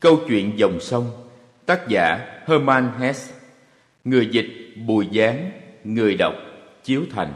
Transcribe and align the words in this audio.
Câu 0.00 0.20
chuyện 0.28 0.58
dòng 0.58 0.80
sông, 0.80 1.10
Tác 1.66 1.88
giả 1.88 2.26
Herman 2.46 2.90
Hesse. 2.98 3.34
Người 4.04 4.28
dịch 4.32 4.46
Bùi 4.86 5.08
Giáng 5.12 5.50
Người 5.84 6.14
đọc 6.14 6.34
Chiếu 6.84 7.02
Thành. 7.10 7.32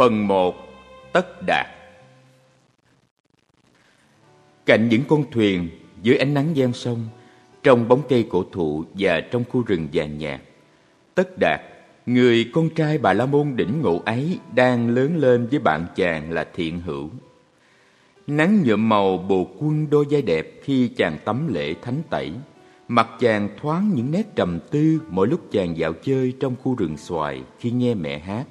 Phần 0.00 0.28
1 0.28 0.54
Tất 1.12 1.42
Đạt. 1.46 1.66
Cạnh 4.66 4.88
những 4.88 5.02
con 5.08 5.24
thuyền 5.30 5.68
dưới 6.02 6.16
ánh 6.16 6.34
nắng 6.34 6.56
gian 6.56 6.72
sông 6.72 7.08
Trong 7.62 7.88
bóng 7.88 8.02
cây 8.08 8.26
cổ 8.30 8.44
thụ 8.52 8.84
và 8.94 9.20
trong 9.20 9.44
khu 9.44 9.62
rừng 9.62 9.88
già 9.92 10.04
nhạt 10.06 10.40
Tất 11.14 11.38
Đạt, 11.38 11.60
người 12.06 12.50
con 12.52 12.70
trai 12.70 12.98
bà 12.98 13.12
La 13.12 13.26
Môn 13.26 13.56
đỉnh 13.56 13.80
ngộ 13.82 14.02
ấy 14.06 14.38
Đang 14.54 14.90
lớn 14.90 15.16
lên 15.16 15.46
với 15.50 15.58
bạn 15.58 15.86
chàng 15.96 16.32
là 16.32 16.44
Thiện 16.54 16.80
Hữu. 16.80 17.10
Nắng 18.26 18.62
nhuộm 18.62 18.88
màu 18.88 19.18
bồ 19.18 19.46
quân 19.58 19.90
đôi 19.90 20.04
vai 20.10 20.22
đẹp 20.22 20.46
khi 20.62 20.88
chàng 20.88 21.18
tắm 21.24 21.54
lễ 21.54 21.74
thánh 21.82 22.02
tẩy. 22.10 22.32
Mặt 22.88 23.08
chàng 23.20 23.48
thoáng 23.60 23.90
những 23.94 24.10
nét 24.10 24.36
trầm 24.36 24.58
tư 24.70 25.00
mỗi 25.08 25.28
lúc 25.28 25.40
chàng 25.50 25.76
dạo 25.76 25.92
chơi 25.92 26.32
trong 26.40 26.54
khu 26.62 26.74
rừng 26.74 26.96
xoài 26.96 27.42
khi 27.58 27.70
nghe 27.70 27.94
mẹ 27.94 28.18
hát 28.18 28.46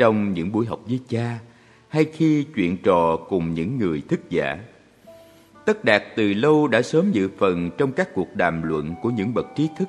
trong 0.00 0.34
những 0.34 0.52
buổi 0.52 0.66
học 0.66 0.80
với 0.86 1.00
cha 1.08 1.38
hay 1.88 2.04
khi 2.04 2.44
chuyện 2.54 2.76
trò 2.76 3.16
cùng 3.16 3.54
những 3.54 3.78
người 3.78 4.02
thức 4.08 4.20
giả. 4.30 4.58
Tất 5.66 5.84
Đạt 5.84 6.02
từ 6.16 6.34
lâu 6.34 6.68
đã 6.68 6.82
sớm 6.82 7.12
dự 7.12 7.28
phần 7.38 7.70
trong 7.78 7.92
các 7.92 8.14
cuộc 8.14 8.36
đàm 8.36 8.62
luận 8.62 8.94
của 9.02 9.10
những 9.10 9.34
bậc 9.34 9.46
trí 9.56 9.68
thức, 9.78 9.88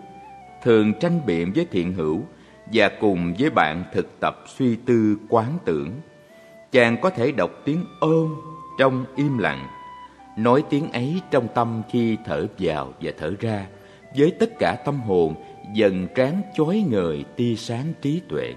thường 0.64 0.94
tranh 1.00 1.26
biện 1.26 1.52
với 1.56 1.66
thiện 1.72 1.94
hữu 1.94 2.22
và 2.74 2.92
cùng 3.00 3.34
với 3.40 3.50
bạn 3.50 3.84
thực 3.94 4.20
tập 4.20 4.44
suy 4.58 4.76
tư 4.76 5.18
quán 5.30 5.58
tưởng. 5.66 5.92
Chàng 6.72 6.98
có 7.02 7.10
thể 7.10 7.32
đọc 7.32 7.52
tiếng 7.66 7.86
ôm 8.00 8.36
trong 8.80 9.06
im 9.16 9.38
lặng, 9.38 9.68
nói 10.38 10.64
tiếng 10.70 10.92
ấy 10.92 11.22
trong 11.32 11.48
tâm 11.56 11.82
khi 11.92 12.18
thở 12.26 12.48
vào 12.60 12.94
và 13.02 13.12
thở 13.20 13.34
ra, 13.40 13.68
với 14.18 14.32
tất 14.40 14.50
cả 14.60 14.76
tâm 14.86 15.00
hồn 15.02 15.36
dần 15.74 16.08
tráng 16.16 16.42
chói 16.56 16.86
ngời 16.90 17.26
tia 17.36 17.56
sáng 17.56 17.94
trí 18.02 18.22
tuệ. 18.30 18.54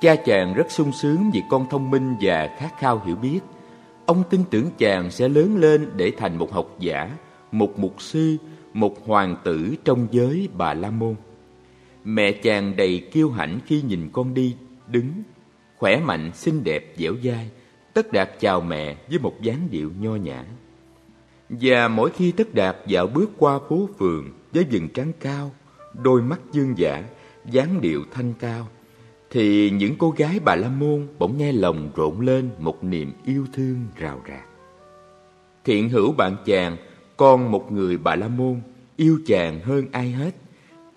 Cha 0.00 0.16
chàng 0.16 0.54
rất 0.54 0.70
sung 0.70 0.92
sướng 0.92 1.30
vì 1.34 1.42
con 1.50 1.66
thông 1.70 1.90
minh 1.90 2.16
và 2.20 2.56
khát 2.58 2.78
khao 2.78 3.02
hiểu 3.06 3.16
biết. 3.16 3.40
Ông 4.06 4.22
tin 4.30 4.40
tưởng 4.50 4.70
chàng 4.78 5.10
sẽ 5.10 5.28
lớn 5.28 5.56
lên 5.56 5.90
để 5.96 6.12
thành 6.16 6.38
một 6.38 6.52
học 6.52 6.76
giả, 6.78 7.10
một 7.52 7.78
mục 7.78 8.02
sư, 8.02 8.36
một 8.72 9.06
hoàng 9.06 9.36
tử 9.44 9.74
trong 9.84 10.06
giới 10.10 10.48
Bà 10.56 10.74
La 10.74 10.90
Môn. 10.90 11.14
Mẹ 12.04 12.32
chàng 12.32 12.76
đầy 12.76 13.08
kiêu 13.12 13.30
hãnh 13.30 13.58
khi 13.66 13.82
nhìn 13.82 14.10
con 14.12 14.34
đi, 14.34 14.56
đứng, 14.88 15.10
khỏe 15.76 16.00
mạnh, 16.00 16.30
xinh 16.34 16.64
đẹp, 16.64 16.94
dẻo 16.96 17.14
dai. 17.24 17.50
Tất 17.94 18.12
Đạt 18.12 18.30
chào 18.40 18.60
mẹ 18.60 18.96
với 19.08 19.18
một 19.18 19.42
dáng 19.42 19.68
điệu 19.70 19.90
nho 20.00 20.14
nhã. 20.14 20.44
Và 21.48 21.88
mỗi 21.88 22.10
khi 22.10 22.32
Tất 22.32 22.54
Đạt 22.54 22.76
dạo 22.86 23.06
bước 23.06 23.30
qua 23.38 23.58
phố 23.68 23.88
phường 23.98 24.30
với 24.52 24.66
vầng 24.72 24.88
trán 24.88 25.12
cao, 25.20 25.50
đôi 26.02 26.22
mắt 26.22 26.40
dương 26.52 26.74
giả, 26.78 27.04
dáng 27.50 27.80
điệu 27.80 28.04
thanh 28.12 28.32
cao, 28.40 28.68
thì 29.36 29.70
những 29.70 29.94
cô 29.98 30.10
gái 30.10 30.40
Bà 30.44 30.56
La 30.56 30.68
Môn 30.68 31.06
bỗng 31.18 31.38
nghe 31.38 31.52
lòng 31.52 31.90
rộn 31.96 32.20
lên 32.20 32.50
một 32.58 32.84
niềm 32.84 33.12
yêu 33.24 33.46
thương 33.52 33.76
rào 33.96 34.22
rạc. 34.28 34.44
Thiện 35.64 35.88
hữu 35.88 36.12
bạn 36.12 36.36
chàng, 36.46 36.76
con 37.16 37.50
một 37.50 37.72
người 37.72 37.98
Bà 37.98 38.16
La 38.16 38.28
Môn, 38.28 38.60
yêu 38.96 39.20
chàng 39.26 39.60
hơn 39.60 39.86
ai 39.92 40.10
hết. 40.10 40.34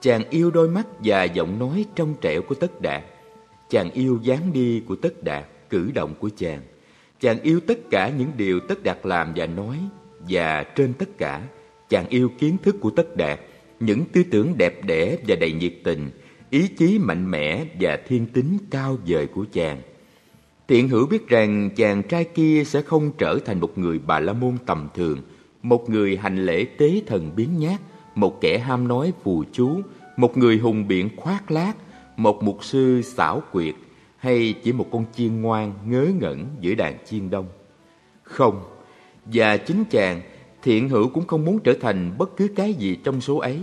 Chàng 0.01 0.29
yêu 0.29 0.51
đôi 0.51 0.69
mắt 0.69 0.87
và 0.99 1.23
giọng 1.23 1.59
nói 1.59 1.85
trong 1.95 2.15
trẻo 2.21 2.41
của 2.41 2.55
Tất 2.55 2.81
Đạt. 2.81 3.03
Chàng 3.69 3.91
yêu 3.91 4.19
dáng 4.23 4.53
đi 4.53 4.79
của 4.79 4.95
Tất 4.95 5.23
Đạt, 5.23 5.45
cử 5.69 5.91
động 5.93 6.13
của 6.19 6.29
chàng. 6.37 6.61
Chàng 7.19 7.41
yêu 7.41 7.59
tất 7.67 7.79
cả 7.91 8.11
những 8.17 8.31
điều 8.37 8.59
Tất 8.59 8.83
Đạt 8.83 8.97
làm 9.03 9.33
và 9.35 9.45
nói, 9.45 9.77
và 10.29 10.63
trên 10.63 10.93
tất 10.93 11.17
cả, 11.17 11.41
chàng 11.89 12.05
yêu 12.09 12.31
kiến 12.39 12.57
thức 12.63 12.75
của 12.79 12.89
Tất 12.89 13.17
Đạt, 13.17 13.39
những 13.79 14.05
tư 14.11 14.23
tưởng 14.31 14.57
đẹp 14.57 14.85
đẽ 14.85 15.17
và 15.27 15.35
đầy 15.35 15.51
nhiệt 15.51 15.73
tình, 15.83 16.09
ý 16.49 16.67
chí 16.67 16.99
mạnh 16.99 17.31
mẽ 17.31 17.65
và 17.79 17.99
thiên 18.07 18.25
tính 18.25 18.57
cao 18.71 18.97
vời 19.07 19.27
của 19.27 19.45
chàng. 19.51 19.81
thiện 20.67 20.89
hữu 20.89 21.07
biết 21.07 21.27
rằng 21.27 21.69
chàng 21.75 22.03
trai 22.03 22.23
kia 22.23 22.63
sẽ 22.65 22.81
không 22.81 23.11
trở 23.17 23.39
thành 23.45 23.59
một 23.59 23.77
người 23.77 23.99
bà 24.07 24.19
la 24.19 24.33
môn 24.33 24.57
tầm 24.65 24.87
thường, 24.95 25.21
một 25.63 25.89
người 25.89 26.17
hành 26.17 26.45
lễ 26.45 26.65
tế 26.77 27.01
thần 27.07 27.31
biến 27.35 27.59
nhát, 27.59 27.79
một 28.15 28.41
kẻ 28.41 28.57
ham 28.57 28.87
nói 28.87 29.13
phù 29.23 29.43
chú, 29.51 29.81
một 30.17 30.37
người 30.37 30.57
hùng 30.57 30.87
biện 30.87 31.09
khoác 31.17 31.51
lác, 31.51 31.77
một 32.17 32.43
mục 32.43 32.63
sư 32.63 33.01
xảo 33.01 33.43
quyệt, 33.51 33.75
hay 34.17 34.53
chỉ 34.63 34.71
một 34.71 34.87
con 34.91 35.05
chiên 35.15 35.41
ngoan 35.41 35.73
ngớ 35.85 36.07
ngẩn 36.19 36.45
giữa 36.59 36.75
đàn 36.75 36.97
chiên 37.05 37.29
đông. 37.29 37.47
Không, 38.23 38.63
và 39.25 39.57
chính 39.57 39.83
chàng, 39.89 40.21
thiện 40.63 40.89
hữu 40.89 41.09
cũng 41.09 41.27
không 41.27 41.45
muốn 41.45 41.59
trở 41.59 41.73
thành 41.81 42.11
bất 42.17 42.37
cứ 42.37 42.47
cái 42.55 42.73
gì 42.73 42.97
trong 43.03 43.21
số 43.21 43.37
ấy 43.37 43.59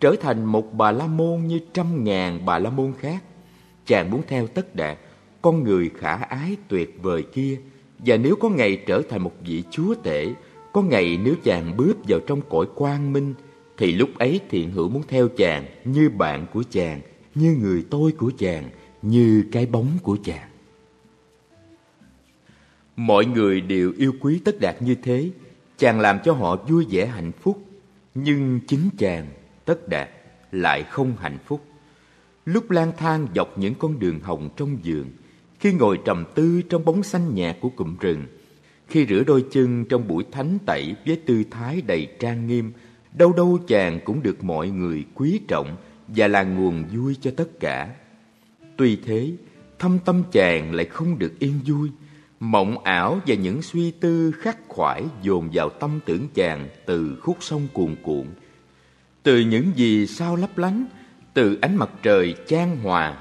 trở 0.00 0.16
thành 0.20 0.44
một 0.44 0.74
bà 0.74 0.92
la 0.92 1.06
môn 1.06 1.46
như 1.46 1.60
trăm 1.72 2.04
ngàn 2.04 2.46
bà 2.46 2.58
la 2.58 2.70
môn 2.70 2.92
khác. 3.00 3.22
Chàng 3.86 4.10
muốn 4.10 4.22
theo 4.28 4.46
tất 4.46 4.74
đạt, 4.74 4.98
con 5.42 5.64
người 5.64 5.90
khả 5.98 6.14
ái 6.14 6.56
tuyệt 6.68 6.98
vời 7.02 7.22
kia, 7.22 7.58
và 7.98 8.16
nếu 8.16 8.36
có 8.36 8.48
ngày 8.48 8.82
trở 8.86 9.02
thành 9.10 9.22
một 9.22 9.32
vị 9.46 9.62
chúa 9.70 9.94
tể, 9.94 10.34
có 10.72 10.82
ngày 10.82 11.18
nếu 11.24 11.34
chàng 11.44 11.76
bước 11.76 11.96
vào 12.08 12.20
trong 12.26 12.40
cõi 12.48 12.66
quang 12.74 13.12
minh, 13.12 13.34
thì 13.76 13.92
lúc 13.92 14.10
ấy 14.18 14.40
thiện 14.50 14.70
hữu 14.70 14.88
muốn 14.88 15.02
theo 15.08 15.28
chàng 15.28 15.66
như 15.84 16.08
bạn 16.08 16.46
của 16.52 16.62
chàng, 16.70 17.00
như 17.34 17.56
người 17.60 17.84
tôi 17.90 18.12
của 18.12 18.32
chàng, 18.38 18.70
như 19.02 19.44
cái 19.52 19.66
bóng 19.66 19.88
của 20.02 20.16
chàng. 20.24 20.48
Mọi 22.96 23.24
người 23.24 23.60
đều 23.60 23.92
yêu 23.98 24.12
quý 24.20 24.40
tất 24.44 24.60
đạt 24.60 24.82
như 24.82 24.94
thế, 24.94 25.30
chàng 25.78 26.00
làm 26.00 26.18
cho 26.24 26.32
họ 26.32 26.56
vui 26.56 26.86
vẻ 26.90 27.06
hạnh 27.06 27.32
phúc, 27.32 27.58
nhưng 28.14 28.60
chính 28.66 28.88
chàng 28.98 29.26
tất 29.66 29.88
đạt 29.88 30.08
lại 30.52 30.82
không 30.82 31.16
hạnh 31.20 31.38
phúc. 31.46 31.64
Lúc 32.44 32.70
lang 32.70 32.92
thang 32.96 33.26
dọc 33.34 33.58
những 33.58 33.74
con 33.74 33.98
đường 33.98 34.20
hồng 34.20 34.48
trong 34.56 34.78
vườn, 34.84 35.04
khi 35.60 35.72
ngồi 35.72 35.98
trầm 36.04 36.24
tư 36.34 36.62
trong 36.62 36.84
bóng 36.84 37.02
xanh 37.02 37.34
nhạt 37.34 37.56
của 37.60 37.68
cụm 37.68 37.96
rừng, 37.96 38.26
khi 38.88 39.06
rửa 39.06 39.24
đôi 39.24 39.44
chân 39.50 39.84
trong 39.84 40.08
buổi 40.08 40.24
thánh 40.32 40.58
tẩy 40.66 40.94
với 41.06 41.16
tư 41.26 41.44
thái 41.50 41.82
đầy 41.82 42.08
trang 42.20 42.46
nghiêm, 42.46 42.72
đâu 43.12 43.32
đâu 43.32 43.58
chàng 43.66 44.00
cũng 44.04 44.22
được 44.22 44.44
mọi 44.44 44.68
người 44.68 45.04
quý 45.14 45.40
trọng 45.48 45.76
và 46.08 46.28
là 46.28 46.42
nguồn 46.42 46.84
vui 46.84 47.16
cho 47.20 47.30
tất 47.36 47.60
cả. 47.60 47.94
Tuy 48.76 48.96
thế, 48.96 49.32
thâm 49.78 49.98
tâm 50.04 50.22
chàng 50.32 50.74
lại 50.74 50.86
không 50.86 51.18
được 51.18 51.38
yên 51.38 51.60
vui, 51.66 51.90
Mộng 52.40 52.78
ảo 52.84 53.20
và 53.26 53.34
những 53.34 53.62
suy 53.62 53.90
tư 53.90 54.32
khắc 54.32 54.68
khoải 54.68 55.04
dồn 55.22 55.50
vào 55.52 55.68
tâm 55.68 56.00
tưởng 56.06 56.28
chàng 56.34 56.68
từ 56.86 57.16
khúc 57.20 57.36
sông 57.40 57.68
cuồn 57.72 57.96
cuộn. 58.02 58.26
Từ 59.26 59.40
những 59.40 59.72
gì 59.74 60.06
sao 60.06 60.36
lấp 60.36 60.58
lánh, 60.58 60.86
từ 61.34 61.58
ánh 61.60 61.76
mặt 61.76 61.90
trời 62.02 62.34
chan 62.46 62.76
hòa. 62.82 63.18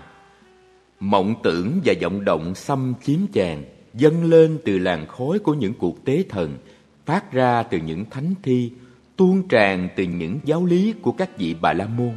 Mộng 0.99 1.35
tưởng 1.43 1.81
và 1.85 1.93
vọng 2.01 2.25
động 2.25 2.55
xâm 2.55 2.93
chiếm 3.03 3.19
chàng, 3.33 3.63
dâng 3.93 4.23
lên 4.23 4.57
từ 4.65 4.77
làn 4.77 5.05
khói 5.07 5.39
của 5.39 5.53
những 5.53 5.73
cuộc 5.73 6.05
tế 6.05 6.23
thần, 6.29 6.57
phát 7.05 7.31
ra 7.31 7.63
từ 7.63 7.77
những 7.77 8.05
thánh 8.09 8.33
thi, 8.43 8.71
tuôn 9.15 9.47
tràn 9.47 9.89
từ 9.95 10.03
những 10.03 10.39
giáo 10.43 10.65
lý 10.65 10.93
của 11.01 11.11
các 11.11 11.37
vị 11.37 11.55
Bà 11.61 11.73
La 11.73 11.87
Môn. 11.87 12.13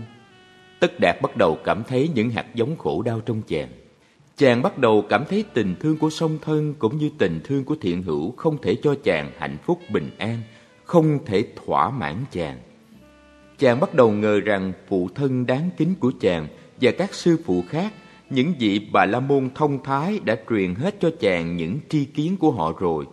Tất 0.81 1.01
Đạt 1.01 1.23
bắt 1.23 1.37
đầu 1.37 1.59
cảm 1.65 1.83
thấy 1.89 2.11
những 2.15 2.31
hạt 2.31 2.47
giống 2.55 2.77
khổ 2.77 3.03
đau 3.03 3.21
trong 3.21 3.43
chàng. 3.43 3.69
Chàng 4.37 4.63
bắt 4.63 4.79
đầu 4.79 5.05
cảm 5.09 5.25
thấy 5.29 5.45
tình 5.55 5.75
thương 5.81 5.97
của 5.97 6.11
song 6.11 6.39
thân 6.43 6.75
cũng 6.79 6.99
như 6.99 7.11
tình 7.19 7.41
thương 7.45 7.65
của 7.65 7.77
thiện 7.81 8.03
hữu 8.03 8.35
không 8.37 8.59
thể 8.63 8.77
cho 8.83 8.95
chàng 9.05 9.31
hạnh 9.39 9.57
phúc 9.65 9.79
bình 9.93 10.11
an, 10.19 10.39
không 10.85 11.19
thể 11.27 11.45
thỏa 11.57 11.91
mãn 11.91 12.17
chàng. 12.31 12.59
Chàng 13.59 13.81
bắt 13.81 13.95
đầu 13.95 14.11
ngờ 14.11 14.41
rằng 14.41 14.73
phụ 14.89 15.09
thân 15.15 15.47
đáng 15.47 15.71
kính 15.77 15.95
của 16.01 16.13
chàng 16.21 16.47
và 16.81 16.91
các 16.99 17.15
sư 17.15 17.39
phụ 17.45 17.65
khác, 17.69 17.93
những 18.31 18.55
vị 18.59 18.89
bà 18.93 19.05
la 19.05 19.21
môn 19.21 19.51
thông 19.55 19.83
thái 19.83 20.21
đã 20.25 20.37
truyền 20.51 20.75
hết 20.75 20.95
cho 21.01 21.11
chàng 21.21 21.57
những 21.57 21.79
tri 21.89 22.05
kiến 22.05 22.37
của 22.37 22.51
họ 22.51 22.73
rồi. 22.79 23.05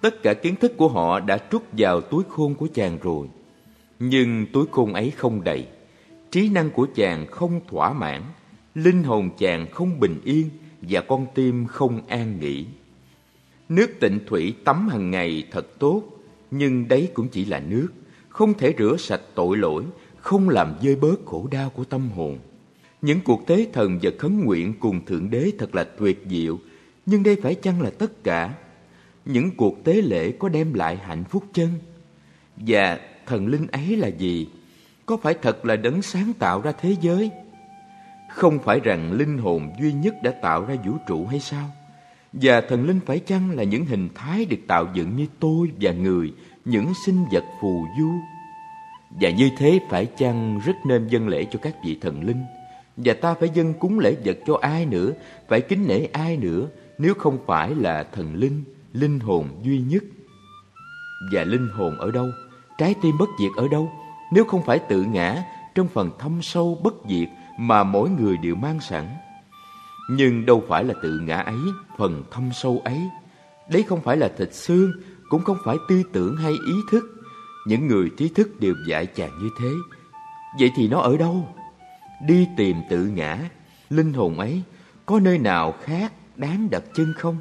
Tất 0.00 0.22
cả 0.22 0.34
kiến 0.34 0.56
thức 0.56 0.72
của 0.76 0.88
họ 0.88 1.20
đã 1.20 1.38
trút 1.50 1.62
vào 1.72 2.00
túi 2.00 2.24
khôn 2.28 2.54
của 2.54 2.68
chàng 2.74 2.98
rồi. 3.02 3.26
Nhưng 3.98 4.46
túi 4.52 4.64
khôn 4.70 4.94
ấy 4.94 5.10
không 5.10 5.44
đầy, 5.44 5.66
trí 6.30 6.48
năng 6.48 6.70
của 6.70 6.86
chàng 6.94 7.26
không 7.26 7.60
thỏa 7.68 7.92
mãn, 7.92 8.22
linh 8.74 9.02
hồn 9.02 9.30
chàng 9.38 9.66
không 9.70 10.00
bình 10.00 10.20
yên 10.24 10.50
và 10.82 11.00
con 11.00 11.26
tim 11.34 11.66
không 11.66 12.00
an 12.08 12.40
nghỉ. 12.40 12.66
Nước 13.68 13.90
tịnh 14.00 14.18
thủy 14.26 14.54
tắm 14.64 14.88
hàng 14.88 15.10
ngày 15.10 15.44
thật 15.50 15.78
tốt, 15.78 16.02
nhưng 16.50 16.88
đấy 16.88 17.08
cũng 17.14 17.28
chỉ 17.28 17.44
là 17.44 17.60
nước, 17.60 17.88
không 18.32 18.54
thể 18.54 18.74
rửa 18.78 18.96
sạch 18.98 19.20
tội 19.34 19.56
lỗi, 19.56 19.84
không 20.16 20.48
làm 20.48 20.74
dơi 20.82 20.96
bớt 20.96 21.26
khổ 21.26 21.48
đau 21.50 21.70
của 21.70 21.84
tâm 21.84 22.10
hồn. 22.10 22.38
Những 23.02 23.20
cuộc 23.20 23.46
tế 23.46 23.66
thần 23.72 23.98
và 24.02 24.10
khấn 24.18 24.44
nguyện 24.44 24.74
cùng 24.80 25.04
Thượng 25.04 25.30
Đế 25.30 25.52
thật 25.58 25.74
là 25.74 25.84
tuyệt 25.84 26.24
diệu, 26.30 26.58
nhưng 27.06 27.22
đây 27.22 27.36
phải 27.42 27.54
chăng 27.54 27.82
là 27.82 27.90
tất 27.90 28.24
cả? 28.24 28.54
Những 29.24 29.50
cuộc 29.56 29.84
tế 29.84 29.92
lễ 29.92 30.32
có 30.32 30.48
đem 30.48 30.74
lại 30.74 30.96
hạnh 30.96 31.24
phúc 31.24 31.44
chân? 31.52 31.68
Và 32.56 33.00
thần 33.26 33.46
linh 33.46 33.66
ấy 33.66 33.96
là 33.96 34.08
gì? 34.08 34.48
Có 35.06 35.16
phải 35.16 35.34
thật 35.42 35.64
là 35.64 35.76
đấng 35.76 36.02
sáng 36.02 36.32
tạo 36.38 36.60
ra 36.60 36.72
thế 36.72 36.96
giới? 37.00 37.30
Không 38.30 38.58
phải 38.58 38.80
rằng 38.80 39.12
linh 39.12 39.38
hồn 39.38 39.72
duy 39.80 39.92
nhất 39.92 40.14
đã 40.22 40.30
tạo 40.30 40.64
ra 40.64 40.74
vũ 40.86 40.92
trụ 41.08 41.26
hay 41.26 41.40
sao? 41.40 41.70
Và 42.32 42.60
thần 42.60 42.86
linh 42.86 43.00
phải 43.06 43.18
chăng 43.18 43.50
là 43.50 43.62
những 43.62 43.84
hình 43.84 44.08
thái 44.14 44.44
được 44.44 44.60
tạo 44.66 44.88
dựng 44.94 45.16
như 45.16 45.26
tôi 45.40 45.70
và 45.80 45.92
người, 45.92 46.32
những 46.64 46.92
sinh 47.06 47.24
vật 47.32 47.44
phù 47.60 47.86
du? 47.98 48.12
Và 49.20 49.30
như 49.30 49.50
thế 49.58 49.80
phải 49.88 50.06
chăng 50.06 50.60
rất 50.66 50.76
nên 50.86 51.08
dâng 51.08 51.28
lễ 51.28 51.44
cho 51.52 51.58
các 51.62 51.74
vị 51.84 51.98
thần 52.00 52.24
linh? 52.24 52.44
Và 52.96 53.14
ta 53.14 53.34
phải 53.34 53.48
dâng 53.54 53.74
cúng 53.74 53.98
lễ 53.98 54.16
vật 54.24 54.38
cho 54.46 54.58
ai 54.60 54.86
nữa, 54.86 55.12
phải 55.48 55.60
kính 55.60 55.86
nể 55.88 56.04
ai 56.12 56.36
nữa, 56.36 56.68
nếu 56.98 57.14
không 57.14 57.38
phải 57.46 57.74
là 57.74 58.02
thần 58.02 58.34
linh, 58.34 58.64
linh 58.92 59.20
hồn 59.20 59.48
duy 59.62 59.78
nhất? 59.78 60.02
Và 61.32 61.44
linh 61.44 61.68
hồn 61.68 61.98
ở 61.98 62.10
đâu? 62.10 62.26
Trái 62.78 62.94
tim 63.02 63.18
bất 63.18 63.28
diệt 63.40 63.50
ở 63.56 63.68
đâu? 63.68 63.92
Nếu 64.32 64.44
không 64.44 64.62
phải 64.66 64.78
tự 64.78 65.02
ngã 65.02 65.44
trong 65.74 65.88
phần 65.88 66.10
thâm 66.18 66.42
sâu 66.42 66.80
bất 66.82 66.94
diệt 67.08 67.28
mà 67.58 67.84
mỗi 67.84 68.10
người 68.10 68.36
đều 68.36 68.54
mang 68.54 68.80
sẵn. 68.80 69.08
Nhưng 70.10 70.46
đâu 70.46 70.62
phải 70.68 70.84
là 70.84 70.94
tự 71.02 71.18
ngã 71.18 71.36
ấy, 71.36 71.58
phần 71.98 72.22
thâm 72.30 72.50
sâu 72.52 72.80
ấy. 72.84 73.00
Đấy 73.70 73.82
không 73.82 74.00
phải 74.00 74.16
là 74.16 74.28
thịt 74.38 74.54
xương, 74.54 74.92
cũng 75.32 75.44
không 75.44 75.56
phải 75.64 75.76
tư 75.88 76.02
tưởng 76.12 76.36
hay 76.36 76.52
ý 76.52 76.74
thức. 76.90 77.04
Những 77.66 77.86
người 77.86 78.10
trí 78.16 78.28
thức 78.28 78.60
đều 78.60 78.74
dại 78.88 79.06
chàng 79.06 79.38
như 79.42 79.48
thế. 79.60 79.70
Vậy 80.58 80.70
thì 80.76 80.88
nó 80.88 81.00
ở 81.00 81.16
đâu? 81.16 81.48
Đi 82.26 82.48
tìm 82.56 82.76
tự 82.90 83.04
ngã, 83.04 83.38
linh 83.90 84.12
hồn 84.12 84.38
ấy, 84.38 84.62
có 85.06 85.20
nơi 85.20 85.38
nào 85.38 85.74
khác 85.82 86.12
đáng 86.36 86.70
đặt 86.70 86.82
chân 86.94 87.12
không? 87.16 87.36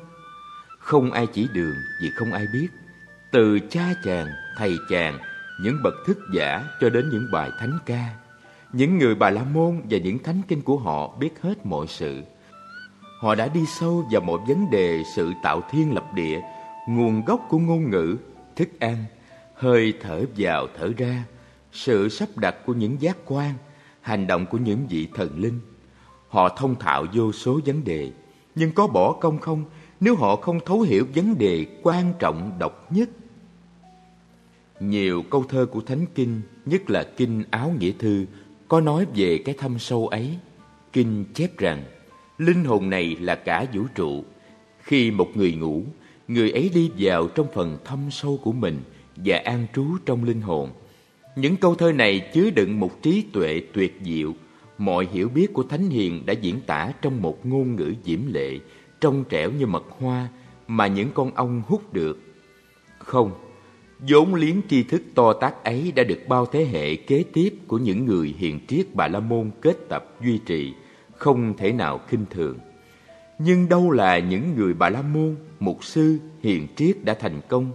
Không 0.79 1.11
ai 1.11 1.27
chỉ 1.27 1.47
đường 1.53 1.75
vì 2.01 2.09
không 2.15 2.31
ai 2.31 2.45
biết. 2.53 2.67
Từ 3.31 3.59
cha 3.69 3.93
chàng, 4.03 4.27
thầy 4.57 4.77
chàng, 4.89 5.19
những 5.63 5.83
bậc 5.83 5.93
thức 6.07 6.17
giả 6.35 6.63
cho 6.81 6.89
đến 6.89 7.09
những 7.09 7.27
bài 7.31 7.51
thánh 7.59 7.77
ca 7.85 8.09
những 8.73 8.97
người 8.97 9.15
Bà 9.15 9.29
La 9.29 9.43
Môn 9.43 9.81
và 9.89 9.97
những 9.97 10.19
thánh 10.23 10.41
kinh 10.47 10.61
của 10.61 10.77
họ 10.77 11.15
biết 11.19 11.41
hết 11.41 11.65
mọi 11.65 11.87
sự. 11.87 12.21
Họ 13.21 13.35
đã 13.35 13.47
đi 13.47 13.65
sâu 13.79 14.07
vào 14.11 14.21
mọi 14.21 14.37
vấn 14.47 14.71
đề 14.71 15.03
sự 15.15 15.31
tạo 15.43 15.61
thiên 15.71 15.93
lập 15.93 16.05
địa, 16.15 16.41
nguồn 16.95 17.25
gốc 17.25 17.45
của 17.49 17.59
ngôn 17.59 17.89
ngữ, 17.89 18.17
thức 18.55 18.69
ăn, 18.79 19.05
hơi 19.53 19.93
thở 20.01 20.25
vào 20.37 20.67
thở 20.77 20.91
ra, 20.97 21.23
sự 21.71 22.09
sắp 22.09 22.37
đặt 22.37 22.55
của 22.65 22.73
những 22.73 23.01
giác 23.01 23.17
quan, 23.25 23.53
hành 24.01 24.27
động 24.27 24.45
của 24.45 24.57
những 24.57 24.87
vị 24.89 25.07
thần 25.13 25.39
linh. 25.39 25.59
Họ 26.27 26.49
thông 26.49 26.75
thạo 26.79 27.05
vô 27.13 27.31
số 27.31 27.59
vấn 27.65 27.83
đề, 27.83 28.11
nhưng 28.55 28.71
có 28.71 28.87
bỏ 28.87 29.13
công 29.13 29.39
không 29.39 29.65
nếu 29.99 30.15
họ 30.15 30.35
không 30.35 30.59
thấu 30.65 30.81
hiểu 30.81 31.05
vấn 31.15 31.37
đề 31.37 31.65
quan 31.83 32.13
trọng 32.19 32.51
độc 32.59 32.91
nhất. 32.91 33.09
Nhiều 34.79 35.23
câu 35.29 35.43
thơ 35.49 35.65
của 35.65 35.81
Thánh 35.81 36.05
Kinh, 36.15 36.41
nhất 36.65 36.89
là 36.89 37.03
Kinh 37.17 37.43
Áo 37.49 37.73
Nghĩa 37.79 37.91
Thư, 37.99 38.25
có 38.67 38.81
nói 38.81 39.05
về 39.15 39.37
cái 39.45 39.55
thâm 39.57 39.79
sâu 39.79 40.07
ấy. 40.07 40.37
Kinh 40.93 41.25
chép 41.33 41.57
rằng, 41.57 41.83
linh 42.37 42.63
hồn 42.65 42.89
này 42.89 43.15
là 43.19 43.35
cả 43.35 43.65
vũ 43.73 43.83
trụ. 43.95 44.23
Khi 44.79 45.11
một 45.11 45.27
người 45.35 45.53
ngủ, 45.53 45.83
người 46.33 46.51
ấy 46.51 46.71
đi 46.73 46.91
vào 46.97 47.27
trong 47.27 47.47
phần 47.53 47.77
thâm 47.85 47.99
sâu 48.11 48.39
của 48.43 48.51
mình 48.51 48.79
và 49.15 49.37
an 49.37 49.67
trú 49.75 49.85
trong 50.05 50.23
linh 50.23 50.41
hồn. 50.41 50.69
Những 51.35 51.55
câu 51.55 51.75
thơ 51.75 51.91
này 51.91 52.29
chứa 52.33 52.49
đựng 52.49 52.79
một 52.79 53.01
trí 53.01 53.23
tuệ 53.33 53.61
tuyệt 53.73 53.99
diệu, 54.01 54.33
mọi 54.77 55.07
hiểu 55.13 55.29
biết 55.29 55.53
của 55.53 55.63
Thánh 55.63 55.89
Hiền 55.89 56.25
đã 56.25 56.33
diễn 56.33 56.61
tả 56.61 56.93
trong 57.01 57.21
một 57.21 57.45
ngôn 57.45 57.75
ngữ 57.75 57.93
diễm 58.03 58.19
lệ, 58.33 58.59
trong 59.01 59.23
trẻo 59.29 59.51
như 59.51 59.65
mật 59.65 59.83
hoa 59.99 60.27
mà 60.67 60.87
những 60.87 61.09
con 61.13 61.31
ong 61.35 61.61
hút 61.67 61.93
được. 61.93 62.19
Không, 62.97 63.31
vốn 64.09 64.35
liếng 64.35 64.61
tri 64.69 64.83
thức 64.83 65.01
to 65.15 65.33
tác 65.33 65.63
ấy 65.63 65.91
đã 65.95 66.03
được 66.03 66.19
bao 66.27 66.45
thế 66.45 66.65
hệ 66.65 66.95
kế 66.95 67.23
tiếp 67.33 67.53
của 67.67 67.77
những 67.77 68.05
người 68.05 68.35
hiền 68.37 68.59
triết 68.67 68.95
Bà 68.95 69.07
La 69.07 69.19
Môn 69.19 69.51
kết 69.61 69.77
tập 69.89 70.15
duy 70.21 70.37
trì, 70.37 70.73
không 71.17 71.53
thể 71.57 71.71
nào 71.71 71.99
khinh 72.07 72.25
thường. 72.29 72.57
Nhưng 73.43 73.69
đâu 73.69 73.91
là 73.91 74.19
những 74.19 74.55
người 74.55 74.73
Bà 74.73 74.89
La 74.89 75.01
Môn, 75.01 75.35
mục 75.59 75.83
sư, 75.83 76.17
hiền 76.41 76.67
triết 76.75 77.03
đã 77.03 77.13
thành 77.13 77.41
công, 77.47 77.71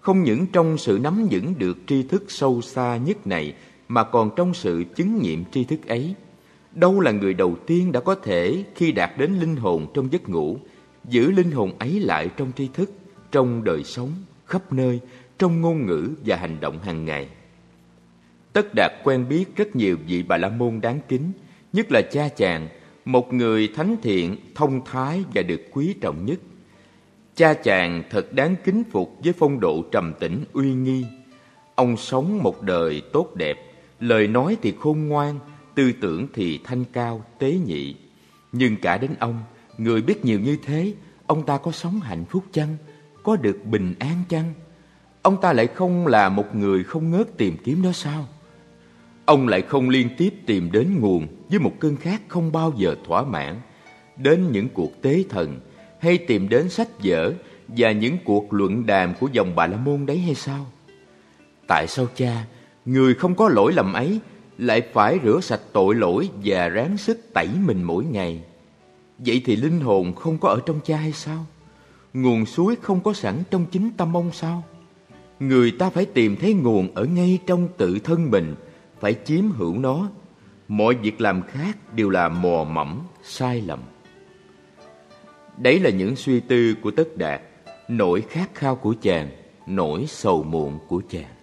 không 0.00 0.22
những 0.22 0.46
trong 0.46 0.78
sự 0.78 0.98
nắm 1.02 1.28
vững 1.30 1.58
được 1.58 1.78
tri 1.86 2.02
thức 2.02 2.24
sâu 2.28 2.60
xa 2.62 2.96
nhất 2.96 3.26
này 3.26 3.54
mà 3.88 4.04
còn 4.04 4.30
trong 4.36 4.54
sự 4.54 4.84
chứng 4.96 5.22
nghiệm 5.22 5.44
tri 5.52 5.64
thức 5.64 5.86
ấy. 5.88 6.14
Đâu 6.72 7.00
là 7.00 7.10
người 7.10 7.34
đầu 7.34 7.56
tiên 7.66 7.92
đã 7.92 8.00
có 8.00 8.14
thể 8.14 8.64
khi 8.74 8.92
đạt 8.92 9.10
đến 9.18 9.32
linh 9.40 9.56
hồn 9.56 9.86
trong 9.94 10.12
giấc 10.12 10.28
ngủ, 10.28 10.58
giữ 11.08 11.30
linh 11.30 11.50
hồn 11.50 11.78
ấy 11.78 12.00
lại 12.00 12.30
trong 12.36 12.52
tri 12.56 12.68
thức, 12.74 12.92
trong 13.32 13.64
đời 13.64 13.84
sống, 13.84 14.10
khắp 14.46 14.72
nơi 14.72 15.00
trong 15.38 15.60
ngôn 15.60 15.86
ngữ 15.86 16.10
và 16.26 16.36
hành 16.36 16.60
động 16.60 16.78
hàng 16.78 17.04
ngày. 17.04 17.28
Tất 18.52 18.74
Đạt 18.74 18.92
quen 19.04 19.28
biết 19.28 19.56
rất 19.56 19.76
nhiều 19.76 19.96
vị 20.06 20.22
Bà 20.22 20.36
La 20.36 20.48
Môn 20.48 20.80
đáng 20.80 21.00
kính, 21.08 21.32
nhất 21.72 21.92
là 21.92 22.02
cha 22.12 22.28
chàng, 22.28 22.68
một 23.04 23.32
người 23.32 23.68
thánh 23.76 23.96
thiện, 24.02 24.36
thông 24.54 24.84
thái 24.84 25.24
và 25.34 25.42
được 25.42 25.60
quý 25.72 25.94
trọng 26.00 26.26
nhất. 26.26 26.38
Cha 27.36 27.54
chàng 27.54 28.02
thật 28.10 28.32
đáng 28.32 28.56
kính 28.64 28.82
phục 28.90 29.18
với 29.24 29.32
phong 29.32 29.60
độ 29.60 29.82
trầm 29.92 30.12
tĩnh 30.20 30.44
uy 30.52 30.72
nghi. 30.74 31.04
Ông 31.74 31.96
sống 31.96 32.42
một 32.42 32.62
đời 32.62 33.02
tốt 33.12 33.34
đẹp, 33.34 33.56
lời 34.00 34.26
nói 34.26 34.56
thì 34.62 34.74
khôn 34.80 35.08
ngoan, 35.08 35.38
tư 35.74 35.92
tưởng 36.00 36.26
thì 36.34 36.60
thanh 36.64 36.84
cao, 36.92 37.24
tế 37.38 37.58
nhị. 37.66 37.94
Nhưng 38.52 38.76
cả 38.76 38.98
đến 38.98 39.10
ông, 39.18 39.42
người 39.78 40.02
biết 40.02 40.24
nhiều 40.24 40.40
như 40.40 40.56
thế, 40.62 40.94
ông 41.26 41.46
ta 41.46 41.58
có 41.58 41.72
sống 41.72 42.00
hạnh 42.00 42.24
phúc 42.24 42.44
chăng? 42.52 42.76
Có 43.22 43.36
được 43.36 43.58
bình 43.64 43.94
an 43.98 44.22
chăng? 44.28 44.52
Ông 45.22 45.40
ta 45.40 45.52
lại 45.52 45.66
không 45.66 46.06
là 46.06 46.28
một 46.28 46.54
người 46.54 46.84
không 46.84 47.10
ngớt 47.10 47.36
tìm 47.36 47.56
kiếm 47.64 47.82
đó 47.82 47.92
sao? 47.92 48.28
Ông 49.26 49.48
lại 49.48 49.62
không 49.62 49.88
liên 49.88 50.08
tiếp 50.18 50.34
tìm 50.46 50.72
đến 50.72 51.00
nguồn 51.00 51.26
với 51.50 51.58
một 51.58 51.72
cơn 51.80 51.96
khát 51.96 52.22
không 52.28 52.52
bao 52.52 52.72
giờ 52.76 52.96
thỏa 53.06 53.22
mãn, 53.22 53.60
đến 54.16 54.52
những 54.52 54.68
cuộc 54.68 55.02
tế 55.02 55.24
thần 55.28 55.60
hay 56.00 56.18
tìm 56.18 56.48
đến 56.48 56.68
sách 56.68 56.88
vở 57.04 57.32
và 57.68 57.92
những 57.92 58.16
cuộc 58.24 58.52
luận 58.52 58.86
đàm 58.86 59.14
của 59.20 59.28
dòng 59.32 59.54
Bà 59.56 59.66
La 59.66 59.76
Môn 59.76 60.06
đấy 60.06 60.18
hay 60.18 60.34
sao? 60.34 60.66
Tại 61.68 61.86
sao 61.88 62.06
cha, 62.16 62.44
người 62.84 63.14
không 63.14 63.34
có 63.34 63.48
lỗi 63.48 63.72
lầm 63.72 63.92
ấy, 63.92 64.20
lại 64.58 64.82
phải 64.92 65.18
rửa 65.24 65.40
sạch 65.42 65.60
tội 65.72 65.94
lỗi 65.94 66.28
và 66.44 66.68
ráng 66.68 66.96
sức 66.96 67.32
tẩy 67.34 67.48
mình 67.66 67.82
mỗi 67.82 68.04
ngày? 68.04 68.40
Vậy 69.18 69.42
thì 69.44 69.56
linh 69.56 69.80
hồn 69.80 70.14
không 70.14 70.38
có 70.38 70.48
ở 70.48 70.60
trong 70.66 70.80
cha 70.84 70.96
hay 70.96 71.12
sao? 71.12 71.46
Nguồn 72.14 72.46
suối 72.46 72.76
không 72.82 73.00
có 73.00 73.12
sẵn 73.12 73.42
trong 73.50 73.66
chính 73.72 73.90
tâm 73.96 74.16
ông 74.16 74.30
sao? 74.32 74.62
Người 75.40 75.70
ta 75.70 75.90
phải 75.90 76.04
tìm 76.04 76.36
thấy 76.36 76.54
nguồn 76.54 76.94
ở 76.94 77.04
ngay 77.04 77.38
trong 77.46 77.68
tự 77.76 77.98
thân 77.98 78.30
mình, 78.30 78.54
phải 79.04 79.16
chiếm 79.24 79.50
hữu 79.50 79.78
nó. 79.78 80.08
Mọi 80.68 80.94
việc 80.94 81.20
làm 81.20 81.42
khác 81.42 81.94
đều 81.94 82.10
là 82.10 82.28
mò 82.28 82.64
mẫm, 82.64 83.00
sai 83.22 83.60
lầm. 83.60 83.78
Đấy 85.58 85.80
là 85.80 85.90
những 85.90 86.16
suy 86.16 86.40
tư 86.40 86.74
của 86.82 86.90
Tất 86.90 87.16
Đạt 87.16 87.42
nỗi 87.88 88.20
khát 88.20 88.54
khao 88.54 88.76
của 88.76 88.94
chàng, 89.02 89.28
nỗi 89.66 90.04
sầu 90.08 90.42
muộn 90.42 90.78
của 90.88 91.02
chàng. 91.08 91.34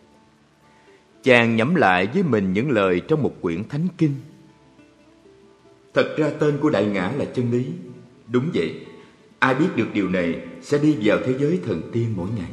Chàng 1.24 1.56
nhẩm 1.56 1.76
lại 1.76 2.08
với 2.14 2.24
mình 2.24 2.54
những 2.54 2.72
lời 2.72 3.02
trong 3.08 3.24
một 3.24 3.34
quyển 3.42 3.70
thánh 3.70 3.88
kinh. 3.98 4.16
Thật 5.94 6.16
ra 6.18 6.30
tên 6.40 6.58
của 6.62 6.70
Đại 6.70 6.86
Ngã 6.86 7.12
là 7.18 7.26
chân 7.26 7.52
lý. 7.52 7.66
Đúng 8.28 8.50
vậy, 8.54 8.86
ai 9.40 9.56
biết 9.56 9.68
được 9.76 9.88
điều 9.94 10.10
này 10.10 10.42
sẽ 10.62 10.78
đi 10.78 10.98
vào 11.04 11.18
thế 11.26 11.34
giới 11.40 11.60
thần 11.66 11.82
tiên 11.94 12.14
mỗi 12.18 12.28
ngày. 12.38 12.52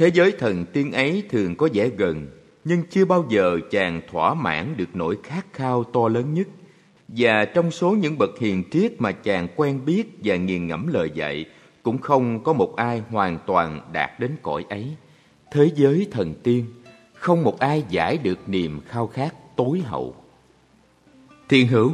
Thế 0.00 0.10
giới 0.14 0.32
thần 0.38 0.64
tiên 0.64 0.92
ấy 0.92 1.22
thường 1.30 1.56
có 1.56 1.68
vẻ 1.74 1.88
gần, 1.88 2.26
nhưng 2.64 2.82
chưa 2.90 3.04
bao 3.04 3.26
giờ 3.28 3.58
chàng 3.70 4.00
thỏa 4.10 4.34
mãn 4.34 4.76
được 4.76 4.88
nỗi 4.94 5.16
khát 5.22 5.46
khao 5.52 5.84
to 5.84 6.08
lớn 6.08 6.34
nhất. 6.34 6.48
Và 7.08 7.44
trong 7.44 7.70
số 7.70 7.90
những 7.90 8.18
bậc 8.18 8.30
hiền 8.38 8.64
triết 8.70 9.00
mà 9.00 9.12
chàng 9.12 9.48
quen 9.56 9.80
biết 9.86 10.18
và 10.24 10.36
nghiền 10.36 10.66
ngẫm 10.66 10.86
lời 10.86 11.10
dạy, 11.14 11.44
cũng 11.82 11.98
không 11.98 12.42
có 12.44 12.52
một 12.52 12.76
ai 12.76 13.02
hoàn 13.10 13.38
toàn 13.46 13.80
đạt 13.92 14.20
đến 14.20 14.36
cõi 14.42 14.64
ấy. 14.68 14.96
Thế 15.52 15.70
giới 15.74 16.06
thần 16.10 16.34
tiên, 16.42 16.64
không 17.14 17.42
một 17.44 17.58
ai 17.58 17.84
giải 17.88 18.18
được 18.18 18.38
niềm 18.48 18.80
khao 18.88 19.06
khát 19.06 19.56
tối 19.56 19.80
hậu. 19.80 20.14
Thiên 21.48 21.66
hữu, 21.66 21.92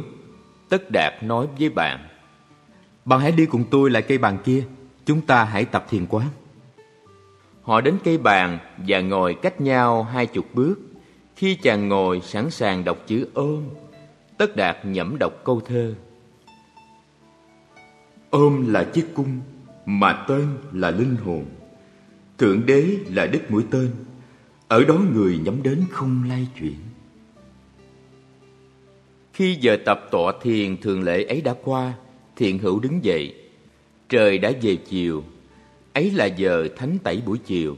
Tất 0.69 0.91
Đạt 0.91 1.23
nói 1.23 1.47
với 1.59 1.69
bạn, 1.69 2.07
Bạn 3.05 3.19
hãy 3.19 3.31
đi 3.31 3.45
cùng 3.45 3.63
tôi 3.71 3.89
lại 3.89 4.01
cây 4.01 4.17
bàn 4.17 4.37
kia, 4.43 4.63
chúng 5.05 5.21
ta 5.21 5.43
hãy 5.43 5.65
tập 5.65 5.85
thiền 5.89 6.05
quán. 6.05 6.27
Họ 7.67 7.81
đến 7.81 7.97
cây 8.03 8.17
bàn 8.17 8.59
và 8.77 9.01
ngồi 9.01 9.33
cách 9.33 9.61
nhau 9.61 10.03
hai 10.03 10.25
chục 10.25 10.45
bước. 10.53 10.75
Khi 11.35 11.55
chàng 11.55 11.89
ngồi 11.89 12.21
sẵn 12.21 12.49
sàng 12.49 12.83
đọc 12.83 12.97
chữ 13.07 13.27
ôm, 13.33 13.63
Tất 14.37 14.55
Đạt 14.55 14.77
nhẩm 14.85 15.17
đọc 15.19 15.33
câu 15.43 15.61
thơ. 15.65 15.93
Ôm 18.29 18.73
là 18.73 18.83
chiếc 18.83 19.05
cung, 19.15 19.39
mà 19.85 20.25
tên 20.27 20.47
là 20.71 20.91
linh 20.91 21.15
hồn. 21.15 21.45
Thượng 22.37 22.65
đế 22.65 22.97
là 23.09 23.25
đích 23.25 23.51
mũi 23.51 23.63
tên, 23.71 23.89
ở 24.67 24.83
đó 24.83 24.95
người 25.13 25.39
nhắm 25.45 25.63
đến 25.63 25.83
không 25.91 26.23
lay 26.29 26.47
chuyển. 26.59 26.77
Khi 29.33 29.57
giờ 29.61 29.77
tập 29.85 30.07
tọa 30.11 30.33
thiền 30.41 30.77
thường 30.77 31.03
lệ 31.03 31.23
ấy 31.23 31.41
đã 31.41 31.55
qua, 31.63 31.93
thiện 32.35 32.59
hữu 32.59 32.79
đứng 32.79 33.03
dậy. 33.03 33.35
Trời 34.09 34.37
đã 34.37 34.51
về 34.61 34.75
chiều, 34.75 35.23
Ấy 35.97 36.11
là 36.11 36.25
giờ 36.25 36.67
thánh 36.77 36.97
tẩy 37.03 37.21
buổi 37.25 37.37
chiều. 37.37 37.75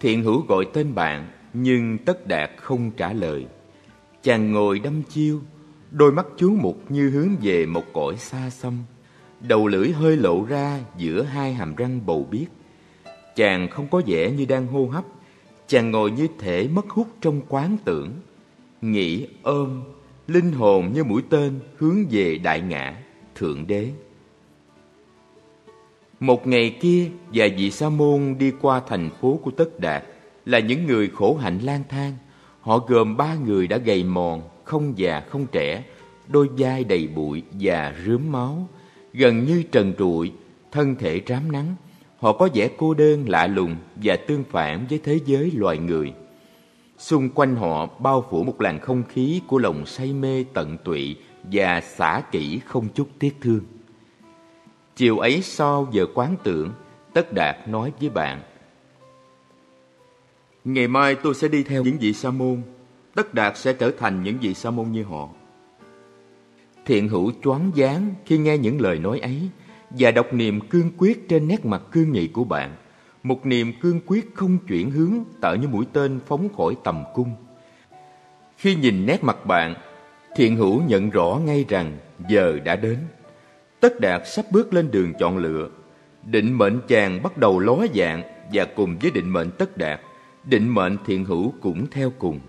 Thiện 0.00 0.22
hữu 0.22 0.42
gọi 0.48 0.64
tên 0.72 0.94
bạn, 0.94 1.28
nhưng 1.52 1.98
tất 1.98 2.26
đạt 2.26 2.50
không 2.56 2.90
trả 2.90 3.12
lời. 3.12 3.46
Chàng 4.22 4.52
ngồi 4.52 4.78
đâm 4.78 5.02
chiêu, 5.02 5.40
đôi 5.90 6.12
mắt 6.12 6.26
chú 6.36 6.56
mục 6.60 6.90
như 6.90 7.10
hướng 7.10 7.28
về 7.42 7.66
một 7.66 7.84
cõi 7.92 8.16
xa 8.18 8.50
xăm. 8.50 8.72
Đầu 9.40 9.66
lưỡi 9.66 9.90
hơi 9.90 10.16
lộ 10.16 10.44
ra 10.44 10.80
giữa 10.96 11.22
hai 11.22 11.54
hàm 11.54 11.74
răng 11.74 12.00
bầu 12.06 12.28
biếc. 12.30 12.48
Chàng 13.36 13.68
không 13.70 13.88
có 13.90 14.02
vẻ 14.06 14.30
như 14.30 14.44
đang 14.44 14.66
hô 14.66 14.86
hấp, 14.86 15.04
chàng 15.68 15.90
ngồi 15.90 16.10
như 16.10 16.28
thể 16.38 16.68
mất 16.68 16.90
hút 16.90 17.08
trong 17.20 17.40
quán 17.48 17.76
tưởng. 17.84 18.10
Nghĩ 18.82 19.26
ôm, 19.42 19.82
linh 20.28 20.52
hồn 20.52 20.92
như 20.94 21.04
mũi 21.04 21.22
tên 21.30 21.60
hướng 21.76 22.04
về 22.10 22.38
đại 22.38 22.60
ngã, 22.60 23.02
thượng 23.34 23.66
đế. 23.66 23.90
Một 26.20 26.46
ngày 26.46 26.76
kia, 26.80 27.10
và 27.34 27.46
vị 27.56 27.70
sa 27.70 27.88
môn 27.88 28.34
đi 28.38 28.52
qua 28.60 28.80
thành 28.88 29.10
phố 29.20 29.40
của 29.42 29.50
Tất 29.50 29.80
Đạt 29.80 30.04
là 30.44 30.58
những 30.58 30.86
người 30.86 31.08
khổ 31.08 31.34
hạnh 31.34 31.58
lang 31.58 31.82
thang. 31.88 32.12
Họ 32.60 32.78
gồm 32.78 33.16
ba 33.16 33.34
người 33.34 33.66
đã 33.66 33.76
gầy 33.76 34.04
mòn, 34.04 34.42
không 34.64 34.98
già 34.98 35.20
không 35.20 35.46
trẻ, 35.52 35.84
đôi 36.28 36.48
vai 36.58 36.84
đầy 36.84 37.06
bụi 37.06 37.42
và 37.60 37.94
rướm 38.06 38.32
máu, 38.32 38.68
gần 39.12 39.44
như 39.44 39.62
trần 39.72 39.92
trụi, 39.98 40.32
thân 40.72 40.96
thể 40.98 41.20
rám 41.26 41.52
nắng. 41.52 41.74
Họ 42.18 42.32
có 42.32 42.48
vẻ 42.54 42.68
cô 42.76 42.94
đơn 42.94 43.28
lạ 43.28 43.46
lùng 43.46 43.76
và 43.96 44.16
tương 44.16 44.44
phản 44.44 44.86
với 44.90 45.00
thế 45.04 45.18
giới 45.26 45.50
loài 45.54 45.78
người. 45.78 46.12
Xung 46.98 47.28
quanh 47.28 47.56
họ 47.56 47.86
bao 47.86 48.24
phủ 48.30 48.42
một 48.42 48.60
làn 48.60 48.80
không 48.80 49.02
khí 49.08 49.40
của 49.46 49.58
lòng 49.58 49.86
say 49.86 50.12
mê 50.12 50.44
tận 50.54 50.76
tụy 50.84 51.16
và 51.52 51.80
xả 51.80 52.22
kỹ 52.30 52.60
không 52.66 52.88
chút 52.94 53.08
tiếc 53.18 53.36
thương. 53.40 53.60
Chiều 54.96 55.18
ấy 55.18 55.42
sau 55.42 55.88
giờ 55.92 56.06
quán 56.14 56.36
tưởng, 56.42 56.70
Tất 57.12 57.32
Đạt 57.32 57.68
nói 57.68 57.92
với 58.00 58.10
bạn. 58.10 58.40
Ngày 60.64 60.88
mai 60.88 61.14
tôi 61.14 61.34
sẽ 61.34 61.48
đi 61.48 61.62
theo 61.62 61.82
những 61.82 61.98
vị 61.98 62.12
sa 62.12 62.30
môn. 62.30 62.62
Tất 63.14 63.34
Đạt 63.34 63.58
sẽ 63.58 63.72
trở 63.72 63.90
thành 63.98 64.22
những 64.22 64.38
vị 64.38 64.54
sa 64.54 64.70
môn 64.70 64.92
như 64.92 65.04
họ. 65.04 65.28
Thiện 66.86 67.08
hữu 67.08 67.32
choáng 67.44 67.70
váng 67.76 68.14
khi 68.26 68.38
nghe 68.38 68.58
những 68.58 68.80
lời 68.80 68.98
nói 68.98 69.20
ấy 69.20 69.48
và 69.90 70.10
đọc 70.10 70.26
niềm 70.32 70.60
cương 70.68 70.90
quyết 70.98 71.28
trên 71.28 71.48
nét 71.48 71.66
mặt 71.66 71.82
cương 71.92 72.12
nghị 72.12 72.28
của 72.28 72.44
bạn. 72.44 72.76
Một 73.22 73.46
niềm 73.46 73.72
cương 73.80 74.00
quyết 74.06 74.34
không 74.34 74.58
chuyển 74.68 74.90
hướng 74.90 75.14
tạo 75.40 75.56
như 75.56 75.68
mũi 75.68 75.84
tên 75.92 76.20
phóng 76.26 76.48
khỏi 76.56 76.76
tầm 76.84 77.04
cung. 77.14 77.34
Khi 78.56 78.74
nhìn 78.74 79.06
nét 79.06 79.24
mặt 79.24 79.46
bạn, 79.46 79.74
thiện 80.36 80.56
hữu 80.56 80.82
nhận 80.82 81.10
rõ 81.10 81.40
ngay 81.44 81.64
rằng 81.68 81.98
giờ 82.28 82.58
đã 82.64 82.76
đến. 82.76 82.98
Tất 83.80 84.00
Đạt 84.00 84.22
sắp 84.26 84.44
bước 84.50 84.74
lên 84.74 84.90
đường 84.90 85.12
chọn 85.18 85.38
lựa. 85.38 85.70
Định 86.24 86.58
mệnh 86.58 86.80
chàng 86.88 87.22
bắt 87.22 87.38
đầu 87.38 87.58
ló 87.58 87.76
dạng 87.94 88.22
và 88.52 88.64
cùng 88.64 88.98
với 88.98 89.10
định 89.10 89.30
mệnh 89.30 89.50
Tất 89.50 89.76
Đạt, 89.76 90.00
định 90.44 90.74
mệnh 90.74 90.96
thiện 91.06 91.24
hữu 91.24 91.52
cũng 91.60 91.86
theo 91.90 92.12
cùng. 92.18 92.40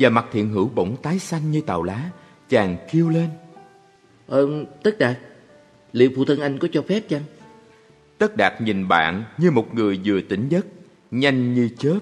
Và 0.00 0.08
mặt 0.08 0.26
thiện 0.32 0.48
hữu 0.48 0.70
bỗng 0.74 0.96
tái 1.02 1.18
xanh 1.18 1.50
như 1.50 1.60
tàu 1.60 1.82
lá, 1.82 2.10
chàng 2.48 2.76
kêu 2.92 3.08
lên. 3.08 3.28
Ờ, 4.26 4.48
Tất 4.82 4.98
Đạt, 4.98 5.18
liệu 5.92 6.10
phụ 6.16 6.24
thân 6.24 6.40
anh 6.40 6.58
có 6.58 6.68
cho 6.72 6.82
phép 6.82 7.00
chăng? 7.08 7.22
Tất 8.18 8.36
Đạt 8.36 8.60
nhìn 8.60 8.88
bạn 8.88 9.24
như 9.38 9.50
một 9.50 9.74
người 9.74 10.00
vừa 10.04 10.20
tỉnh 10.20 10.48
giấc, 10.48 10.66
nhanh 11.10 11.54
như 11.54 11.68
chớp, 11.78 11.98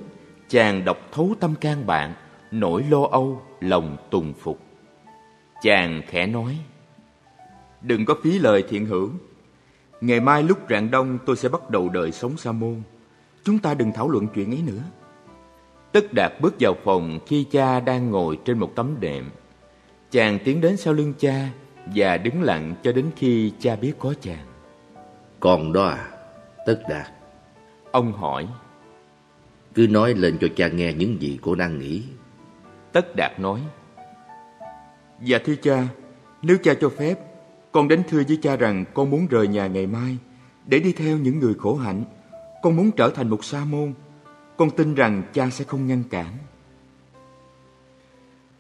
chàng 0.49 0.85
đọc 0.85 1.09
thấu 1.13 1.35
tâm 1.41 1.55
can 1.61 1.87
bạn, 1.87 2.13
nỗi 2.51 2.85
lo 2.91 3.03
âu, 3.11 3.43
lòng 3.61 3.97
tùng 4.11 4.33
phục. 4.41 4.61
Chàng 5.63 6.03
khẽ 6.09 6.27
nói, 6.27 6.59
Đừng 7.83 8.05
có 8.05 8.15
phí 8.23 8.39
lời 8.39 8.65
thiện 8.69 8.87
hữu. 8.87 9.11
Ngày 10.01 10.21
mai 10.21 10.43
lúc 10.43 10.59
rạng 10.71 10.91
đông 10.91 11.19
tôi 11.27 11.37
sẽ 11.37 11.49
bắt 11.49 11.71
đầu 11.71 11.89
đời 11.89 12.13
sống 12.13 12.37
sa 12.37 12.53
môn. 12.53 12.83
Chúng 13.45 13.59
ta 13.59 13.75
đừng 13.75 13.93
thảo 13.93 14.09
luận 14.09 14.27
chuyện 14.35 14.51
ấy 14.51 14.63
nữa. 14.67 14.83
Tất 15.93 16.13
Đạt 16.13 16.33
bước 16.41 16.55
vào 16.61 16.77
phòng 16.85 17.19
khi 17.27 17.47
cha 17.51 17.81
đang 17.81 18.11
ngồi 18.11 18.39
trên 18.45 18.59
một 18.59 18.73
tấm 18.75 18.97
đệm. 19.01 19.31
Chàng 20.11 20.39
tiến 20.45 20.61
đến 20.61 20.77
sau 20.77 20.95
lưng 20.95 21.15
cha 21.19 21.49
và 21.95 22.17
đứng 22.17 22.43
lặng 22.43 22.75
cho 22.83 22.93
đến 22.93 23.11
khi 23.17 23.53
cha 23.61 23.77
biết 23.77 23.93
có 23.99 24.15
chàng. 24.21 24.47
Còn 25.41 25.73
đó 25.73 25.85
à, 25.85 26.11
Tất 26.67 26.83
Đạt. 26.89 27.07
Ông 27.91 28.13
hỏi. 28.13 28.49
Cứ 29.75 29.87
nói 29.91 30.15
lên 30.15 30.39
cho 30.41 30.49
cha 30.57 30.69
nghe 30.69 30.93
những 30.93 31.23
gì 31.23 31.39
cô 31.43 31.55
đang 31.55 31.79
nghĩ. 31.79 32.03
Tất 32.93 33.17
Đạt 33.17 33.41
nói. 33.41 33.61
Dạ 35.23 35.39
thưa 35.45 35.55
cha, 35.55 35.89
nếu 36.43 36.57
cha 36.63 36.75
cho 36.81 36.89
phép, 36.89 37.15
con 37.73 37.89
đến 37.89 38.03
thưa 38.09 38.23
với 38.29 38.39
cha 38.43 38.57
rằng 38.57 38.85
con 38.95 39.11
muốn 39.11 39.27
rời 39.27 39.49
nhà 39.49 39.67
ngày 39.67 39.87
mai 39.87 40.17
để 40.67 40.79
đi 40.79 40.93
theo 40.93 41.19
những 41.19 41.39
người 41.39 41.55
khổ 41.55 41.75
hạnh. 41.75 42.05
Con 42.63 42.77
muốn 42.77 42.91
trở 42.91 43.11
thành 43.11 43.29
một 43.29 43.45
sa 43.45 43.65
môn. 43.65 43.93
Con 44.57 44.71
tin 44.71 44.95
rằng 44.95 45.23
cha 45.33 45.51
sẽ 45.51 45.65
không 45.65 45.87
ngăn 45.87 46.03
cản. 46.11 46.27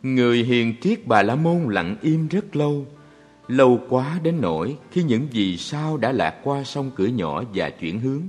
Người 0.02 0.44
hiền 0.44 0.74
triết 0.80 1.06
bà 1.06 1.22
La 1.22 1.34
Môn 1.34 1.62
lặng 1.68 1.96
im 2.00 2.28
rất 2.28 2.56
lâu, 2.56 2.86
lâu 3.48 3.80
quá 3.88 4.18
đến 4.22 4.40
nỗi 4.40 4.76
khi 4.90 5.02
những 5.02 5.28
gì 5.30 5.56
sao 5.56 5.96
đã 5.96 6.12
lạc 6.12 6.34
qua 6.44 6.64
sông 6.64 6.90
cửa 6.94 7.06
nhỏ 7.06 7.42
và 7.54 7.70
chuyển 7.70 8.00
hướng, 8.00 8.22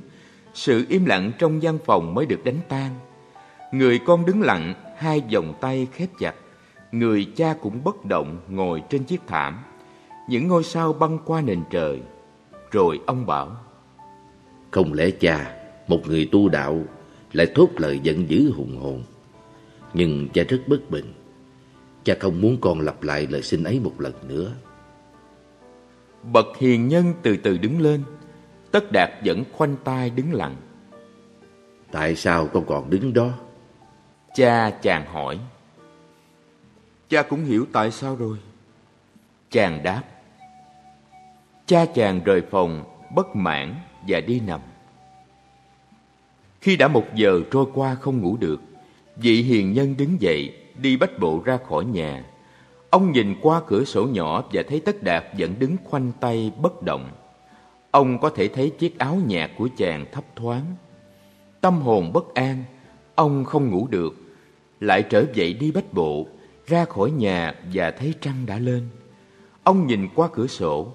sự 0.54 0.86
im 0.90 1.06
lặng 1.06 1.32
trong 1.40 1.64
gian 1.64 1.78
phòng 1.86 2.14
mới 2.14 2.26
được 2.26 2.44
đánh 2.44 2.60
tan. 2.70 2.92
Người 3.72 4.00
con 4.00 4.26
đứng 4.26 4.42
lặng, 4.42 4.74
hai 4.98 5.24
vòng 5.34 5.54
tay 5.62 5.88
khép 5.92 6.10
chặt, 6.20 6.36
người 6.92 7.28
cha 7.36 7.54
cũng 7.62 7.84
bất 7.84 8.06
động 8.06 8.38
ngồi 8.50 8.84
trên 8.90 9.04
chiếc 9.04 9.22
thảm. 9.28 9.58
Những 10.28 10.48
ngôi 10.48 10.64
sao 10.64 10.94
băng 10.94 11.20
qua 11.26 11.42
nền 11.42 11.64
trời. 11.70 12.02
Rồi 12.72 13.00
ông 13.06 13.26
bảo: 13.26 13.58
Không 14.72 14.94
lẽ 14.94 15.12
cha, 15.12 15.58
một 15.88 16.02
người 16.08 16.30
tu 16.32 16.50
đạo 16.50 16.80
lại 17.34 17.48
thốt 17.56 17.70
lời 17.78 18.00
giận 18.04 18.30
dữ 18.30 18.52
hùng 18.52 18.78
hồn. 18.78 19.04
Nhưng 19.94 20.30
cha 20.34 20.44
rất 20.50 20.62
bất 20.68 20.90
bình. 20.90 21.14
Cha 22.04 22.16
không 22.20 22.42
muốn 22.42 22.58
con 22.62 22.80
lặp 22.80 23.04
lại 23.04 23.28
lời 23.30 23.42
xin 23.42 23.64
ấy 23.64 23.80
một 23.80 24.02
lần 24.02 24.14
nữa. 24.28 24.52
Bậc 26.24 26.46
hiền 26.58 26.88
nhân 26.88 27.14
từ 27.22 27.38
từ 27.38 27.58
đứng 27.58 27.82
lên, 27.82 28.04
Tất 28.72 28.92
Đạt 28.92 29.10
vẫn 29.26 29.44
khoanh 29.52 29.76
tay 29.84 30.10
đứng 30.10 30.34
lặng. 30.34 30.56
Tại 31.92 32.16
sao 32.16 32.48
con 32.48 32.66
còn 32.66 32.90
đứng 32.90 33.14
đó? 33.14 33.30
Cha 34.36 34.70
chàng 34.70 35.06
hỏi. 35.06 35.40
Cha 37.10 37.24
cũng 37.24 37.46
hiểu 37.46 37.66
tại 37.72 37.92
sao 37.92 38.16
rồi. 38.16 38.38
Chàng 39.52 39.84
đáp. 39.84 40.04
Cha 41.66 41.86
chàng 41.86 42.22
rời 42.24 42.42
phòng, 42.42 42.84
bất 43.16 43.36
mãn 43.36 43.76
và 44.08 44.20
đi 44.22 44.40
nằm. 44.48 44.60
Khi 46.62 46.76
đã 46.76 46.88
một 46.88 47.06
giờ 47.16 47.42
trôi 47.52 47.66
qua 47.74 47.96
không 47.96 48.22
ngủ 48.22 48.38
được, 48.38 48.62
vị 49.16 49.42
hiền 49.42 49.74
nhân 49.74 49.96
đứng 49.98 50.22
dậy, 50.22 50.54
đi 50.78 50.98
bách 50.98 51.20
bộ 51.20 51.42
ra 51.46 51.58
khỏi 51.70 51.86
nhà. 51.86 52.26
Ông 52.90 53.12
nhìn 53.12 53.36
qua 53.42 53.62
cửa 53.68 53.84
sổ 53.84 54.04
nhỏ 54.06 54.44
và 54.54 54.64
thấy 54.70 54.80
Tất 54.80 55.04
Đạt 55.04 55.24
vẫn 55.38 55.56
đứng 55.60 55.76
khoanh 55.84 56.12
tay 56.20 56.52
bất 56.62 56.84
động. 56.84 57.10
Ông 57.92 58.20
có 58.20 58.30
thể 58.30 58.48
thấy 58.48 58.70
chiếc 58.70 59.00
áo 59.00 59.18
nhạt 59.26 59.52
của 59.58 59.70
chàng 59.78 60.06
thấp 60.12 60.24
thoáng. 60.36 60.66
Tâm 61.62 61.82
hồn 61.82 62.14
bất 62.14 62.34
an, 62.34 62.64
ông 63.16 63.46
không 63.46 63.70
ngủ 63.70 63.88
được, 63.88 64.16
lại 64.80 65.04
trở 65.04 65.26
dậy 65.34 65.54
đi 65.54 65.72
bách 65.72 65.94
bộ, 65.94 66.28
ra 66.68 66.86
khỏi 66.86 67.12
nhà 67.12 67.56
và 67.74 67.92
thấy 67.92 68.14
trăng 68.22 68.46
đã 68.46 68.60
lên. 68.60 68.90
Ông 69.64 69.88
nhìn 69.88 70.08
qua 70.16 70.30
cửa 70.34 70.48
sổ, 70.48 70.88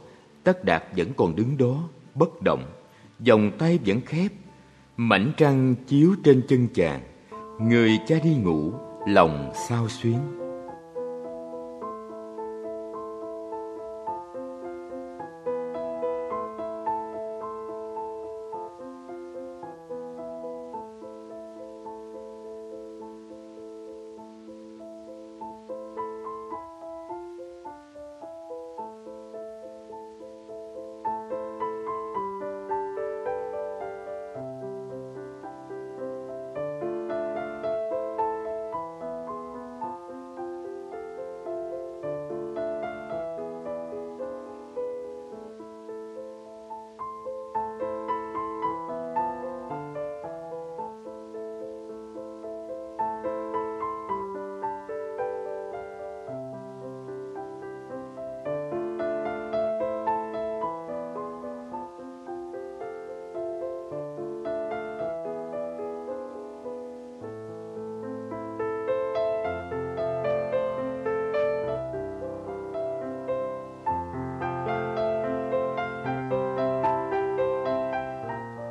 Tất 0.45 0.65
Đạt 0.65 0.85
vẫn 0.97 1.09
còn 1.17 1.37
đứng 1.37 1.59
đó, 1.59 1.89
bất 2.15 2.43
động, 2.43 2.65
vòng 3.29 3.51
tay 3.59 3.79
vẫn 3.87 4.01
khép. 4.01 4.33
Mảnh 4.97 5.33
trăng 5.37 5.75
chiếu 5.87 6.15
trên 6.25 6.43
chân 6.49 6.69
chàng, 6.75 7.01
người 7.61 7.99
cha 8.07 8.17
đi 8.25 8.35
ngủ, 8.35 8.73
lòng 9.07 9.53
sao 9.69 9.89
xuyến. 9.89 10.46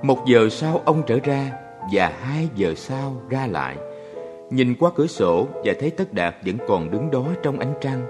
Một 0.06 0.26
giờ 0.26 0.50
sau 0.50 0.82
ông 0.86 1.04
trở 1.08 1.20
ra 1.24 1.52
và 1.91 2.13
hai 2.22 2.50
giờ 2.56 2.74
sau 2.76 3.22
ra 3.30 3.48
lại. 3.48 3.78
Nhìn 4.50 4.76
qua 4.80 4.91
cửa 4.96 5.08
sổ 5.08 5.48
và 5.63 5.74
thấy 5.80 5.89
Tất 5.89 6.13
Đạt 6.13 6.36
vẫn 6.46 6.58
còn 6.68 6.91
đứng 6.91 7.12
đó 7.12 7.28
trong 7.44 7.60
ánh 7.60 7.74
trăng, 7.82 8.06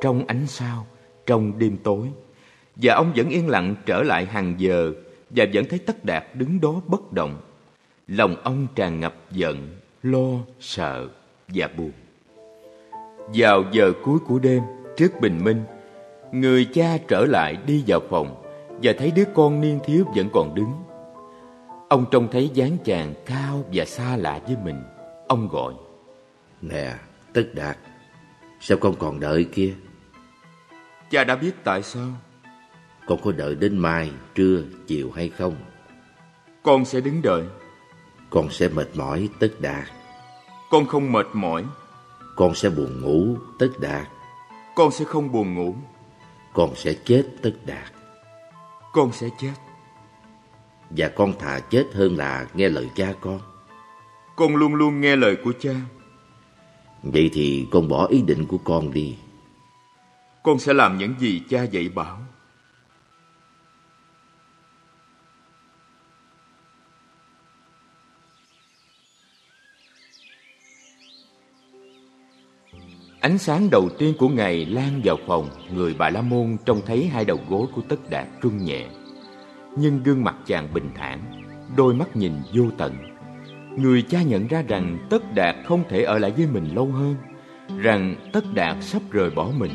trong 0.00 0.24
ánh 0.26 0.46
sao, 0.46 0.86
trong 1.26 1.58
đêm 1.58 1.76
tối. 1.82 2.08
Và 2.76 2.94
ông 2.94 3.12
vẫn 3.16 3.28
yên 3.28 3.48
lặng 3.48 3.74
trở 3.86 4.02
lại 4.02 4.24
hàng 4.24 4.54
giờ 4.58 4.92
và 5.30 5.46
vẫn 5.52 5.64
thấy 5.70 5.78
Tất 5.78 6.04
Đạt 6.04 6.24
đứng 6.34 6.60
đó 6.60 6.80
bất 6.86 7.12
động. 7.12 7.40
Lòng 8.08 8.36
ông 8.42 8.66
tràn 8.74 9.00
ngập 9.00 9.14
giận, 9.30 9.68
lo, 10.02 10.30
sợ 10.60 11.08
và 11.48 11.68
buồn. 11.76 11.92
Vào 13.34 13.64
giờ 13.72 13.92
cuối 14.04 14.18
của 14.28 14.38
đêm, 14.38 14.62
trước 14.96 15.12
bình 15.20 15.44
minh, 15.44 15.62
người 16.32 16.64
cha 16.74 16.98
trở 17.08 17.26
lại 17.28 17.56
đi 17.66 17.84
vào 17.86 18.00
phòng 18.10 18.42
và 18.82 18.92
thấy 18.98 19.12
đứa 19.16 19.24
con 19.34 19.60
niên 19.60 19.78
thiếu 19.84 20.04
vẫn 20.16 20.28
còn 20.32 20.54
đứng 20.54 20.72
Ông 21.90 22.06
trông 22.10 22.28
thấy 22.32 22.50
dáng 22.54 22.76
chàng 22.84 23.14
cao 23.26 23.64
và 23.72 23.84
xa 23.84 24.16
lạ 24.16 24.40
với 24.46 24.56
mình. 24.64 24.82
Ông 25.28 25.48
gọi. 25.48 25.74
Nè, 26.62 26.94
Tất 27.32 27.44
Đạt, 27.54 27.78
sao 28.60 28.78
con 28.80 28.94
còn 28.98 29.20
đợi 29.20 29.46
kia? 29.52 29.74
Cha 31.10 31.24
đã 31.24 31.36
biết 31.36 31.50
tại 31.64 31.82
sao. 31.82 32.08
Con 33.06 33.18
có 33.22 33.32
đợi 33.32 33.54
đến 33.54 33.78
mai, 33.78 34.10
trưa, 34.34 34.62
chiều 34.86 35.10
hay 35.10 35.28
không? 35.28 35.56
Con 36.62 36.84
sẽ 36.84 37.00
đứng 37.00 37.22
đợi. 37.22 37.44
Con 38.30 38.50
sẽ 38.50 38.68
mệt 38.68 38.88
mỏi, 38.94 39.28
Tất 39.40 39.52
Đạt. 39.60 39.88
Con 40.70 40.86
không 40.86 41.12
mệt 41.12 41.26
mỏi. 41.32 41.64
Con 42.36 42.54
sẽ 42.54 42.70
buồn 42.70 43.00
ngủ, 43.00 43.36
Tất 43.58 43.70
Đạt. 43.80 44.08
Con 44.74 44.90
sẽ 44.90 45.04
không 45.04 45.32
buồn 45.32 45.54
ngủ. 45.54 45.74
Con 46.54 46.74
sẽ 46.74 46.94
chết, 47.04 47.26
Tất 47.42 47.52
Đạt. 47.66 47.92
Con 48.92 49.12
sẽ 49.12 49.28
chết. 49.40 49.52
Và 50.90 51.08
con 51.08 51.38
thà 51.38 51.60
chết 51.60 51.86
hơn 51.94 52.16
là 52.16 52.46
nghe 52.54 52.68
lời 52.68 52.88
cha 52.94 53.14
con. 53.20 53.40
Con 54.36 54.56
luôn 54.56 54.74
luôn 54.74 55.00
nghe 55.00 55.16
lời 55.16 55.36
của 55.44 55.52
cha. 55.60 55.74
Vậy 57.02 57.30
thì 57.32 57.66
con 57.70 57.88
bỏ 57.88 58.06
ý 58.06 58.22
định 58.22 58.46
của 58.46 58.58
con 58.58 58.92
đi. 58.92 59.16
Con 60.42 60.58
sẽ 60.58 60.72
làm 60.72 60.98
những 60.98 61.14
gì 61.18 61.42
cha 61.48 61.62
dạy 61.62 61.88
bảo. 61.88 62.18
Ánh 73.20 73.38
sáng 73.38 73.70
đầu 73.70 73.88
tiên 73.98 74.14
của 74.18 74.28
ngày 74.28 74.66
lan 74.66 75.00
vào 75.04 75.16
phòng 75.26 75.48
Người 75.74 75.94
bà 75.98 76.10
La 76.10 76.22
Môn 76.22 76.56
trông 76.64 76.80
thấy 76.86 77.06
hai 77.06 77.24
đầu 77.24 77.38
gối 77.48 77.66
của 77.74 77.82
Tất 77.88 78.10
Đạt 78.10 78.26
rung 78.42 78.64
nhẹ 78.64 78.88
nhưng 79.76 80.02
gương 80.02 80.24
mặt 80.24 80.36
chàng 80.46 80.74
bình 80.74 80.90
thản, 80.94 81.40
Đôi 81.76 81.94
mắt 81.94 82.16
nhìn 82.16 82.32
vô 82.54 82.64
tận. 82.78 82.94
Người 83.76 84.02
cha 84.02 84.22
nhận 84.22 84.46
ra 84.46 84.62
rằng 84.62 85.06
Tất 85.10 85.34
Đạt 85.34 85.56
không 85.66 85.84
thể 85.88 86.02
ở 86.02 86.18
lại 86.18 86.30
với 86.30 86.46
mình 86.46 86.74
lâu 86.74 86.86
hơn, 86.86 87.16
Rằng 87.78 88.30
Tất 88.32 88.44
Đạt 88.54 88.76
sắp 88.84 89.02
rời 89.10 89.30
bỏ 89.30 89.50
mình. 89.56 89.72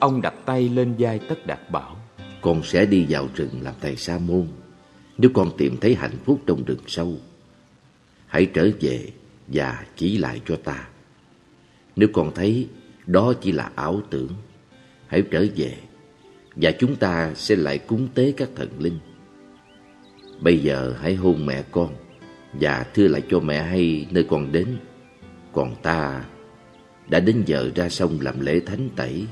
Ông 0.00 0.22
đặt 0.22 0.34
tay 0.44 0.68
lên 0.68 0.94
vai 0.98 1.18
Tất 1.28 1.46
Đạt 1.46 1.70
bảo, 1.70 1.96
Con 2.40 2.62
sẽ 2.62 2.86
đi 2.86 3.06
vào 3.08 3.28
rừng 3.34 3.50
làm 3.62 3.74
thầy 3.80 3.96
sa 3.96 4.18
môn. 4.18 4.46
Nếu 5.18 5.30
con 5.34 5.50
tìm 5.58 5.76
thấy 5.80 5.94
hạnh 5.94 6.16
phúc 6.24 6.40
trong 6.46 6.64
rừng 6.64 6.82
sâu, 6.86 7.14
Hãy 8.26 8.46
trở 8.54 8.70
về 8.80 9.08
và 9.46 9.84
chỉ 9.96 10.18
lại 10.18 10.40
cho 10.46 10.56
ta. 10.56 10.88
Nếu 11.96 12.08
con 12.12 12.32
thấy 12.34 12.68
đó 13.06 13.32
chỉ 13.40 13.52
là 13.52 13.70
ảo 13.74 14.00
tưởng, 14.10 14.32
Hãy 15.06 15.22
trở 15.30 15.46
về 15.56 15.74
Và 16.56 16.70
chúng 16.78 16.96
ta 16.96 17.32
sẽ 17.34 17.56
lại 17.56 17.78
cúng 17.78 18.08
tế 18.14 18.32
các 18.36 18.48
thần 18.56 18.68
linh. 18.78 18.98
Bây 20.40 20.58
giờ 20.58 20.94
hãy 21.00 21.14
hôn 21.14 21.46
mẹ 21.46 21.62
con, 21.70 21.94
Và 22.52 22.86
thưa 22.94 23.08
lại 23.08 23.22
cho 23.30 23.40
mẹ 23.40 23.62
hay 23.62 24.06
nơi 24.10 24.26
con 24.30 24.52
đến. 24.52 24.66
Còn 25.52 25.74
ta 25.82 26.24
đã 27.08 27.20
đến 27.20 27.42
giờ 27.46 27.70
ra 27.74 27.88
sông 27.88 28.18
làm 28.20 28.40
lễ 28.40 28.60
thánh 28.66 28.88
tẩy. 28.96 29.26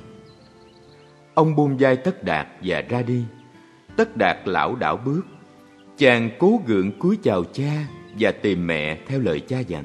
Ông 1.34 1.56
buông 1.56 1.76
vai 1.76 1.96
Tất 1.96 2.24
Đạt 2.24 2.46
và 2.62 2.82
ra 2.88 3.02
đi. 3.02 3.22
Tất 3.96 4.16
Đạt 4.16 4.36
lão 4.44 4.74
đảo 4.74 4.96
bước. 5.04 5.26
Chàng 5.96 6.30
cố 6.38 6.60
gượng 6.66 6.98
cúi 6.98 7.18
chào 7.22 7.44
cha 7.44 7.86
Và 8.18 8.32
tìm 8.32 8.66
mẹ 8.66 8.98
theo 9.06 9.20
lời 9.20 9.40
cha 9.40 9.60
dặn. 9.60 9.84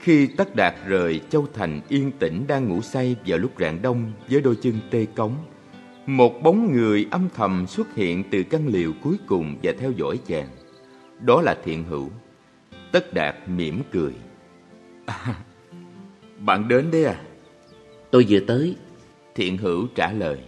Khi 0.00 0.26
Tất 0.26 0.56
Đạt 0.56 0.74
rời 0.86 1.20
Châu 1.30 1.46
Thành 1.54 1.80
yên 1.88 2.12
tĩnh 2.18 2.44
đang 2.46 2.68
ngủ 2.68 2.82
say 2.82 3.16
vào 3.26 3.38
lúc 3.38 3.52
rạng 3.60 3.82
đông 3.82 4.12
với 4.30 4.40
đôi 4.40 4.56
chân 4.62 4.74
tê 4.90 5.06
cống 5.14 5.36
một 6.06 6.42
bóng 6.42 6.72
người 6.72 7.06
âm 7.10 7.28
thầm 7.34 7.66
xuất 7.66 7.94
hiện 7.94 8.24
từ 8.30 8.42
căn 8.42 8.68
liều 8.68 8.92
cuối 9.02 9.16
cùng 9.26 9.56
và 9.62 9.72
theo 9.78 9.90
dõi 9.90 10.18
chàng. 10.26 10.48
Đó 11.20 11.42
là 11.42 11.56
thiện 11.64 11.84
hữu. 11.84 12.10
Tất 12.92 13.14
Đạt 13.14 13.34
mỉm 13.48 13.82
cười. 13.92 14.12
À, 15.06 15.34
Bạn 16.38 16.68
đến 16.68 16.90
đấy 16.90 17.04
à? 17.04 17.22
Tôi 18.10 18.26
vừa 18.28 18.40
tới. 18.40 18.76
Thiện 19.34 19.56
hữu 19.56 19.86
trả 19.94 20.12
lời 20.12 20.38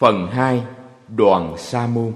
Phần 0.00 0.28
2 0.32 0.62
Đoàn 1.08 1.54
Sa 1.56 1.86
Môn 1.86 2.12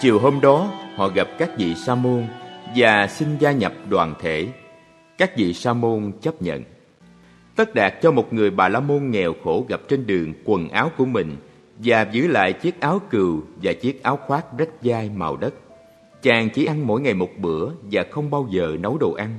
Chiều 0.00 0.18
hôm 0.18 0.40
đó, 0.40 0.72
họ 0.96 1.08
gặp 1.08 1.28
các 1.38 1.50
vị 1.58 1.74
sa 1.74 1.94
môn 1.94 2.26
và 2.76 3.06
xin 3.06 3.28
gia 3.38 3.52
nhập 3.52 3.72
đoàn 3.88 4.14
thể. 4.20 4.48
Các 5.18 5.36
vị 5.36 5.54
sa 5.54 5.72
môn 5.72 6.12
chấp 6.20 6.42
nhận. 6.42 6.64
Tất 7.56 7.74
Đạt 7.74 7.94
cho 8.02 8.10
một 8.10 8.32
người 8.32 8.50
bà 8.50 8.68
la 8.68 8.80
môn 8.80 9.10
nghèo 9.10 9.34
khổ 9.44 9.66
gặp 9.68 9.80
trên 9.88 10.06
đường 10.06 10.34
quần 10.44 10.68
áo 10.68 10.90
của 10.96 11.04
mình 11.04 11.36
và 11.78 12.06
giữ 12.12 12.26
lại 12.26 12.52
chiếc 12.52 12.80
áo 12.80 13.00
cừu 13.10 13.42
và 13.62 13.72
chiếc 13.72 14.02
áo 14.02 14.16
khoác 14.16 14.46
rách 14.58 14.68
dai 14.82 15.10
màu 15.10 15.36
đất. 15.36 15.54
Chàng 16.22 16.50
chỉ 16.50 16.64
ăn 16.64 16.86
mỗi 16.86 17.00
ngày 17.00 17.14
một 17.14 17.30
bữa 17.38 17.70
và 17.82 18.04
không 18.10 18.30
bao 18.30 18.48
giờ 18.50 18.76
nấu 18.80 18.98
đồ 18.98 19.12
ăn. 19.12 19.38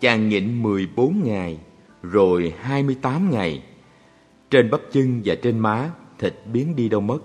Chàng 0.00 0.28
nhịn 0.28 0.62
14 0.62 1.20
ngày, 1.24 1.58
rồi 2.02 2.52
28 2.60 3.30
ngày. 3.30 3.62
Trên 4.50 4.70
bắp 4.70 4.80
chân 4.92 5.22
và 5.24 5.34
trên 5.34 5.58
má, 5.58 5.90
thịt 6.18 6.34
biến 6.52 6.76
đi 6.76 6.88
đâu 6.88 7.00
mất. 7.00 7.18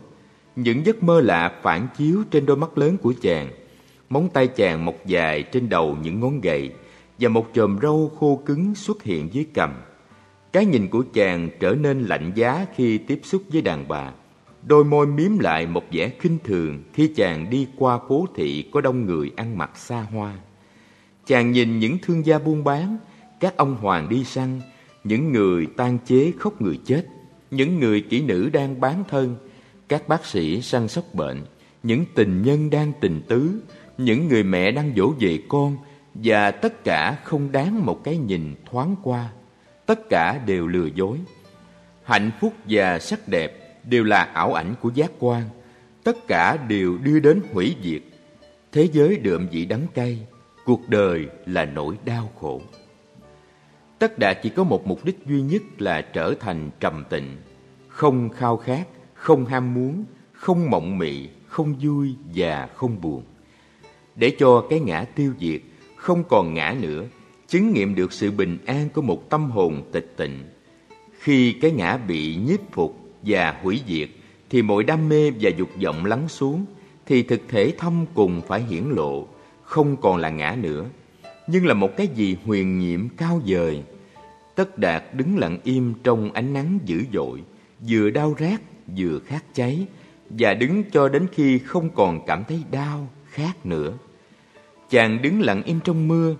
Những 0.64 0.86
giấc 0.86 1.04
mơ 1.04 1.22
lạ 1.22 1.52
phản 1.62 1.88
chiếu 1.98 2.24
trên 2.32 2.46
đôi 2.46 2.58
mắt 2.58 2.78
lớn 2.78 2.98
của 2.98 3.14
chàng. 3.22 3.50
Móng 4.10 4.30
tay 4.34 4.48
chàng 4.48 4.86
mọc 4.86 4.96
dài 5.06 5.44
trên 5.44 5.70
đầu 5.70 5.98
những 6.04 6.20
ngón 6.20 6.42
gậy 6.42 6.72
Và 7.20 7.30
một 7.30 7.48
chòm 7.54 7.80
râu 7.82 8.12
khô 8.20 8.42
cứng 8.46 8.76
xuất 8.76 9.04
hiện 9.04 9.30
dưới 9.34 9.46
cằm. 9.54 9.74
Cái 10.54 10.66
nhìn 10.66 10.88
của 10.88 11.04
chàng 11.14 11.50
trở 11.60 11.76
nên 11.76 12.00
lạnh 12.00 12.32
giá 12.36 12.66
khi 12.76 12.98
tiếp 12.98 13.20
xúc 13.24 13.44
với 13.50 13.62
đàn 13.62 13.88
bà. 13.88 14.12
Đôi 14.68 14.84
môi 14.84 15.08
miếm 15.08 15.40
lại 15.40 15.68
một 15.68 15.84
vẻ 15.92 16.10
khinh 16.20 16.38
thường 16.44 16.84
khi 16.94 17.08
chàng 17.16 17.50
đi 17.50 17.68
qua 17.78 18.00
phố 18.10 18.26
thị 18.36 18.70
có 18.74 18.82
đông 18.82 19.06
người 19.06 19.32
ăn 19.36 19.58
mặc 19.58 19.72
xa 19.78 20.02
hoa. 20.02 20.34
Chàng 21.26 21.52
nhìn 21.52 21.80
những 21.80 21.98
thương 22.02 22.26
gia 22.26 22.40
buôn 22.40 22.64
bán, 22.64 22.98
các 23.40 23.58
ông 23.58 23.76
hoàng 23.76 24.10
đi 24.10 24.24
săn, 24.24 24.62
những 25.04 25.32
người 25.32 25.68
tan 25.78 25.98
chế 26.06 26.32
khóc 26.40 26.62
người 26.62 26.80
chết, 26.86 27.06
những 27.52 27.80
người 27.80 28.02
kỹ 28.02 28.22
nữ 28.22 28.50
đang 28.54 28.80
bán 28.80 29.04
thân, 29.10 29.36
các 29.90 30.08
bác 30.08 30.26
sĩ 30.26 30.62
săn 30.62 30.88
sóc 30.88 31.04
bệnh, 31.14 31.42
những 31.84 32.06
tình 32.16 32.42
nhân 32.42 32.70
đang 32.70 32.92
tình 33.02 33.22
tứ, 33.28 33.62
những 33.98 34.28
người 34.28 34.44
mẹ 34.44 34.72
đang 34.72 34.94
dỗ 34.96 35.14
về 35.20 35.40
con 35.48 35.78
và 36.14 36.52
tất 36.52 36.84
cả 36.84 37.18
không 37.24 37.52
đáng 37.52 37.86
một 37.86 38.04
cái 38.04 38.18
nhìn 38.18 38.56
thoáng 38.72 38.96
qua. 39.04 39.30
tất 39.86 40.10
cả 40.10 40.40
đều 40.46 40.68
lừa 40.68 40.86
dối. 40.86 41.18
Hạnh 42.04 42.32
phúc 42.40 42.54
và 42.66 43.00
sắc 43.00 43.28
đẹp 43.28 43.80
đều 43.84 44.04
là 44.04 44.24
ảo 44.24 44.54
ảnh 44.54 44.76
của 44.82 44.92
giác 44.94 45.12
quan, 45.20 45.44
tất 46.04 46.28
cả 46.28 46.58
đều 46.68 46.98
đưa 46.98 47.20
đến 47.20 47.42
hủy 47.54 47.76
diệt. 47.84 48.02
Thế 48.72 48.88
giới 48.92 49.18
đượm 49.18 49.48
vị 49.48 49.66
đắng 49.66 49.88
cay, 49.94 50.28
cuộc 50.66 50.90
đời 50.90 51.28
là 51.46 51.66
nỗi 51.66 51.96
đau 52.06 52.32
khổ. 52.40 52.62
Tất 54.00 54.20
Đạt 54.20 54.38
chỉ 54.44 54.50
có 54.50 54.64
một 54.64 54.88
mục 54.88 55.06
đích 55.06 55.26
duy 55.26 55.42
nhất 55.42 55.62
là 55.78 56.02
trở 56.02 56.34
thành 56.40 56.70
trầm 56.80 57.04
tịnh, 57.10 57.38
không 57.88 58.30
khao 58.30 58.58
khát, 58.58 58.88
không 59.20 59.46
ham 59.46 59.74
muốn, 59.74 60.06
không 60.32 60.70
mộng 60.70 60.98
mị, 60.98 61.28
không 61.48 61.76
vui 61.82 62.16
và 62.36 62.70
không 62.76 63.02
buồn. 63.02 63.24
Để 64.16 64.36
cho 64.40 64.66
cái 64.70 64.80
ngã 64.80 65.06
tiêu 65.16 65.34
diệt, 65.40 65.62
không 65.96 66.24
còn 66.30 66.54
ngã 66.54 66.76
nữa, 66.82 67.04
chứng 67.48 67.74
nghiệm 67.74 67.96
được 67.96 68.14
sự 68.14 68.32
bình 68.32 68.58
an 68.66 68.90
của 68.94 69.02
một 69.02 69.30
tâm 69.30 69.52
hồn 69.52 69.84
tịch 69.92 70.14
tịnh. 70.18 70.44
Khi 71.20 71.54
cái 71.54 71.72
ngã 71.72 71.98
bị 71.98 72.36
nhiếp 72.36 72.60
phục 72.72 73.00
và 73.22 73.60
hủy 73.64 73.82
diệt, 73.88 74.10
thì 74.50 74.62
mọi 74.62 74.84
đam 74.84 75.10
mê 75.10 75.32
và 75.32 75.50
dục 75.58 75.70
vọng 75.84 76.06
lắng 76.06 76.28
xuống, 76.28 76.66
thì 77.06 77.24
thực 77.24 77.42
thể 77.48 77.74
thâm 77.78 78.06
cùng 78.14 78.42
phải 78.48 78.62
hiển 78.62 78.84
lộ, 78.84 79.28
không 79.64 79.98
còn 79.98 80.18
là 80.18 80.30
ngã 80.30 80.58
nữa, 80.62 80.86
nhưng 81.48 81.66
là 81.66 81.74
một 81.74 81.98
cái 81.98 82.08
gì 82.08 82.38
huyền 82.46 82.80
nhiệm 82.80 83.10
cao 83.10 83.42
vời. 83.46 83.84
Tất 84.56 84.78
Đạt 84.78 85.04
đứng 85.14 85.38
lặng 85.38 85.58
im 85.64 85.94
trong 86.04 86.32
ánh 86.32 86.54
nắng 86.54 86.80
dữ 86.86 87.04
dội, 87.14 87.44
vừa 87.88 88.10
đau 88.10 88.36
rát 88.40 88.62
vừa 88.98 89.20
khát 89.20 89.44
cháy, 89.54 89.88
và 90.30 90.54
đứng 90.54 90.84
cho 90.92 91.10
đến 91.10 91.28
khi 91.32 91.58
không 91.60 91.90
còn 91.90 92.26
cảm 92.28 92.44
thấy 92.48 92.64
đau, 92.72 93.08
khát 93.26 93.66
nữa. 93.66 93.94
Chàng 94.90 95.22
đứng 95.22 95.42
lặng 95.42 95.64
im 95.64 95.80
trong 95.84 96.08
mưa, 96.08 96.36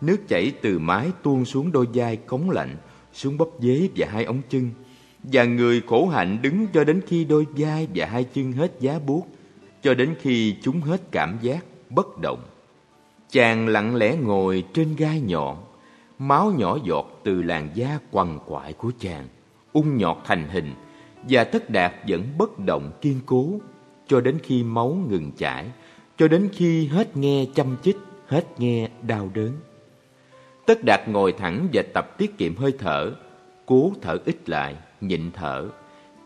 nước 0.00 0.28
chảy 0.28 0.52
từ 0.62 0.78
mái 0.78 1.10
tuôn 1.22 1.44
xuống 1.44 1.72
đôi 1.72 1.86
vai 1.94 2.16
cống 2.16 2.50
lạnh, 2.50 2.76
xuống 3.12 3.38
bắp 3.38 3.48
dế 3.60 3.88
và 3.96 4.06
hai 4.10 4.24
ống 4.24 4.42
chân. 4.48 4.70
Và 5.22 5.44
người 5.44 5.82
khổ 5.86 6.08
hạnh 6.08 6.42
đứng 6.42 6.66
cho 6.74 6.84
đến 6.84 7.00
khi 7.06 7.24
đôi 7.24 7.46
vai 7.56 7.88
và 7.94 8.06
hai 8.06 8.24
chân 8.24 8.52
hết 8.52 8.72
giá 8.80 8.98
buốt, 9.06 9.26
cho 9.82 9.94
đến 9.94 10.14
khi 10.20 10.56
chúng 10.62 10.80
hết 10.80 11.02
cảm 11.10 11.38
giác, 11.42 11.64
bất 11.90 12.18
động. 12.18 12.42
Chàng 13.30 13.68
lặng 13.68 13.96
lẽ 13.96 14.16
ngồi 14.16 14.64
trên 14.74 14.96
gai 14.96 15.20
nhọn, 15.20 15.64
máu 16.18 16.52
nhỏ 16.58 16.78
giọt 16.84 17.20
từ 17.24 17.42
làn 17.42 17.68
da 17.74 17.98
quằn 18.10 18.38
quại 18.46 18.72
của 18.72 18.92
chàng, 18.98 19.28
ung 19.72 19.96
nhọt 19.96 20.16
thành 20.24 20.48
hình, 20.48 20.74
và 21.28 21.44
tất 21.44 21.70
đạt 21.70 21.92
vẫn 22.08 22.22
bất 22.38 22.58
động 22.58 22.92
kiên 23.00 23.20
cố, 23.26 23.58
cho 24.06 24.20
đến 24.20 24.38
khi 24.42 24.62
máu 24.62 24.98
ngừng 25.08 25.32
chảy, 25.36 25.66
cho 26.18 26.28
đến 26.28 26.48
khi 26.52 26.86
hết 26.86 27.16
nghe 27.16 27.46
chăm 27.54 27.76
chích, 27.82 27.96
hết 28.26 28.44
nghe 28.58 28.88
đau 29.02 29.30
đớn. 29.34 29.52
Tất 30.66 30.84
đạt 30.84 31.08
ngồi 31.08 31.32
thẳng 31.32 31.68
và 31.72 31.82
tập 31.94 32.18
tiết 32.18 32.38
kiệm 32.38 32.56
hơi 32.56 32.72
thở, 32.78 33.12
cố 33.66 33.92
thở 34.02 34.18
ít 34.24 34.48
lại, 34.48 34.76
nhịn 35.00 35.30
thở. 35.30 35.68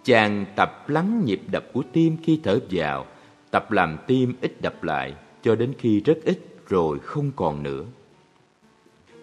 Chàng 0.05 0.45
tập 0.57 0.89
lắng 0.89 1.23
nhịp 1.25 1.41
đập 1.51 1.65
của 1.73 1.83
tim 1.93 2.17
khi 2.23 2.41
thở 2.43 2.59
vào, 2.71 3.07
tập 3.51 3.73
làm 3.73 3.99
tim 4.07 4.35
ít 4.41 4.61
đập 4.61 4.85
lại, 4.85 5.15
cho 5.43 5.55
đến 5.55 5.73
khi 5.79 6.01
rất 6.01 6.19
ít 6.25 6.39
rồi 6.69 6.99
không 6.99 7.31
còn 7.37 7.63
nữa. 7.63 7.85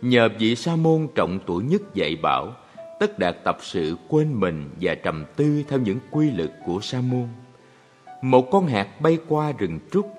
Nhờ 0.01 0.29
vị 0.39 0.55
sa 0.55 0.75
môn 0.75 1.07
trọng 1.15 1.39
tuổi 1.45 1.63
nhất 1.63 1.81
dạy 1.93 2.15
bảo, 2.15 2.55
Tất 3.04 3.20
Đạt 3.20 3.36
tập 3.44 3.58
sự 3.62 3.98
quên 4.08 4.34
mình 4.34 4.70
và 4.82 4.96
trầm 4.96 5.26
tư 5.36 5.63
theo 5.68 5.80
những 5.80 6.00
quy 6.12 6.32
luật 6.32 6.52
của 6.66 6.80
sa 6.82 7.02
môn. 7.02 7.28
Một 8.22 8.52
con 8.52 8.68
hạt 8.68 9.02
bay 9.02 9.18
qua 9.28 9.52
rừng 9.58 9.80
trúc 9.92 10.13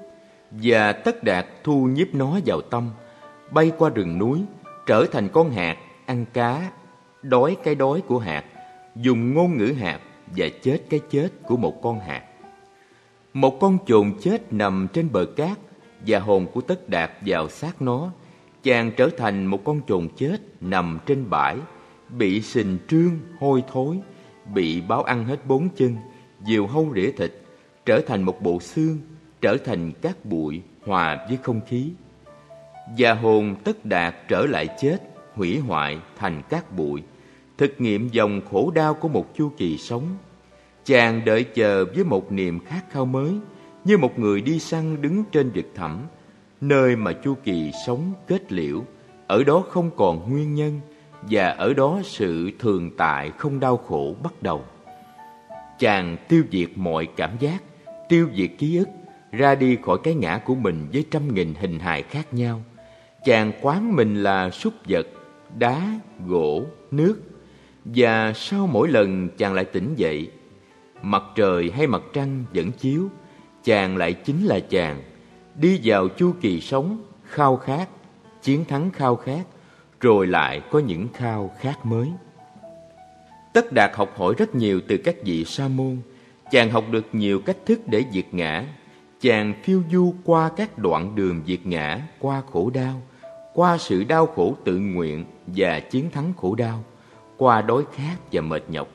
và 0.50 0.92
Tất 0.92 1.24
Đạt 1.24 1.46
thu 1.62 1.84
nhiếp 1.86 2.14
nó 2.14 2.38
vào 2.46 2.60
tâm, 2.60 2.90
bay 3.50 3.72
qua 3.78 3.90
rừng 3.90 4.18
núi, 4.18 4.40
trở 4.86 5.06
thành 5.12 5.28
con 5.28 5.50
hạt, 5.50 5.76
ăn 6.06 6.24
cá, 6.32 6.70
đói 7.22 7.56
cái 7.64 7.74
đói 7.74 8.00
của 8.00 8.18
hạt, 8.18 8.44
dùng 8.96 9.34
ngôn 9.34 9.58
ngữ 9.58 9.74
hạt 9.78 10.00
và 10.26 10.46
chết 10.62 10.78
cái 10.90 11.00
chết 11.10 11.28
của 11.42 11.56
một 11.56 11.82
con 11.82 12.00
hạt. 12.00 12.22
Một 13.32 13.58
con 13.60 13.78
chồn 13.86 14.12
chết 14.20 14.52
nằm 14.52 14.88
trên 14.92 15.12
bờ 15.12 15.26
cát 15.36 15.58
và 16.06 16.18
hồn 16.18 16.46
của 16.54 16.60
Tất 16.60 16.88
Đạt 16.88 17.10
vào 17.26 17.48
xác 17.48 17.82
nó, 17.82 18.10
chàng 18.62 18.92
trở 18.96 19.08
thành 19.16 19.46
một 19.46 19.64
con 19.64 19.80
chồn 19.88 20.08
chết 20.16 20.36
nằm 20.60 20.98
trên 21.06 21.30
bãi, 21.30 21.56
bị 22.08 22.42
sình 22.42 22.78
trương 22.88 23.18
hôi 23.38 23.62
thối, 23.72 23.98
bị 24.54 24.80
báo 24.80 25.02
ăn 25.02 25.24
hết 25.24 25.46
bốn 25.46 25.68
chân, 25.76 25.96
diều 26.46 26.66
hâu 26.66 26.92
rỉa 26.94 27.10
thịt, 27.10 27.32
trở 27.86 28.00
thành 28.06 28.22
một 28.22 28.42
bộ 28.42 28.60
xương, 28.60 28.98
trở 29.40 29.56
thành 29.64 29.92
các 30.02 30.24
bụi 30.24 30.62
hòa 30.86 31.26
với 31.28 31.38
không 31.42 31.60
khí. 31.68 31.90
Và 32.98 33.14
hồn 33.14 33.56
tất 33.64 33.84
đạt 33.84 34.14
trở 34.28 34.46
lại 34.46 34.68
chết, 34.80 34.98
hủy 35.34 35.58
hoại 35.58 35.98
thành 36.18 36.42
các 36.48 36.76
bụi, 36.76 37.02
thực 37.58 37.80
nghiệm 37.80 38.08
dòng 38.08 38.40
khổ 38.50 38.70
đau 38.74 38.94
của 38.94 39.08
một 39.08 39.34
chu 39.36 39.50
kỳ 39.56 39.78
sống. 39.78 40.16
Chàng 40.84 41.24
đợi 41.24 41.44
chờ 41.44 41.84
với 41.94 42.04
một 42.04 42.32
niềm 42.32 42.60
khát 42.60 42.90
khao 42.90 43.06
mới, 43.06 43.32
như 43.84 43.98
một 43.98 44.18
người 44.18 44.40
đi 44.40 44.58
săn 44.58 45.02
đứng 45.02 45.24
trên 45.32 45.50
vực 45.50 45.66
thẳm, 45.74 45.98
nơi 46.60 46.96
mà 46.96 47.12
chu 47.12 47.34
kỳ 47.44 47.70
sống 47.86 48.12
kết 48.26 48.52
liễu, 48.52 48.84
ở 49.26 49.44
đó 49.44 49.64
không 49.68 49.90
còn 49.96 50.30
nguyên 50.30 50.54
nhân 50.54 50.80
và 51.30 51.48
ở 51.48 51.74
đó 51.74 52.00
sự 52.04 52.50
thường 52.58 52.90
tại 52.96 53.30
không 53.30 53.60
đau 53.60 53.76
khổ 53.76 54.16
bắt 54.22 54.42
đầu. 54.42 54.64
Chàng 55.78 56.16
tiêu 56.28 56.44
diệt 56.52 56.68
mọi 56.76 57.08
cảm 57.16 57.30
giác, 57.40 57.62
tiêu 58.08 58.28
diệt 58.36 58.50
ký 58.58 58.76
ức, 58.76 58.88
ra 59.32 59.54
đi 59.54 59.78
khỏi 59.82 59.98
cái 60.02 60.14
ngã 60.14 60.38
của 60.44 60.54
mình 60.54 60.86
với 60.92 61.04
trăm 61.10 61.34
nghìn 61.34 61.54
hình 61.54 61.78
hài 61.78 62.02
khác 62.02 62.34
nhau. 62.34 62.62
Chàng 63.24 63.52
quán 63.60 63.96
mình 63.96 64.22
là 64.22 64.50
súc 64.50 64.72
vật, 64.88 65.06
đá, 65.58 66.00
gỗ, 66.26 66.62
nước. 66.90 67.22
Và 67.84 68.32
sau 68.32 68.66
mỗi 68.66 68.88
lần 68.88 69.28
chàng 69.38 69.54
lại 69.54 69.64
tỉnh 69.64 69.94
dậy, 69.96 70.30
mặt 71.02 71.22
trời 71.34 71.70
hay 71.76 71.86
mặt 71.86 72.02
trăng 72.12 72.44
vẫn 72.54 72.72
chiếu, 72.72 73.08
chàng 73.64 73.96
lại 73.96 74.12
chính 74.12 74.46
là 74.46 74.60
chàng, 74.60 75.02
đi 75.54 75.80
vào 75.84 76.08
chu 76.08 76.32
kỳ 76.40 76.60
sống, 76.60 77.02
khao 77.24 77.56
khát, 77.56 77.88
chiến 78.42 78.64
thắng 78.64 78.90
khao 78.90 79.16
khát, 79.16 79.44
rồi 80.04 80.26
lại 80.26 80.60
có 80.70 80.78
những 80.78 81.08
khao 81.14 81.50
khát 81.58 81.86
mới. 81.86 82.12
Tất 83.52 83.72
Đạt 83.72 83.90
học 83.94 84.14
hỏi 84.16 84.34
rất 84.38 84.54
nhiều 84.54 84.80
từ 84.88 84.96
các 84.96 85.16
vị 85.24 85.44
sa 85.44 85.68
môn, 85.68 85.96
chàng 86.50 86.70
học 86.70 86.84
được 86.90 87.06
nhiều 87.12 87.40
cách 87.40 87.56
thức 87.66 87.80
để 87.86 88.04
diệt 88.12 88.26
ngã, 88.32 88.64
chàng 89.20 89.54
phiêu 89.62 89.82
du 89.92 90.14
qua 90.24 90.50
các 90.56 90.78
đoạn 90.78 91.14
đường 91.14 91.42
diệt 91.46 91.66
ngã, 91.66 92.00
qua 92.18 92.42
khổ 92.52 92.70
đau, 92.74 93.02
qua 93.54 93.78
sự 93.78 94.04
đau 94.04 94.26
khổ 94.26 94.56
tự 94.64 94.78
nguyện 94.78 95.24
và 95.46 95.80
chiến 95.80 96.10
thắng 96.10 96.32
khổ 96.36 96.54
đau, 96.54 96.84
qua 97.36 97.62
đói 97.62 97.82
khát 97.94 98.16
và 98.32 98.40
mệt 98.40 98.62
nhọc. 98.68 98.88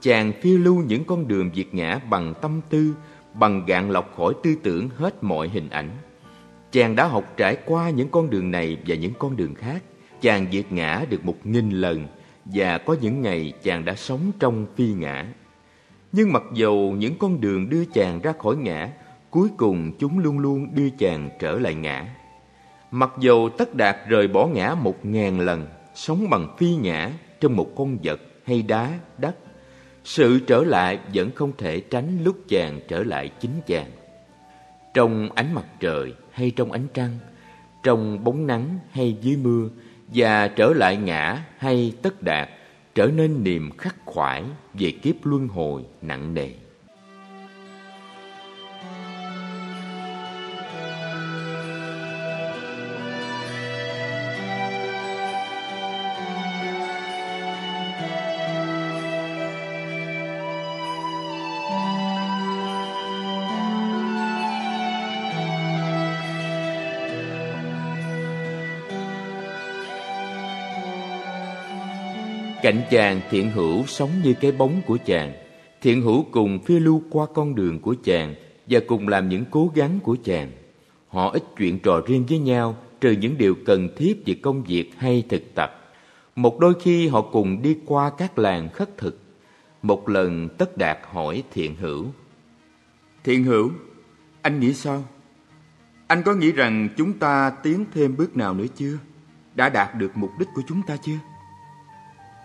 Chàng 0.00 0.32
phiêu 0.42 0.58
lưu 0.58 0.82
những 0.86 1.04
con 1.04 1.28
đường 1.28 1.50
diệt 1.54 1.74
ngã 1.74 2.00
bằng 2.10 2.34
tâm 2.42 2.60
tư, 2.70 2.94
bằng 3.34 3.66
gạn 3.66 3.90
lọc 3.90 4.16
khỏi 4.16 4.34
tư 4.42 4.54
tưởng 4.62 4.88
hết 4.96 5.24
mọi 5.24 5.48
hình 5.48 5.68
ảnh. 5.70 5.90
Chàng 6.72 6.96
đã 6.96 7.06
học 7.06 7.24
trải 7.36 7.56
qua 7.64 7.90
những 7.90 8.08
con 8.08 8.30
đường 8.30 8.50
này 8.50 8.78
và 8.86 8.94
những 8.94 9.12
con 9.18 9.36
đường 9.36 9.54
khác 9.54 9.82
chàng 10.20 10.46
diệt 10.52 10.72
ngã 10.72 11.04
được 11.10 11.24
một 11.24 11.36
nghìn 11.44 11.70
lần 11.70 12.06
và 12.44 12.78
có 12.78 12.96
những 13.00 13.22
ngày 13.22 13.52
chàng 13.62 13.84
đã 13.84 13.94
sống 13.94 14.32
trong 14.38 14.66
phi 14.76 14.92
ngã. 14.92 15.26
Nhưng 16.12 16.32
mặc 16.32 16.42
dầu 16.54 16.94
những 16.98 17.14
con 17.18 17.40
đường 17.40 17.68
đưa 17.68 17.84
chàng 17.84 18.20
ra 18.22 18.32
khỏi 18.38 18.56
ngã, 18.56 18.88
cuối 19.30 19.48
cùng 19.56 19.92
chúng 19.98 20.18
luôn 20.18 20.38
luôn 20.38 20.74
đưa 20.74 20.90
chàng 20.98 21.30
trở 21.40 21.58
lại 21.58 21.74
ngã. 21.74 22.06
Mặc 22.90 23.10
dầu 23.20 23.48
tất 23.58 23.74
đạt 23.74 23.96
rời 24.08 24.28
bỏ 24.28 24.46
ngã 24.46 24.74
một 24.74 25.06
ngàn 25.06 25.40
lần, 25.40 25.66
sống 25.94 26.30
bằng 26.30 26.56
phi 26.58 26.76
ngã 26.76 27.10
trong 27.40 27.56
một 27.56 27.68
con 27.76 27.98
vật 28.02 28.20
hay 28.44 28.62
đá, 28.62 28.98
đất, 29.18 29.36
sự 30.04 30.40
trở 30.46 30.64
lại 30.64 30.98
vẫn 31.14 31.30
không 31.34 31.52
thể 31.58 31.80
tránh 31.80 32.24
lúc 32.24 32.36
chàng 32.48 32.80
trở 32.88 33.02
lại 33.02 33.30
chính 33.40 33.60
chàng. 33.66 33.90
Trong 34.94 35.28
ánh 35.34 35.54
mặt 35.54 35.64
trời 35.80 36.14
hay 36.30 36.50
trong 36.50 36.72
ánh 36.72 36.86
trăng, 36.94 37.18
trong 37.82 38.24
bóng 38.24 38.46
nắng 38.46 38.78
hay 38.90 39.16
dưới 39.22 39.36
mưa, 39.36 39.68
và 40.14 40.48
trở 40.48 40.72
lại 40.72 40.96
ngã 40.96 41.44
hay 41.58 41.92
tất 42.02 42.22
đạt, 42.22 42.48
trở 42.94 43.06
nên 43.06 43.44
niềm 43.44 43.70
khắc 43.78 43.96
khoải 44.04 44.44
về 44.74 44.90
kiếp 44.90 45.14
luân 45.22 45.48
hồi 45.48 45.84
nặng 46.02 46.34
nề. 46.34 46.48
Cạnh 72.62 72.82
chàng 72.90 73.20
thiện 73.30 73.50
hữu 73.50 73.86
sống 73.86 74.10
như 74.22 74.34
cái 74.40 74.52
bóng 74.52 74.82
của 74.86 74.98
chàng 75.06 75.32
Thiện 75.82 76.02
hữu 76.02 76.26
cùng 76.30 76.58
phiêu 76.58 76.80
lưu 76.80 77.02
qua 77.10 77.26
con 77.34 77.54
đường 77.54 77.80
của 77.80 77.94
chàng 78.04 78.34
Và 78.66 78.80
cùng 78.86 79.08
làm 79.08 79.28
những 79.28 79.44
cố 79.50 79.72
gắng 79.74 79.98
của 80.02 80.16
chàng 80.24 80.52
Họ 81.08 81.30
ít 81.30 81.42
chuyện 81.56 81.78
trò 81.78 82.02
riêng 82.06 82.26
với 82.28 82.38
nhau 82.38 82.76
Trừ 83.00 83.10
những 83.10 83.38
điều 83.38 83.54
cần 83.66 83.88
thiết 83.96 84.22
về 84.26 84.34
công 84.42 84.62
việc 84.62 84.90
hay 84.96 85.24
thực 85.28 85.54
tập 85.54 85.92
Một 86.36 86.58
đôi 86.60 86.74
khi 86.82 87.08
họ 87.08 87.20
cùng 87.20 87.62
đi 87.62 87.76
qua 87.86 88.10
các 88.18 88.38
làng 88.38 88.68
khất 88.68 88.98
thực. 88.98 89.20
Một 89.82 90.08
lần 90.08 90.48
Tất 90.58 90.76
Đạt 90.76 90.98
hỏi 91.10 91.42
Thiện 91.52 91.76
Hữu. 91.76 92.06
Thiện 93.24 93.44
Hữu, 93.44 93.70
anh 94.42 94.60
nghĩ 94.60 94.74
sao? 94.74 95.04
Anh 96.06 96.22
có 96.22 96.34
nghĩ 96.34 96.52
rằng 96.52 96.88
chúng 96.96 97.12
ta 97.12 97.50
tiến 97.50 97.84
thêm 97.94 98.16
bước 98.16 98.36
nào 98.36 98.54
nữa 98.54 98.66
chưa? 98.76 98.98
Đã 99.54 99.68
đạt 99.68 99.94
được 99.94 100.10
mục 100.14 100.30
đích 100.38 100.48
của 100.54 100.62
chúng 100.68 100.82
ta 100.86 100.96
chưa? 100.96 101.18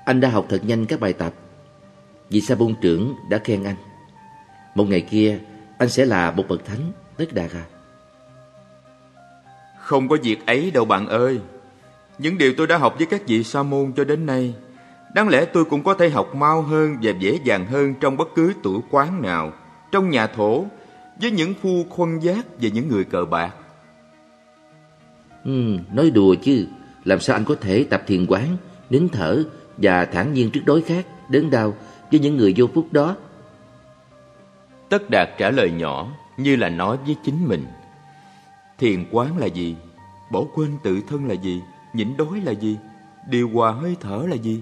Anh 0.05 0.19
đã 0.19 0.29
học 0.29 0.45
thật 0.49 0.61
nhanh 0.65 0.85
các 0.85 0.99
bài 0.99 1.13
tập. 1.13 1.33
Vì 2.29 2.41
sa 2.41 2.55
bôn 2.55 2.75
trưởng 2.81 3.15
đã 3.29 3.37
khen 3.37 3.63
anh. 3.63 3.75
Một 4.75 4.83
ngày 4.89 5.01
kia, 5.01 5.39
anh 5.77 5.89
sẽ 5.89 6.05
là 6.05 6.31
một 6.31 6.43
bậc 6.47 6.65
thánh, 6.65 6.91
Tất 7.17 7.33
Đạt 7.33 7.51
à. 7.51 7.65
Không 9.79 10.07
có 10.09 10.17
việc 10.23 10.45
ấy 10.45 10.71
đâu 10.71 10.85
bạn 10.85 11.07
ơi. 11.07 11.39
Những 12.17 12.37
điều 12.37 12.53
tôi 12.57 12.67
đã 12.67 12.77
học 12.77 12.95
với 12.97 13.05
các 13.05 13.21
vị 13.27 13.43
sa 13.43 13.63
môn 13.63 13.93
cho 13.95 14.03
đến 14.03 14.25
nay, 14.25 14.55
đáng 15.15 15.29
lẽ 15.29 15.45
tôi 15.45 15.65
cũng 15.65 15.83
có 15.83 15.93
thể 15.93 16.09
học 16.09 16.35
mau 16.35 16.61
hơn 16.61 16.97
và 17.01 17.11
dễ 17.19 17.39
dàng 17.43 17.65
hơn 17.65 17.93
trong 17.99 18.17
bất 18.17 18.27
cứ 18.35 18.53
tuổi 18.63 18.79
quán 18.91 19.21
nào, 19.21 19.53
trong 19.91 20.09
nhà 20.09 20.27
thổ, 20.27 20.65
với 21.21 21.31
những 21.31 21.53
phu 21.61 21.85
khuân 21.89 22.19
giác 22.19 22.45
và 22.61 22.69
những 22.73 22.87
người 22.87 23.03
cờ 23.03 23.25
bạc. 23.25 23.53
Ừ, 25.45 25.77
nói 25.93 26.09
đùa 26.09 26.35
chứ, 26.43 26.67
làm 27.03 27.19
sao 27.19 27.35
anh 27.35 27.45
có 27.45 27.55
thể 27.61 27.85
tập 27.89 28.03
thiền 28.07 28.25
quán, 28.25 28.57
nín 28.89 29.09
thở 29.09 29.43
và 29.77 30.05
thản 30.05 30.33
nhiên 30.33 30.51
trước 30.51 30.61
đối 30.65 30.81
khác, 30.81 31.05
đớn 31.29 31.49
đau 31.49 31.73
với 32.11 32.19
những 32.19 32.37
người 32.37 32.53
vô 32.57 32.67
phúc 32.73 32.87
đó? 32.91 33.15
Tất 34.89 35.09
Đạt 35.09 35.29
trả 35.37 35.49
lời 35.49 35.71
nhỏ 35.71 36.07
như 36.37 36.55
là 36.55 36.69
nói 36.69 36.97
với 37.05 37.15
chính 37.23 37.47
mình. 37.47 37.65
Thiền 38.77 39.05
quán 39.11 39.37
là 39.37 39.45
gì? 39.45 39.75
Bỏ 40.31 40.43
quên 40.55 40.77
tự 40.83 41.01
thân 41.07 41.27
là 41.27 41.33
gì? 41.33 41.61
Nhịn 41.93 42.17
đói 42.17 42.41
là 42.41 42.51
gì? 42.51 42.77
Điều 43.29 43.49
hòa 43.49 43.71
hơi 43.71 43.95
thở 43.99 44.25
là 44.29 44.35
gì? 44.35 44.61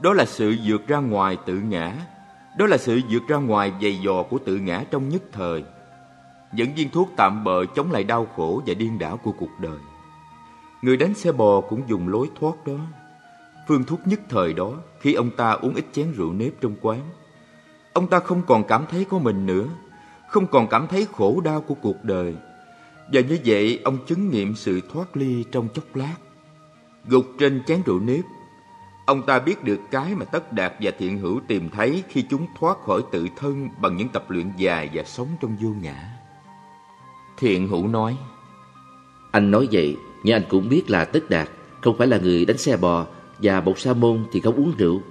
Đó 0.00 0.12
là 0.12 0.24
sự 0.24 0.56
vượt 0.64 0.86
ra 0.86 0.98
ngoài 0.98 1.36
tự 1.46 1.54
ngã. 1.54 1.92
Đó 2.58 2.66
là 2.66 2.78
sự 2.78 3.00
vượt 3.10 3.22
ra 3.28 3.36
ngoài 3.36 3.72
dày 3.82 3.98
dò 3.98 4.22
của 4.22 4.38
tự 4.38 4.56
ngã 4.56 4.84
trong 4.90 5.08
nhất 5.08 5.22
thời. 5.32 5.64
Những 6.52 6.74
viên 6.74 6.90
thuốc 6.90 7.10
tạm 7.16 7.44
bợ 7.44 7.64
chống 7.74 7.92
lại 7.92 8.04
đau 8.04 8.26
khổ 8.36 8.62
và 8.66 8.74
điên 8.74 8.98
đảo 8.98 9.16
của 9.16 9.32
cuộc 9.32 9.60
đời. 9.60 9.78
Người 10.82 10.96
đánh 10.96 11.14
xe 11.14 11.32
bò 11.32 11.60
cũng 11.60 11.82
dùng 11.88 12.08
lối 12.08 12.30
thoát 12.40 12.66
đó. 12.66 12.78
Phương 13.68 13.84
thuốc 13.84 14.00
nhất 14.06 14.20
thời 14.28 14.52
đó 14.52 14.72
khi 15.00 15.14
ông 15.14 15.30
ta 15.30 15.50
uống 15.50 15.74
ít 15.74 15.84
chén 15.92 16.12
rượu 16.12 16.32
nếp 16.32 16.52
trong 16.60 16.74
quán. 16.80 17.00
Ông 17.92 18.06
ta 18.06 18.20
không 18.20 18.42
còn 18.46 18.64
cảm 18.64 18.84
thấy 18.90 19.04
có 19.04 19.18
mình 19.18 19.46
nữa, 19.46 19.66
không 20.28 20.46
còn 20.46 20.68
cảm 20.68 20.86
thấy 20.86 21.06
khổ 21.12 21.40
đau 21.44 21.60
của 21.60 21.74
cuộc 21.74 22.04
đời. 22.04 22.34
Và 23.12 23.20
như 23.20 23.38
vậy 23.44 23.80
ông 23.84 23.98
chứng 24.06 24.30
nghiệm 24.30 24.54
sự 24.54 24.80
thoát 24.92 25.16
ly 25.16 25.44
trong 25.52 25.68
chốc 25.74 25.96
lát. 25.96 26.16
Gục 27.04 27.26
trên 27.38 27.62
chén 27.66 27.82
rượu 27.86 28.00
nếp, 28.00 28.24
ông 29.06 29.26
ta 29.26 29.38
biết 29.38 29.64
được 29.64 29.80
cái 29.90 30.14
mà 30.14 30.24
Tất 30.24 30.52
Đạt 30.52 30.72
và 30.80 30.90
Thiện 30.98 31.18
Hữu 31.18 31.40
tìm 31.46 31.70
thấy 31.70 32.02
khi 32.08 32.24
chúng 32.30 32.46
thoát 32.58 32.78
khỏi 32.86 33.02
tự 33.12 33.26
thân 33.36 33.68
bằng 33.80 33.96
những 33.96 34.08
tập 34.08 34.24
luyện 34.28 34.52
dài 34.56 34.90
và 34.94 35.02
sống 35.04 35.28
trong 35.40 35.56
vô 35.60 35.68
ngã. 35.82 36.10
Thiện 37.38 37.68
Hữu 37.68 37.88
nói, 37.88 38.16
Anh 39.30 39.50
nói 39.50 39.68
vậy, 39.72 39.96
nhưng 40.22 40.36
anh 40.36 40.44
cũng 40.48 40.68
biết 40.68 40.90
là 40.90 41.04
Tất 41.04 41.30
Đạt 41.30 41.48
không 41.80 41.98
phải 41.98 42.06
là 42.06 42.18
người 42.18 42.44
đánh 42.44 42.58
xe 42.58 42.76
bò 42.76 43.06
và 43.42 43.60
bột 43.60 43.78
sa 43.78 43.92
môn 43.92 44.24
thì 44.32 44.40
không 44.40 44.56
uống 44.56 44.72
rượu. 44.78 45.02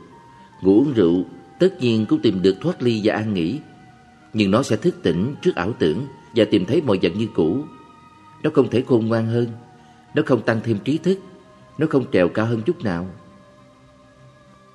Ngủ 0.62 0.78
uống 0.80 0.94
rượu 0.94 1.24
tất 1.60 1.78
nhiên 1.80 2.06
cũng 2.10 2.20
tìm 2.22 2.42
được 2.42 2.56
thoát 2.62 2.82
ly 2.82 3.02
và 3.04 3.14
an 3.14 3.34
nghỉ. 3.34 3.60
Nhưng 4.34 4.52
nó 4.52 4.64
sẽ 4.64 4.76
thức 4.76 4.96
tỉnh 5.04 5.36
trước 5.42 5.56
ảo 5.56 5.74
tưởng 5.80 6.08
và 6.36 6.46
tìm 6.52 6.66
thấy 6.66 6.82
mọi 6.82 7.00
vật 7.02 7.12
như 7.16 7.28
cũ. 7.36 7.64
Nó 8.44 8.50
không 8.54 8.70
thể 8.70 8.84
khôn 8.88 9.08
ngoan 9.08 9.28
hơn, 9.28 9.48
nó 10.14 10.24
không 10.26 10.42
tăng 10.42 10.60
thêm 10.64 10.80
trí 10.80 10.98
thức, 10.98 11.20
nó 11.78 11.88
không 11.90 12.06
trèo 12.12 12.30
cao 12.30 12.46
hơn 12.46 12.62
chút 12.62 12.84
nào. 12.84 13.08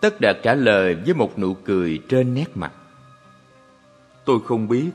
Tất 0.01 0.21
Đạt 0.21 0.37
trả 0.43 0.55
lời 0.55 0.97
với 1.05 1.15
một 1.15 1.39
nụ 1.39 1.55
cười 1.55 1.99
trên 2.09 2.35
nét 2.35 2.57
mặt. 2.57 2.73
Tôi 4.25 4.39
không 4.45 4.69
biết, 4.69 4.91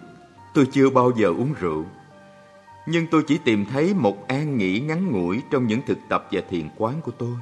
tôi 0.53 0.67
chưa 0.71 0.89
bao 0.89 1.11
giờ 1.17 1.27
uống 1.27 1.53
rượu. 1.59 1.85
Nhưng 2.87 3.07
tôi 3.11 3.23
chỉ 3.27 3.37
tìm 3.45 3.65
thấy 3.65 3.93
một 3.93 4.27
an 4.27 4.57
nghỉ 4.57 4.79
ngắn 4.79 5.11
ngủi 5.11 5.41
trong 5.51 5.67
những 5.67 5.81
thực 5.87 5.97
tập 6.09 6.27
và 6.31 6.41
thiền 6.49 6.69
quán 6.77 7.01
của 7.01 7.11
tôi. 7.11 7.35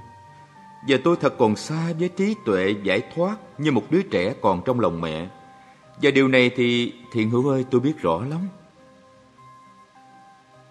Và 0.88 0.98
tôi 1.04 1.16
thật 1.22 1.36
còn 1.38 1.56
xa 1.56 1.94
với 2.00 2.10
trí 2.10 2.36
tuệ 2.46 2.76
giải 2.84 3.02
thoát 3.16 3.38
như 3.58 3.72
một 3.72 3.84
đứa 3.90 4.02
trẻ 4.02 4.34
còn 4.42 4.62
trong 4.66 4.80
lòng 4.80 5.02
mẹ. 5.02 5.28
Và 6.02 6.12
điều 6.12 6.28
này 6.28 6.52
thì 6.56 6.94
thiện 7.14 7.30
hữu 7.30 7.50
ơi 7.50 7.66
tôi 7.72 7.82
biết 7.82 8.02
rõ 8.02 8.26
lắm. 8.30 8.40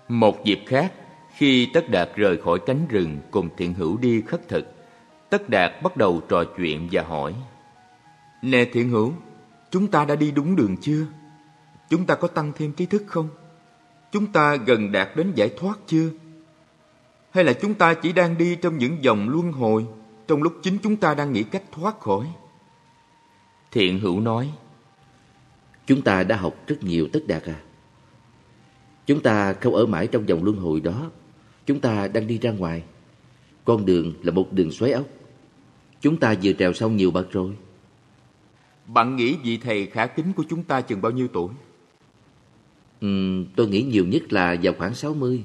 Một 0.08 0.44
dịp 0.44 0.60
khác, 0.66 0.92
khi 1.36 1.68
Tất 1.74 1.90
Đạt 1.90 2.08
rời 2.16 2.36
khỏi 2.36 2.58
cánh 2.66 2.86
rừng 2.88 3.18
cùng 3.30 3.48
thiện 3.56 3.74
hữu 3.74 3.96
đi 3.96 4.20
khất 4.20 4.48
thực, 4.48 4.74
Tất 5.30 5.48
Đạt 5.48 5.82
bắt 5.82 5.96
đầu 5.96 6.20
trò 6.28 6.44
chuyện 6.56 6.88
và 6.92 7.02
hỏi 7.02 7.34
Nè 8.42 8.64
thiện 8.64 8.88
hữu, 8.88 9.12
chúng 9.70 9.86
ta 9.86 10.04
đã 10.04 10.16
đi 10.16 10.30
đúng 10.30 10.56
đường 10.56 10.76
chưa? 10.76 11.06
Chúng 11.90 12.06
ta 12.06 12.14
có 12.14 12.28
tăng 12.28 12.52
thêm 12.56 12.72
trí 12.72 12.86
thức 12.86 13.02
không? 13.06 13.28
Chúng 14.12 14.26
ta 14.26 14.56
gần 14.56 14.92
đạt 14.92 15.16
đến 15.16 15.32
giải 15.34 15.50
thoát 15.58 15.78
chưa? 15.86 16.10
Hay 17.30 17.44
là 17.44 17.52
chúng 17.52 17.74
ta 17.74 17.94
chỉ 17.94 18.12
đang 18.12 18.38
đi 18.38 18.56
trong 18.56 18.78
những 18.78 19.04
dòng 19.04 19.28
luân 19.28 19.52
hồi 19.52 19.86
trong 20.28 20.42
lúc 20.42 20.56
chính 20.62 20.78
chúng 20.82 20.96
ta 20.96 21.14
đang 21.14 21.32
nghĩ 21.32 21.42
cách 21.42 21.62
thoát 21.72 22.00
khỏi? 22.00 22.26
Thiện 23.70 23.98
hữu 23.98 24.20
nói 24.20 24.52
Chúng 25.86 26.02
ta 26.02 26.22
đã 26.22 26.36
học 26.36 26.54
rất 26.66 26.82
nhiều 26.82 27.08
tất 27.12 27.20
đạt 27.26 27.42
à. 27.42 27.60
Chúng 29.06 29.22
ta 29.22 29.52
không 29.52 29.74
ở 29.74 29.86
mãi 29.86 30.06
trong 30.06 30.28
dòng 30.28 30.44
luân 30.44 30.56
hồi 30.56 30.80
đó. 30.80 31.10
Chúng 31.66 31.80
ta 31.80 32.08
đang 32.08 32.26
đi 32.26 32.38
ra 32.38 32.50
ngoài. 32.50 32.82
Con 33.64 33.86
đường 33.86 34.12
là 34.22 34.32
một 34.32 34.52
đường 34.52 34.70
xoáy 34.70 34.92
ốc. 34.92 35.06
Chúng 36.00 36.16
ta 36.16 36.34
vừa 36.42 36.52
trèo 36.52 36.72
xong 36.72 36.96
nhiều 36.96 37.10
bậc 37.10 37.32
rồi. 37.32 37.56
Bạn 38.86 39.16
nghĩ 39.16 39.36
vị 39.44 39.56
thầy 39.56 39.86
khả 39.86 40.06
kính 40.06 40.32
của 40.32 40.44
chúng 40.48 40.62
ta 40.62 40.80
chừng 40.80 41.02
bao 41.02 41.12
nhiêu 41.12 41.28
tuổi? 41.28 41.50
Uhm, 43.06 43.44
tôi 43.56 43.68
nghĩ 43.68 43.82
nhiều 43.82 44.06
nhất 44.06 44.32
là 44.32 44.56
vào 44.62 44.74
khoảng 44.78 44.94
60 44.94 45.44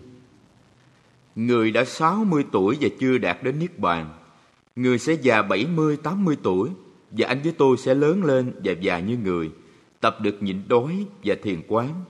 Người 1.36 1.72
đã 1.72 1.86
60 1.86 2.46
tuổi 2.52 2.78
và 2.82 2.90
chưa 3.00 3.18
đạt 3.18 3.44
đến 3.44 3.60
Niết 3.60 3.80
Bàn 3.80 4.23
Người 4.76 5.00
sẽ 5.00 5.14
già 5.14 5.42
70, 5.42 5.98
80 5.98 6.38
tuổi 6.44 6.70
Và 7.12 7.28
anh 7.28 7.42
với 7.44 7.52
tôi 7.52 7.78
sẽ 7.78 7.96
lớn 7.96 8.24
lên 8.24 8.54
và 8.64 8.72
già 8.72 9.00
như 9.00 9.18
người 9.18 9.52
Tập 10.00 10.18
được 10.22 10.44
nhịn 10.44 10.62
đói 10.68 11.06
và 11.24 11.36
thiền 11.44 11.62
quán. 11.68 12.04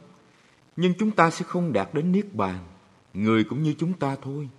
Nhưng 0.76 0.94
chúng 1.00 1.12
ta 1.12 1.30
sẽ 1.30 1.46
không 1.46 1.74
đạt 1.74 1.94
đến 1.94 2.12
Niết 2.12 2.34
Bàn 2.34 2.60
Người 3.14 3.44
cũng 3.44 3.64
như 3.64 3.74
chúng 3.80 3.94
ta 3.94 4.16
thôi. 4.22 4.50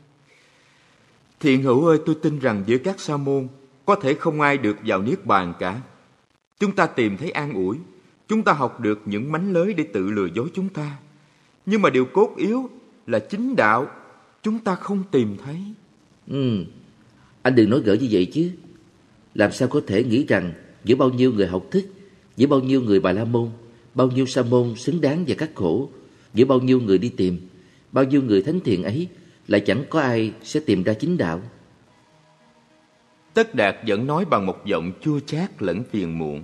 Thiện 1.41 1.63
hữu 1.63 1.87
ơi 1.87 1.99
tôi 2.07 2.17
tin 2.23 2.39
rằng 2.39 2.63
giữa 2.67 2.79
các 2.79 3.01
sa 3.01 3.17
môn 3.17 3.49
Có 3.87 3.95
thể 3.95 4.15
không 4.15 4.41
ai 4.41 4.59
được 4.59 4.77
vào 4.85 5.03
Niết 5.03 5.27
Bàn 5.27 5.55
cả. 5.59 5.81
Chúng 6.59 6.73
ta 6.73 6.87
tìm 6.87 7.17
thấy 7.17 7.31
an 7.31 7.53
ủi 7.53 7.79
Chúng 8.29 8.43
ta 8.43 8.53
học 8.53 8.81
được 8.81 9.03
những 9.05 9.33
mánh 9.33 9.53
lới 9.53 9.75
để 9.75 9.85
tự 9.93 10.11
lừa 10.11 10.27
dối 10.27 10.49
chúng 10.55 10.69
ta. 10.69 10.97
Nhưng 11.67 11.83
mà 11.83 11.91
điều 11.91 12.05
cốt 12.05 12.35
yếu 12.37 12.71
là 13.07 13.19
chính 13.19 13.57
đạo 13.57 13.87
Chúng 14.43 14.59
ta 14.59 14.75
không 14.75 15.03
tìm 15.11 15.37
thấy. 15.45 15.61
Ừ, 16.29 16.65
anh 17.45 17.55
đừng 17.55 17.71
nói 17.71 17.81
gỡ 17.81 17.95
như 17.95 18.09
vậy 18.11 18.27
chứ. 18.33 18.51
Làm 19.35 19.53
sao 19.53 19.69
có 19.69 19.81
thể 19.87 20.05
nghĩ 20.05 20.25
rằng 20.29 20.53
Giữa 20.85 20.97
bao 20.97 21.11
nhiêu 21.11 21.33
người 21.33 21.47
học 21.47 21.65
thức 21.71 21.85
Giữa 22.37 22.47
bao 22.47 22.61
nhiêu 22.61 22.81
người 22.81 23.01
bà 23.01 23.13
la 23.13 23.25
môn 23.25 23.51
Bao 23.95 24.11
nhiêu 24.11 24.27
sa 24.27 24.43
môn 24.43 24.75
xứng 24.77 25.01
đáng 25.01 25.25
và 25.29 25.35
cắt 25.35 25.51
khổ 25.55 25.91
Giữa 26.35 26.45
bao 26.45 26.61
nhiêu 26.61 26.81
người 26.81 26.99
đi 26.99 27.09
tìm 27.09 27.41
Bao 27.93 28.05
nhiêu 28.05 28.23
người 28.23 28.43
thánh 28.43 28.61
thiện 28.61 28.83
ấy 28.83 29.09
Lại 29.49 29.61
chẳng 29.61 29.85
có 29.91 30.01
ai 30.01 30.33
sẽ 30.43 30.61
tìm 30.61 30.83
ra 30.83 30.93
chính 30.95 31.17
đạo. 31.17 31.43
Tất 33.35 33.55
Đạt 33.55 33.77
vẫn 33.87 34.07
nói 34.07 34.25
bằng 34.25 34.47
một 34.47 34.67
giọng 34.67 34.93
chua 35.01 35.21
chát 35.21 35.63
lẫn 35.63 35.83
phiền 35.91 36.19
muộn. 36.19 36.43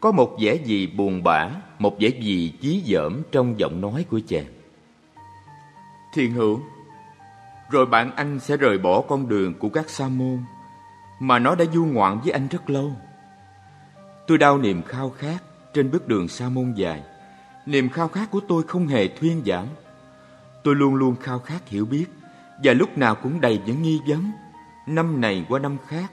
Có 0.00 0.12
một 0.12 0.36
vẻ 0.40 0.54
gì 0.64 0.86
buồn 0.86 1.22
bã 1.22 1.50
Một 1.78 1.96
vẻ 2.00 2.08
gì 2.08 2.52
chí 2.60 2.82
dởm 2.86 3.22
trong 3.32 3.54
giọng 3.58 3.80
nói 3.80 4.04
của 4.10 4.20
chàng. 4.26 4.46
Thiền 6.14 6.30
hữu 6.30 6.60
rồi 7.72 7.86
bạn 7.86 8.10
anh 8.16 8.40
sẽ 8.40 8.56
rời 8.56 8.78
bỏ 8.78 9.00
con 9.00 9.28
đường 9.28 9.54
của 9.54 9.68
các 9.68 9.90
sa 9.90 10.08
môn, 10.08 10.38
Mà 11.20 11.38
nó 11.38 11.54
đã 11.54 11.64
du 11.72 11.84
ngoạn 11.84 12.20
với 12.20 12.32
anh 12.32 12.48
rất 12.48 12.70
lâu. 12.70 12.92
Tôi 14.26 14.38
đau 14.38 14.58
niềm 14.58 14.82
khao 14.82 15.10
khát 15.10 15.38
trên 15.74 15.90
bước 15.90 16.08
đường 16.08 16.28
sa 16.28 16.48
môn 16.48 16.72
dài. 16.72 17.02
Niềm 17.66 17.88
khao 17.88 18.08
khát 18.08 18.30
của 18.30 18.40
tôi 18.48 18.62
không 18.62 18.86
hề 18.86 19.08
thuyên 19.08 19.42
giảm. 19.46 19.66
Tôi 20.64 20.74
luôn 20.74 20.94
luôn 20.94 21.16
khao 21.20 21.38
khát 21.38 21.68
hiểu 21.68 21.84
biết, 21.84 22.06
Và 22.64 22.72
lúc 22.72 22.98
nào 22.98 23.14
cũng 23.14 23.40
đầy 23.40 23.60
những 23.66 23.82
nghi 23.82 24.00
vấn. 24.06 24.32
Năm 24.86 25.20
này 25.20 25.46
qua 25.48 25.58
năm 25.58 25.76
khác, 25.86 26.12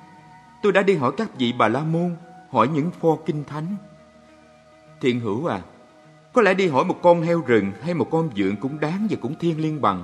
Tôi 0.64 0.72
đã 0.72 0.82
đi 0.82 0.96
hỏi 0.96 1.12
các 1.18 1.38
vị 1.38 1.54
bà 1.58 1.68
la 1.68 1.84
môn, 1.84 2.16
Hỏi 2.50 2.68
những 2.68 2.92
pho 2.92 3.18
kinh 3.26 3.44
thánh. 3.44 3.76
Thiện 5.02 5.20
hữu 5.20 5.46
à 5.46 5.62
Có 6.34 6.42
lẽ 6.42 6.54
đi 6.54 6.68
hỏi 6.68 6.86
một 6.86 6.96
con 7.02 7.22
heo 7.22 7.42
rừng 7.42 7.72
Hay 7.82 7.94
một 7.94 8.08
con 8.12 8.30
dượng 8.36 8.58
cũng 8.58 8.80
đáng 8.80 9.08
và 9.10 9.18
cũng 9.22 9.36
thiên 9.40 9.62
liên 9.62 9.82
bằng. 9.82 10.04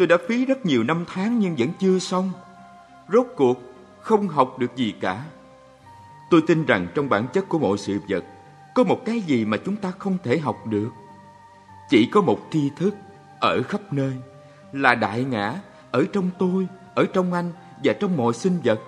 Tôi 0.00 0.06
đã 0.06 0.16
phí 0.28 0.44
rất 0.46 0.66
nhiều 0.66 0.82
năm 0.82 1.04
tháng 1.08 1.38
Nhưng 1.38 1.56
vẫn 1.56 1.68
chưa 1.78 1.98
xong. 1.98 2.32
Rốt 3.12 3.26
cuộc 3.36 3.62
không 4.00 4.28
học 4.28 4.58
được 4.58 4.76
gì 4.76 4.94
cả. 5.00 5.24
Tôi 6.30 6.42
tin 6.46 6.64
rằng 6.66 6.86
trong 6.94 7.08
bản 7.08 7.26
chất 7.32 7.48
của 7.48 7.58
mọi 7.58 7.78
sự 7.78 7.98
vật 8.08 8.24
Có 8.74 8.84
một 8.84 9.04
cái 9.04 9.20
gì 9.20 9.44
mà 9.44 9.56
chúng 9.64 9.76
ta 9.76 9.90
không 9.98 10.18
thể 10.24 10.38
học 10.38 10.66
được. 10.66 10.90
Chỉ 11.90 12.08
có 12.12 12.20
một 12.20 12.40
tri 12.50 12.70
thức 12.76 12.94
Ở 13.40 13.62
khắp 13.68 13.80
nơi 13.92 14.12
Là 14.72 14.94
đại 14.94 15.24
ngã 15.24 15.54
Ở 15.90 16.04
trong 16.12 16.30
tôi 16.38 16.66
Ở 16.94 17.06
trong 17.12 17.32
anh 17.32 17.52
Và 17.84 17.92
trong 17.92 18.16
mọi 18.16 18.32
sinh 18.32 18.60
vật. 18.64 18.80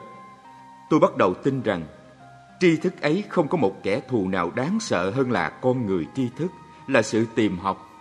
Tôi 0.91 1.01
bắt 1.01 1.17
đầu 1.17 1.35
tin 1.35 1.63
rằng 1.63 1.83
tri 2.61 2.77
thức 2.77 3.01
ấy 3.01 3.25
không 3.29 3.49
có 3.49 3.59
một 3.59 3.83
kẻ 3.83 4.01
thù 4.09 4.29
nào 4.29 4.51
đáng 4.51 4.81
sợ 4.81 5.11
hơn 5.11 5.31
là 5.31 5.51
con 5.51 5.87
người 5.87 6.07
tri 6.15 6.29
thức, 6.37 6.49
là 6.89 7.03
sự 7.03 7.27
tìm 7.35 7.59
học. 7.59 7.92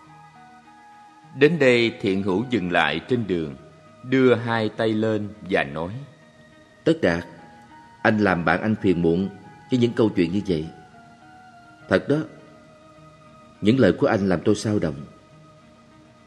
Đến 1.36 1.60
đây 1.60 1.94
thiện 2.02 2.24
hữu 2.24 2.46
dừng 2.50 2.72
lại 2.72 3.00
trên 3.00 3.28
đường, 3.28 3.56
đưa 4.04 4.36
hai 4.36 4.70
tay 4.70 4.94
lên 4.94 5.30
và 5.50 5.64
nói 5.64 5.94
Tất 6.84 6.94
Đạt, 7.02 7.26
anh 8.02 8.18
làm 8.18 8.46
bạn 8.46 8.62
anh 8.62 8.76
phiền 8.82 9.02
muộn 9.02 9.30
với 9.72 9.80
những 9.80 9.94
câu 9.94 10.10
chuyện 10.10 10.32
như 10.32 10.42
vậy. 10.48 10.68
Thật 11.90 12.10
đó, 12.10 12.18
những 13.62 13.80
lời 13.80 13.94
của 13.94 14.08
anh 14.08 14.30
làm 14.30 14.42
tôi 14.46 14.56
sao 14.56 14.80
động. 14.80 15.06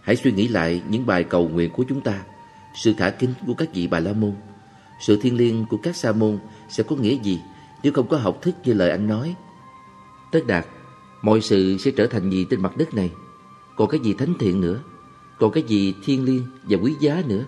Hãy 0.00 0.16
suy 0.16 0.32
nghĩ 0.32 0.48
lại 0.48 0.82
những 0.88 1.06
bài 1.06 1.24
cầu 1.24 1.48
nguyện 1.48 1.70
của 1.70 1.84
chúng 1.88 2.00
ta, 2.00 2.22
sự 2.74 2.94
thả 2.98 3.10
kính 3.10 3.34
của 3.46 3.54
các 3.54 3.68
vị 3.74 3.86
Bà 3.86 4.00
La 4.00 4.12
Môn, 4.12 4.32
sự 5.00 5.18
thiêng 5.22 5.36
liêng 5.36 5.66
của 5.70 5.76
các 5.76 5.96
sa 5.96 6.12
môn 6.12 6.38
sẽ 6.68 6.82
có 6.82 6.96
nghĩa 6.96 7.18
gì 7.22 7.40
nếu 7.82 7.92
không 7.92 8.08
có 8.08 8.16
học 8.16 8.38
thức 8.42 8.54
như 8.64 8.72
lời 8.72 8.90
anh 8.90 9.06
nói. 9.06 9.34
Tất 10.32 10.40
Đạt, 10.46 10.66
mọi 11.22 11.40
sự 11.40 11.78
sẽ 11.78 11.90
trở 11.90 12.06
thành 12.06 12.30
gì 12.30 12.46
trên 12.50 12.62
mặt 12.62 12.76
đất 12.76 12.94
này? 12.94 13.10
Còn 13.76 13.88
cái 13.88 14.00
gì 14.00 14.14
thánh 14.14 14.34
thiện 14.38 14.60
nữa? 14.60 14.80
Còn 15.38 15.52
cái 15.52 15.62
gì 15.62 15.94
thiêng 16.04 16.24
liêng 16.24 16.46
và 16.62 16.78
quý 16.82 16.94
giá 17.00 17.22
nữa? 17.26 17.44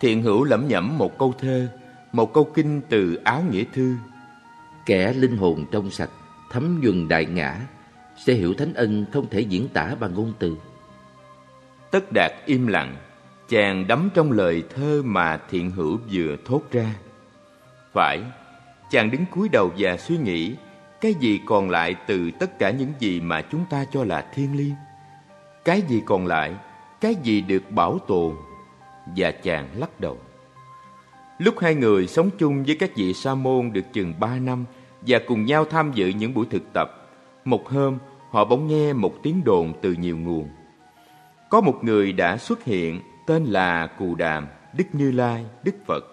Thiện 0.00 0.22
hữu 0.22 0.44
lẩm 0.44 0.68
nhẩm 0.68 0.98
một 0.98 1.18
câu 1.18 1.34
thơ, 1.38 1.68
một 2.12 2.32
câu 2.34 2.44
kinh 2.54 2.80
từ 2.88 3.14
áo 3.14 3.44
nghĩa 3.50 3.64
thư. 3.72 3.94
Kẻ 4.86 5.12
linh 5.12 5.36
hồn 5.36 5.64
trong 5.70 5.90
sạch, 5.90 6.10
thấm 6.50 6.80
nhuần 6.82 7.08
đại 7.08 7.24
ngã, 7.24 7.60
sẽ 8.26 8.34
hiểu 8.34 8.54
thánh 8.54 8.74
ân 8.74 9.06
không 9.12 9.26
thể 9.30 9.40
diễn 9.40 9.68
tả 9.68 9.94
bằng 10.00 10.14
ngôn 10.14 10.32
từ. 10.38 10.56
Tất 11.90 12.04
đạt 12.14 12.32
im 12.46 12.66
lặng, 12.66 12.96
chàng 13.48 13.86
đắm 13.86 14.10
trong 14.14 14.32
lời 14.32 14.62
thơ 14.74 15.02
mà 15.04 15.40
thiện 15.50 15.70
hữu 15.70 15.98
vừa 16.12 16.36
thốt 16.44 16.62
ra. 16.70 16.94
Phải, 17.92 18.22
chàng 18.90 19.10
đứng 19.10 19.24
cúi 19.26 19.48
đầu 19.48 19.72
và 19.78 19.96
suy 19.96 20.18
nghĩ 20.18 20.54
cái 21.00 21.14
gì 21.14 21.40
còn 21.46 21.70
lại 21.70 21.94
từ 22.06 22.30
tất 22.40 22.58
cả 22.58 22.70
những 22.70 22.92
gì 22.98 23.20
mà 23.20 23.42
chúng 23.42 23.64
ta 23.70 23.84
cho 23.92 24.04
là 24.04 24.26
thiêng 24.34 24.56
liêng. 24.56 24.74
Cái 25.64 25.82
gì 25.82 26.02
còn 26.06 26.26
lại, 26.26 26.54
cái 27.00 27.14
gì 27.14 27.40
được 27.40 27.70
bảo 27.70 27.98
tồn 27.98 28.34
và 29.16 29.30
chàng 29.30 29.68
lắc 29.76 30.00
đầu. 30.00 30.18
Lúc 31.38 31.54
hai 31.58 31.74
người 31.74 32.06
sống 32.06 32.30
chung 32.38 32.64
với 32.64 32.76
các 32.76 32.90
vị 32.96 33.14
sa 33.14 33.34
môn 33.34 33.72
được 33.72 33.92
chừng 33.92 34.14
ba 34.20 34.38
năm 34.38 34.64
và 35.00 35.18
cùng 35.26 35.44
nhau 35.44 35.64
tham 35.64 35.92
dự 35.94 36.08
những 36.08 36.34
buổi 36.34 36.46
thực 36.50 36.72
tập, 36.72 37.10
một 37.44 37.68
hôm 37.68 37.98
họ 38.30 38.44
bỗng 38.44 38.68
nghe 38.68 38.92
một 38.92 39.14
tiếng 39.22 39.44
đồn 39.44 39.72
từ 39.82 39.92
nhiều 39.92 40.16
nguồn. 40.16 40.48
Có 41.50 41.60
một 41.60 41.78
người 41.82 42.12
đã 42.12 42.36
xuất 42.36 42.64
hiện 42.64 43.00
tên 43.26 43.44
là 43.44 43.86
Cù 43.86 44.14
Đàm, 44.14 44.46
Đức 44.76 44.84
Như 44.92 45.12
Lai, 45.12 45.44
Đức 45.64 45.74
Phật. 45.86 46.04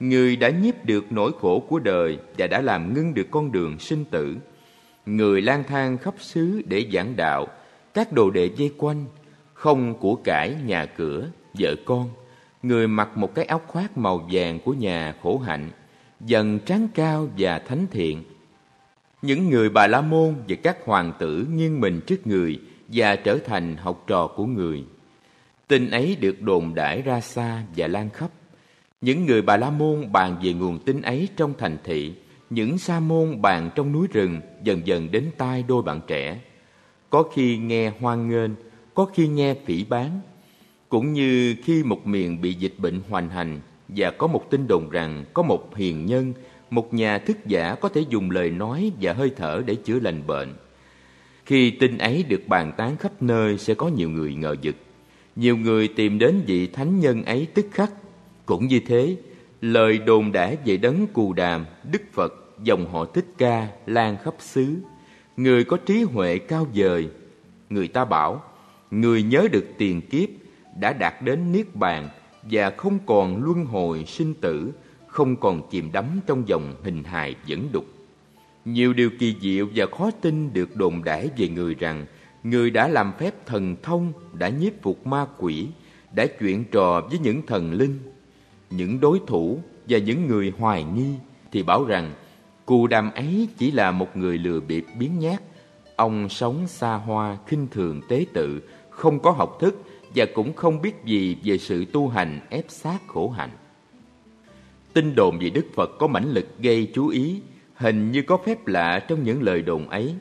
Người 0.00 0.36
đã 0.36 0.48
nhiếp 0.48 0.84
được 0.84 1.12
nỗi 1.12 1.32
khổ 1.40 1.64
của 1.68 1.78
đời 1.78 2.18
và 2.38 2.46
đã 2.46 2.60
làm 2.60 2.94
ngưng 2.94 3.14
được 3.14 3.26
con 3.30 3.52
đường 3.52 3.78
sinh 3.78 4.04
tử. 4.04 4.36
Người 5.06 5.42
lang 5.42 5.64
thang 5.64 5.98
khắp 5.98 6.14
xứ 6.18 6.62
để 6.66 6.88
giảng 6.92 7.16
đạo, 7.16 7.46
các 7.94 8.12
đồ 8.12 8.30
đệ 8.30 8.50
dây 8.56 8.72
quanh, 8.78 9.04
không 9.54 9.94
của 10.00 10.14
cải 10.24 10.54
nhà 10.64 10.86
cửa, 10.86 11.30
vợ 11.58 11.74
con– 11.86 12.10
người 12.64 12.88
mặc 12.88 13.16
một 13.16 13.34
cái 13.34 13.44
áo 13.44 13.60
khoác 13.66 13.98
màu 13.98 14.28
vàng 14.32 14.58
của 14.64 14.72
nhà 14.72 15.14
khổ 15.22 15.38
hạnh, 15.38 15.70
dần 16.20 16.58
tráng 16.66 16.88
cao 16.94 17.28
và 17.38 17.58
thánh 17.58 17.86
thiện. 17.90 18.24
Những 19.22 19.50
người 19.50 19.68
bà 19.68 19.86
la 19.86 20.00
môn 20.00 20.34
và 20.48 20.56
các 20.62 20.76
hoàng 20.84 21.12
tử 21.18 21.46
nghiêng 21.54 21.80
mình 21.80 22.00
trước 22.06 22.26
người 22.26 22.60
và 22.88 23.16
trở 23.16 23.38
thành 23.38 23.76
học 23.76 24.04
trò 24.06 24.26
của 24.26 24.46
người. 24.46 24.84
Tin 25.68 25.90
ấy 25.90 26.16
được 26.20 26.42
đồn 26.42 26.74
đãi 26.74 27.02
ra 27.02 27.20
xa 27.20 27.62
và 27.76 27.86
lan 27.86 28.10
khắp. 28.10 28.30
Những 29.00 29.26
người 29.26 29.42
bà 29.42 29.56
la 29.56 29.70
môn 29.70 30.12
bàn 30.12 30.36
về 30.42 30.52
nguồn 30.52 30.78
tin 30.78 31.02
ấy 31.02 31.28
trong 31.36 31.54
thành 31.58 31.76
thị, 31.84 32.14
những 32.50 32.78
sa 32.78 33.00
môn 33.00 33.42
bàn 33.42 33.70
trong 33.74 33.92
núi 33.92 34.06
rừng 34.12 34.40
dần 34.62 34.86
dần 34.86 35.10
đến 35.10 35.30
tai 35.38 35.64
đôi 35.68 35.82
bạn 35.82 36.00
trẻ. 36.06 36.40
Có 37.14 37.22
khi 37.22 37.56
nghe 37.56 37.92
hoan 38.00 38.28
nghênh, 38.28 38.50
có 38.94 39.04
khi 39.14 39.28
nghe 39.28 39.54
phỉ 39.66 39.84
bán, 39.84 40.20
cũng 40.88 41.12
như 41.12 41.54
khi 41.64 41.82
một 41.84 42.06
miền 42.06 42.40
bị 42.40 42.54
dịch 42.54 42.74
bệnh 42.78 43.00
hoành 43.08 43.28
hành 43.28 43.60
và 43.88 44.10
có 44.10 44.26
một 44.26 44.50
tin 44.50 44.66
đồn 44.68 44.90
rằng 44.90 45.24
có 45.34 45.42
một 45.42 45.76
hiền 45.76 46.06
nhân, 46.06 46.32
một 46.70 46.94
nhà 46.94 47.18
thức 47.18 47.36
giả 47.46 47.74
có 47.74 47.88
thể 47.88 48.04
dùng 48.08 48.30
lời 48.30 48.50
nói 48.50 48.92
và 49.00 49.12
hơi 49.12 49.30
thở 49.36 49.62
để 49.66 49.74
chữa 49.74 49.98
lành 50.00 50.26
bệnh. 50.26 50.54
Khi 51.46 51.70
tin 51.70 51.98
ấy 51.98 52.24
được 52.28 52.48
bàn 52.48 52.72
tán 52.76 52.96
khắp 52.96 53.22
nơi 53.22 53.58
sẽ 53.58 53.74
có 53.74 53.88
nhiều 53.88 54.10
người 54.10 54.34
ngờ 54.34 54.56
vực. 54.62 54.76
Nhiều 55.36 55.56
người 55.56 55.88
tìm 55.88 56.18
đến 56.18 56.42
vị 56.46 56.66
thánh 56.66 57.00
nhân 57.00 57.24
ấy 57.24 57.46
tức 57.54 57.66
khắc. 57.70 57.92
Cũng 58.46 58.66
như 58.66 58.80
thế, 58.86 59.16
lời 59.60 59.98
đồn 59.98 60.32
đã 60.32 60.54
về 60.64 60.76
đấng 60.76 61.06
cù 61.06 61.32
đàm, 61.32 61.66
Đức 61.92 62.02
Phật, 62.12 62.34
dòng 62.62 62.92
họ 62.92 63.04
Thích 63.04 63.26
Ca 63.38 63.68
lan 63.86 64.16
khắp 64.24 64.34
xứ. 64.38 64.76
Người 65.36 65.64
có 65.64 65.76
trí 65.76 66.02
huệ 66.02 66.38
cao 66.38 66.66
vời. 66.74 67.08
Người 67.70 67.88
ta 67.88 68.04
bảo, 68.04 68.42
người 68.90 69.22
nhớ 69.22 69.48
được 69.52 69.66
tiền 69.78 70.00
kiếp 70.00 70.28
đã 70.80 70.92
đạt 70.92 71.22
đến 71.22 71.52
niết 71.52 71.74
bàn 71.74 72.08
và 72.42 72.70
không 72.70 72.98
còn 73.06 73.44
luân 73.44 73.64
hồi 73.64 74.04
sinh 74.06 74.34
tử, 74.34 74.72
không 75.06 75.36
còn 75.36 75.70
chìm 75.70 75.92
đắm 75.92 76.04
trong 76.26 76.48
dòng 76.48 76.74
hình 76.82 77.04
hài 77.04 77.34
dẫn 77.46 77.68
đục. 77.72 77.84
Nhiều 78.64 78.92
điều 78.92 79.10
kỳ 79.18 79.36
diệu 79.40 79.68
và 79.74 79.86
khó 79.98 80.10
tin 80.10 80.52
được 80.52 80.76
đồn 80.76 81.04
đãi 81.04 81.30
về 81.36 81.48
người 81.48 81.74
rằng 81.74 82.06
người 82.42 82.70
đã 82.70 82.88
làm 82.88 83.12
phép 83.18 83.46
thần 83.46 83.76
thông, 83.82 84.12
đã 84.32 84.48
nhiếp 84.48 84.72
phục 84.82 85.06
ma 85.06 85.26
quỷ, 85.38 85.66
đã 86.12 86.26
chuyện 86.40 86.64
trò 86.64 87.00
với 87.10 87.18
những 87.18 87.46
thần 87.46 87.72
linh. 87.72 87.98
Những 88.70 89.00
đối 89.00 89.20
thủ 89.26 89.60
và 89.88 89.98
những 89.98 90.26
người 90.26 90.52
hoài 90.58 90.84
nghi 90.84 91.14
thì 91.52 91.62
bảo 91.62 91.84
rằng 91.84 92.12
cù 92.64 92.86
đàm 92.86 93.10
ấy 93.14 93.48
chỉ 93.58 93.70
là 93.70 93.90
một 93.90 94.16
người 94.16 94.38
lừa 94.38 94.60
bịp 94.60 94.84
biến 94.98 95.18
nhát. 95.18 95.42
Ông 95.96 96.28
sống 96.28 96.66
xa 96.66 96.94
hoa, 96.94 97.38
khinh 97.46 97.66
thường 97.70 98.00
tế 98.08 98.26
tự, 98.32 98.62
không 98.90 99.20
có 99.20 99.30
học 99.30 99.56
thức 99.60 99.82
và 100.14 100.26
cũng 100.34 100.52
không 100.52 100.82
biết 100.82 101.04
gì 101.04 101.36
về 101.44 101.58
sự 101.58 101.84
tu 101.84 102.08
hành 102.08 102.40
ép 102.50 102.64
sát 102.68 102.98
khổ 103.06 103.28
hạnh. 103.28 103.50
Tin 104.92 105.14
đồn 105.14 105.38
về 105.38 105.50
Đức 105.50 105.66
Phật 105.74 105.90
có 105.98 106.06
mãnh 106.06 106.30
lực 106.32 106.46
gây 106.58 106.90
chú 106.94 107.08
ý, 107.08 107.40
hình 107.74 108.12
như 108.12 108.22
có 108.22 108.38
phép 108.46 108.66
lạ 108.66 109.04
trong 109.08 109.24
những 109.24 109.42
lời 109.42 109.62
đồn 109.62 109.88
ấy. 109.88 110.14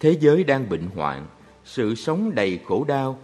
Thế 0.00 0.16
giới 0.20 0.44
đang 0.44 0.68
bệnh 0.68 0.86
hoạn, 0.86 1.26
sự 1.64 1.94
sống 1.94 2.34
đầy 2.34 2.58
khổ 2.64 2.84
đau, 2.84 3.18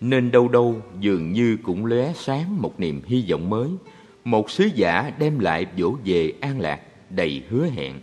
nên 0.00 0.30
đâu 0.30 0.48
đâu 0.48 0.82
dường 1.00 1.32
như 1.32 1.56
cũng 1.62 1.86
lóe 1.86 2.12
sáng 2.12 2.62
một 2.62 2.80
niềm 2.80 3.02
hy 3.06 3.24
vọng 3.30 3.50
mới, 3.50 3.68
một 4.24 4.50
sứ 4.50 4.68
giả 4.74 5.12
đem 5.18 5.38
lại 5.38 5.66
vỗ 5.78 5.96
về 6.04 6.32
an 6.40 6.60
lạc, 6.60 6.80
đầy 7.10 7.42
hứa 7.48 7.66
hẹn. 7.66 8.00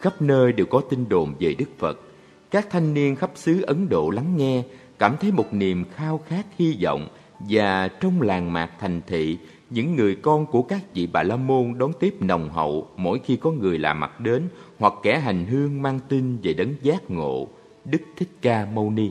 Khắp 0.00 0.22
nơi 0.22 0.52
đều 0.52 0.66
có 0.66 0.80
tin 0.90 1.08
đồn 1.08 1.34
về 1.38 1.54
Đức 1.58 1.78
Phật, 1.78 2.00
các 2.50 2.70
thanh 2.70 2.94
niên 2.94 3.16
khắp 3.16 3.30
xứ 3.34 3.62
Ấn 3.62 3.88
Độ 3.88 4.10
lắng 4.10 4.36
nghe 4.36 4.62
cảm 4.98 5.16
thấy 5.20 5.32
một 5.32 5.54
niềm 5.54 5.84
khao 5.94 6.20
khát 6.28 6.46
hy 6.58 6.78
vọng 6.82 7.08
và 7.38 7.88
trong 7.88 8.22
làng 8.22 8.52
mạc 8.52 8.70
thành 8.80 9.00
thị, 9.06 9.38
những 9.70 9.96
người 9.96 10.14
con 10.14 10.46
của 10.46 10.62
các 10.62 10.94
vị 10.94 11.08
Bà 11.12 11.22
La 11.22 11.36
Môn 11.36 11.74
đón 11.78 11.92
tiếp 12.00 12.14
nồng 12.20 12.48
hậu 12.50 12.88
mỗi 12.96 13.20
khi 13.24 13.36
có 13.36 13.50
người 13.50 13.78
lạ 13.78 13.94
mặt 13.94 14.20
đến 14.20 14.42
hoặc 14.78 14.92
kẻ 15.02 15.18
hành 15.18 15.46
hương 15.46 15.82
mang 15.82 16.00
tin 16.08 16.38
về 16.42 16.52
đấng 16.52 16.74
giác 16.82 17.10
ngộ, 17.10 17.48
Đức 17.84 18.02
Thích 18.16 18.28
Ca 18.42 18.66
Mâu 18.74 18.90
Ni. 18.90 19.10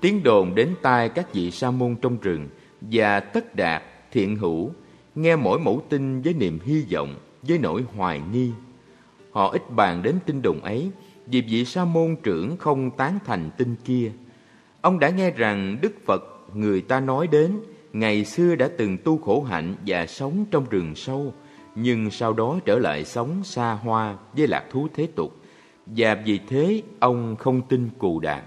Tiếng 0.00 0.22
đồn 0.22 0.54
đến 0.54 0.68
tai 0.82 1.08
các 1.08 1.34
vị 1.34 1.50
sa 1.50 1.70
môn 1.70 1.96
trong 2.02 2.16
rừng 2.20 2.48
và 2.80 3.20
tất 3.20 3.56
đạt, 3.56 3.82
thiện 4.12 4.36
hữu, 4.36 4.70
nghe 5.14 5.36
mỗi 5.36 5.58
mẫu 5.58 5.82
tin 5.88 6.22
với 6.22 6.34
niềm 6.34 6.58
hy 6.64 6.84
vọng, 6.92 7.14
với 7.42 7.58
nỗi 7.58 7.84
hoài 7.96 8.20
nghi. 8.32 8.50
Họ 9.32 9.48
ít 9.48 9.70
bàn 9.70 10.02
đến 10.02 10.14
tin 10.26 10.42
đồn 10.42 10.60
ấy 10.60 10.90
vì 11.26 11.40
vị 11.40 11.64
sa 11.64 11.84
môn 11.84 12.16
trưởng 12.22 12.56
không 12.56 12.90
tán 12.90 13.18
thành 13.24 13.50
tin 13.56 13.74
kia 13.84 14.12
Ông 14.82 14.98
đã 14.98 15.08
nghe 15.08 15.30
rằng 15.30 15.78
Đức 15.80 15.92
Phật 16.04 16.22
người 16.54 16.80
ta 16.80 17.00
nói 17.00 17.26
đến 17.26 17.60
ngày 17.92 18.24
xưa 18.24 18.54
đã 18.54 18.68
từng 18.78 18.98
tu 18.98 19.18
khổ 19.18 19.42
hạnh 19.42 19.74
và 19.86 20.06
sống 20.06 20.44
trong 20.50 20.66
rừng 20.70 20.94
sâu, 20.94 21.34
nhưng 21.74 22.10
sau 22.10 22.32
đó 22.32 22.58
trở 22.64 22.78
lại 22.78 23.04
sống 23.04 23.44
xa 23.44 23.72
hoa 23.72 24.16
với 24.36 24.46
lạc 24.46 24.64
thú 24.70 24.88
thế 24.94 25.08
tục, 25.14 25.36
và 25.86 26.14
vì 26.14 26.38
thế 26.48 26.82
ông 26.98 27.36
không 27.36 27.62
tin 27.68 27.88
cù 27.98 28.20
đàn. 28.20 28.42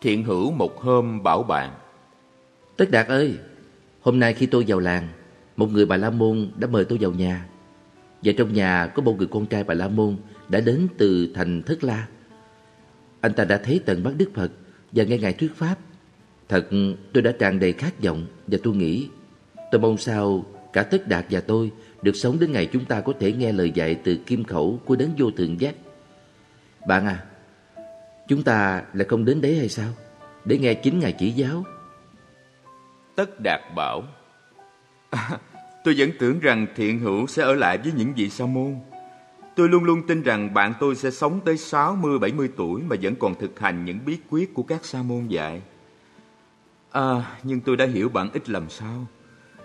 Thiện 0.00 0.24
hữu 0.24 0.50
một 0.50 0.80
hôm 0.80 1.22
bảo 1.22 1.42
bạn 1.42 1.70
Tất 2.76 2.90
Đạt 2.90 3.06
ơi, 3.06 3.38
hôm 4.00 4.18
nay 4.20 4.34
khi 4.34 4.46
tôi 4.46 4.64
vào 4.68 4.78
làng, 4.78 5.08
một 5.56 5.72
người 5.72 5.86
Bà 5.86 5.96
La 5.96 6.10
Môn 6.10 6.50
đã 6.56 6.68
mời 6.68 6.84
tôi 6.84 6.98
vào 7.00 7.10
nhà. 7.10 7.46
Và 8.24 8.32
trong 8.36 8.52
nhà 8.52 8.86
có 8.86 9.02
một 9.02 9.14
người 9.18 9.26
con 9.26 9.46
trai 9.46 9.64
Bà 9.64 9.74
La 9.74 9.88
Môn 9.88 10.16
đã 10.48 10.60
đến 10.60 10.88
từ 10.98 11.32
thành 11.34 11.62
Thất 11.62 11.84
La. 11.84 12.06
Anh 13.20 13.32
ta 13.32 13.44
đã 13.44 13.56
thấy 13.56 13.80
tận 13.86 14.02
mắt 14.02 14.12
Đức 14.16 14.30
Phật 14.34 14.52
và 14.92 15.04
nghe 15.04 15.18
Ngài 15.18 15.32
thuyết 15.32 15.54
Pháp. 15.56 15.78
Thật 16.48 16.68
tôi 17.12 17.22
đã 17.22 17.32
tràn 17.38 17.58
đầy 17.58 17.72
khát 17.72 18.02
vọng 18.02 18.26
và 18.46 18.58
tôi 18.62 18.74
nghĩ 18.74 19.08
tôi 19.70 19.80
mong 19.80 19.98
sao 19.98 20.44
cả 20.72 20.82
Tất 20.82 21.08
Đạt 21.08 21.26
và 21.30 21.40
tôi 21.40 21.70
được 22.02 22.16
sống 22.16 22.38
đến 22.40 22.52
ngày 22.52 22.66
chúng 22.66 22.84
ta 22.84 23.00
có 23.00 23.12
thể 23.20 23.32
nghe 23.32 23.52
lời 23.52 23.70
dạy 23.70 23.94
từ 23.94 24.16
kim 24.16 24.44
khẩu 24.44 24.80
của 24.84 24.96
đấng 24.96 25.10
vô 25.18 25.30
thượng 25.30 25.60
giác. 25.60 25.74
Bạn 26.88 27.06
à, 27.06 27.24
chúng 28.28 28.42
ta 28.42 28.82
lại 28.92 29.06
không 29.08 29.24
đến 29.24 29.40
đấy 29.40 29.58
hay 29.58 29.68
sao? 29.68 29.88
Để 30.44 30.58
nghe 30.58 30.74
chính 30.74 30.98
Ngài 30.98 31.12
chỉ 31.12 31.30
giáo. 31.30 31.64
Tất 33.16 33.40
Đạt 33.44 33.60
bảo 33.76 34.02
Tôi 35.84 35.94
vẫn 35.98 36.10
tưởng 36.18 36.40
rằng 36.40 36.66
thiện 36.76 36.98
hữu 36.98 37.26
sẽ 37.26 37.42
ở 37.42 37.54
lại 37.54 37.78
với 37.78 37.92
những 37.96 38.14
vị 38.14 38.30
sa 38.30 38.46
môn. 38.46 38.76
Tôi 39.56 39.68
luôn 39.68 39.84
luôn 39.84 40.06
tin 40.06 40.22
rằng 40.22 40.54
bạn 40.54 40.72
tôi 40.80 40.94
sẽ 40.94 41.10
sống 41.10 41.40
tới 41.44 41.54
60-70 41.54 42.48
tuổi 42.56 42.82
mà 42.82 42.96
vẫn 43.02 43.14
còn 43.16 43.34
thực 43.34 43.60
hành 43.60 43.84
những 43.84 43.98
bí 44.06 44.18
quyết 44.30 44.54
của 44.54 44.62
các 44.62 44.84
sa 44.84 45.02
môn 45.02 45.28
dạy. 45.28 45.62
À, 46.90 47.36
nhưng 47.42 47.60
tôi 47.60 47.76
đã 47.76 47.86
hiểu 47.86 48.08
bạn 48.08 48.30
ít 48.32 48.50
làm 48.50 48.70
sao. 48.70 49.06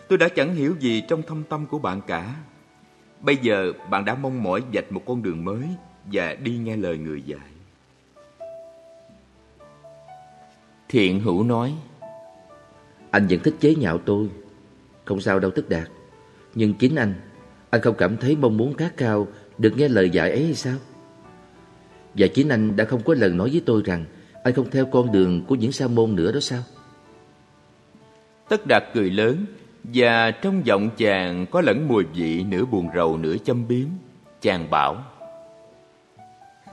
Tôi 0.08 0.18
đã 0.18 0.30
chẳng 0.30 0.56
hiểu 0.56 0.76
gì 0.80 1.04
trong 1.08 1.22
thâm 1.22 1.44
tâm 1.44 1.66
của 1.66 1.80
bạn 1.80 2.02
cả. 2.08 2.36
Bây 3.22 3.38
giờ 3.38 3.74
bạn 3.90 4.06
đã 4.06 4.16
mong 4.16 4.44
mỏi 4.44 4.64
dạch 4.74 4.92
một 4.92 5.02
con 5.06 5.24
đường 5.24 5.46
mới 5.46 5.68
và 6.06 6.36
đi 6.44 6.58
nghe 6.58 6.78
lời 6.78 6.98
người 6.98 7.22
dạy. 7.22 7.50
Thiện 10.90 11.20
hữu 11.20 11.44
nói 11.44 11.76
Anh 13.12 13.28
vẫn 13.28 13.40
thích 13.44 13.56
chế 13.60 13.76
nhạo 13.76 13.98
tôi 13.98 14.30
Không 15.06 15.22
sao 15.22 15.40
đâu 15.40 15.52
tức 15.56 15.70
đạt 15.70 15.88
nhưng 16.60 16.74
chính 16.74 16.96
anh 16.96 17.14
Anh 17.70 17.82
không 17.82 17.96
cảm 17.98 18.18
thấy 18.18 18.36
mong 18.36 18.58
muốn 18.58 18.74
khát 18.74 18.98
cao 18.98 19.28
Được 19.58 19.78
nghe 19.78 19.88
lời 19.88 20.10
dạy 20.10 20.32
ấy 20.32 20.46
hay 20.46 20.56
sao 20.56 20.76
Và 22.14 22.28
chính 22.28 22.50
anh 22.50 22.76
đã 22.76 22.86
không 22.86 23.04
có 23.04 23.14
lần 23.14 23.38
nói 23.38 23.50
với 23.50 23.62
tôi 23.66 23.82
rằng 23.86 24.06
Anh 24.44 24.54
không 24.54 24.70
theo 24.72 24.86
con 24.86 25.12
đường 25.12 25.46
của 25.46 25.56
những 25.56 25.72
sa 25.72 25.88
môn 25.88 26.16
nữa 26.16 26.32
đó 26.32 26.40
sao 26.40 26.64
Tất 28.50 28.68
đạt 28.68 28.84
cười 28.94 29.10
lớn, 29.10 29.46
Và 29.84 30.32
trong 30.32 30.66
giọng 30.66 30.90
chàng 30.98 31.46
có 31.52 31.62
lẫn 31.62 31.88
mùi 31.88 32.04
vị 32.04 32.44
nửa 32.44 32.66
buồn 32.66 32.90
rầu 32.96 33.18
nửa 33.18 33.38
châm 33.38 33.68
biếm 33.68 33.88
Chàng 34.42 34.70
bảo, 34.70 35.04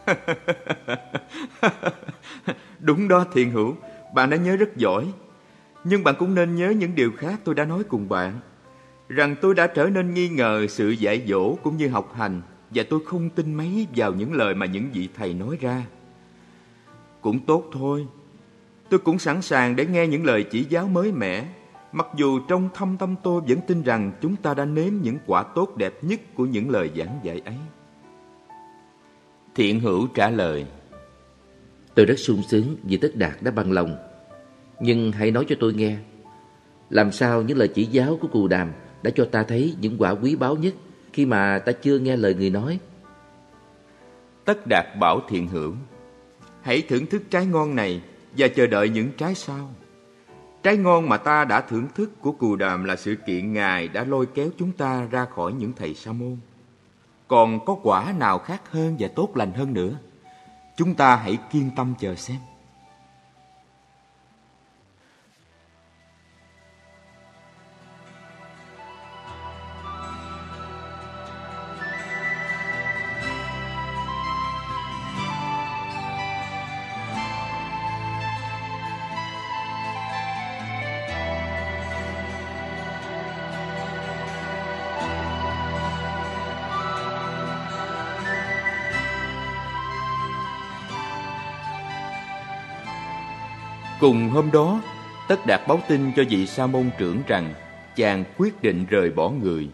Đúng 2.80 3.08
đó 3.08 3.26
thiện 3.32 3.50
hữu, 3.50 3.76
bạn 4.14 4.30
đã 4.30 4.36
nhớ 4.36 4.56
rất 4.56 4.76
giỏi. 4.76 5.06
Nhưng 5.84 6.04
bạn 6.04 6.14
cũng 6.18 6.34
nên 6.34 6.54
nhớ 6.54 6.70
những 6.70 6.94
điều 6.94 7.12
khác 7.16 7.40
tôi 7.44 7.54
đã 7.54 7.64
nói 7.64 7.84
cùng 7.84 8.08
bạn. 8.08 8.40
Rằng 9.08 9.36
tôi 9.40 9.54
đã 9.54 9.66
trở 9.66 9.86
nên 9.86 10.14
nghi 10.14 10.28
ngờ 10.28 10.66
sự 10.68 10.90
dạy 10.90 11.22
dỗ 11.28 11.54
cũng 11.54 11.76
như 11.76 11.88
học 11.88 12.14
hành 12.14 12.42
và 12.70 12.82
tôi 12.90 13.00
không 13.06 13.30
tin 13.30 13.54
mấy 13.54 13.86
vào 13.96 14.14
những 14.14 14.32
lời 14.32 14.54
mà 14.54 14.66
những 14.66 14.90
vị 14.92 15.08
thầy 15.16 15.34
nói 15.34 15.58
ra. 15.60 15.82
Cũng 17.20 17.46
tốt 17.46 17.64
thôi. 17.72 18.06
Tôi 18.88 19.00
cũng 19.00 19.18
sẵn 19.18 19.42
sàng 19.42 19.76
để 19.76 19.86
nghe 19.86 20.06
những 20.06 20.24
lời 20.24 20.44
chỉ 20.50 20.64
giáo 20.64 20.88
mới 20.88 21.12
mẻ 21.12 21.46
Mặc 21.96 22.06
dù 22.16 22.40
trong 22.48 22.68
thâm 22.74 22.96
tâm 22.96 23.14
tôi 23.22 23.40
vẫn 23.48 23.58
tin 23.66 23.82
rằng 23.82 24.12
chúng 24.22 24.36
ta 24.36 24.54
đã 24.54 24.64
nếm 24.64 24.92
những 25.02 25.18
quả 25.26 25.42
tốt 25.54 25.76
đẹp 25.76 26.04
nhất 26.04 26.20
của 26.34 26.46
những 26.46 26.70
lời 26.70 26.90
giảng 26.96 27.20
dạy 27.22 27.42
ấy. 27.44 27.54
Thiện 29.54 29.80
hữu 29.80 30.06
trả 30.14 30.30
lời 30.30 30.66
Tôi 31.94 32.06
rất 32.06 32.18
sung 32.18 32.42
sướng 32.48 32.76
vì 32.82 32.96
Tất 32.96 33.10
Đạt 33.14 33.32
đã 33.40 33.50
bằng 33.50 33.72
lòng. 33.72 33.96
Nhưng 34.80 35.12
hãy 35.12 35.30
nói 35.30 35.44
cho 35.48 35.56
tôi 35.60 35.74
nghe, 35.74 35.96
làm 36.90 37.12
sao 37.12 37.42
những 37.42 37.58
lời 37.58 37.68
chỉ 37.68 37.84
giáo 37.84 38.18
của 38.20 38.28
cù 38.28 38.48
đàm 38.48 38.72
đã 39.06 39.12
cho 39.16 39.24
ta 39.24 39.42
thấy 39.42 39.76
những 39.80 39.96
quả 39.98 40.10
quý 40.10 40.36
báu 40.36 40.56
nhất 40.56 40.74
khi 41.12 41.26
mà 41.26 41.58
ta 41.58 41.72
chưa 41.72 41.98
nghe 41.98 42.16
lời 42.16 42.34
người 42.34 42.50
nói? 42.50 42.78
Tất 44.44 44.66
Đạt 44.68 44.84
bảo 45.00 45.20
thiện 45.28 45.48
hưởng, 45.48 45.76
hãy 46.62 46.82
thưởng 46.88 47.06
thức 47.06 47.22
trái 47.30 47.46
ngon 47.46 47.74
này 47.74 48.02
và 48.36 48.48
chờ 48.48 48.66
đợi 48.66 48.88
những 48.88 49.12
trái 49.16 49.34
sau. 49.34 49.70
Trái 50.62 50.76
ngon 50.76 51.08
mà 51.08 51.16
ta 51.16 51.44
đã 51.44 51.60
thưởng 51.60 51.86
thức 51.94 52.10
của 52.20 52.32
cù 52.32 52.56
đàm 52.56 52.84
là 52.84 52.96
sự 52.96 53.14
kiện 53.26 53.52
Ngài 53.52 53.88
đã 53.88 54.04
lôi 54.04 54.26
kéo 54.26 54.48
chúng 54.58 54.72
ta 54.72 55.08
ra 55.10 55.24
khỏi 55.24 55.52
những 55.52 55.72
thầy 55.76 55.94
sa 55.94 56.12
môn. 56.12 56.36
Còn 57.28 57.64
có 57.64 57.76
quả 57.82 58.14
nào 58.18 58.38
khác 58.38 58.62
hơn 58.70 58.96
và 58.98 59.08
tốt 59.16 59.36
lành 59.36 59.52
hơn 59.52 59.74
nữa? 59.74 59.98
Chúng 60.76 60.94
ta 60.94 61.16
hãy 61.16 61.38
kiên 61.52 61.70
tâm 61.76 61.94
chờ 62.00 62.14
xem. 62.14 62.38
Cùng 94.06 94.28
hôm 94.28 94.50
đó, 94.52 94.82
Tất 95.28 95.46
Đạt 95.46 95.60
báo 95.68 95.80
tin 95.88 96.12
cho 96.16 96.22
vị 96.30 96.46
sa 96.46 96.66
môn 96.66 96.90
trưởng 96.98 97.22
rằng 97.26 97.54
chàng 97.96 98.24
quyết 98.38 98.62
định 98.62 98.86
rời 98.90 99.10
bỏ 99.10 99.30
người. 99.30 99.68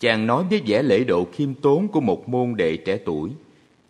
Chàng 0.00 0.26
nói 0.26 0.44
với 0.50 0.62
vẻ 0.66 0.82
lễ 0.82 1.04
độ 1.04 1.26
khiêm 1.32 1.54
tốn 1.54 1.88
của 1.88 2.00
một 2.00 2.28
môn 2.28 2.54
đệ 2.56 2.76
trẻ 2.76 2.98
tuổi. 3.04 3.30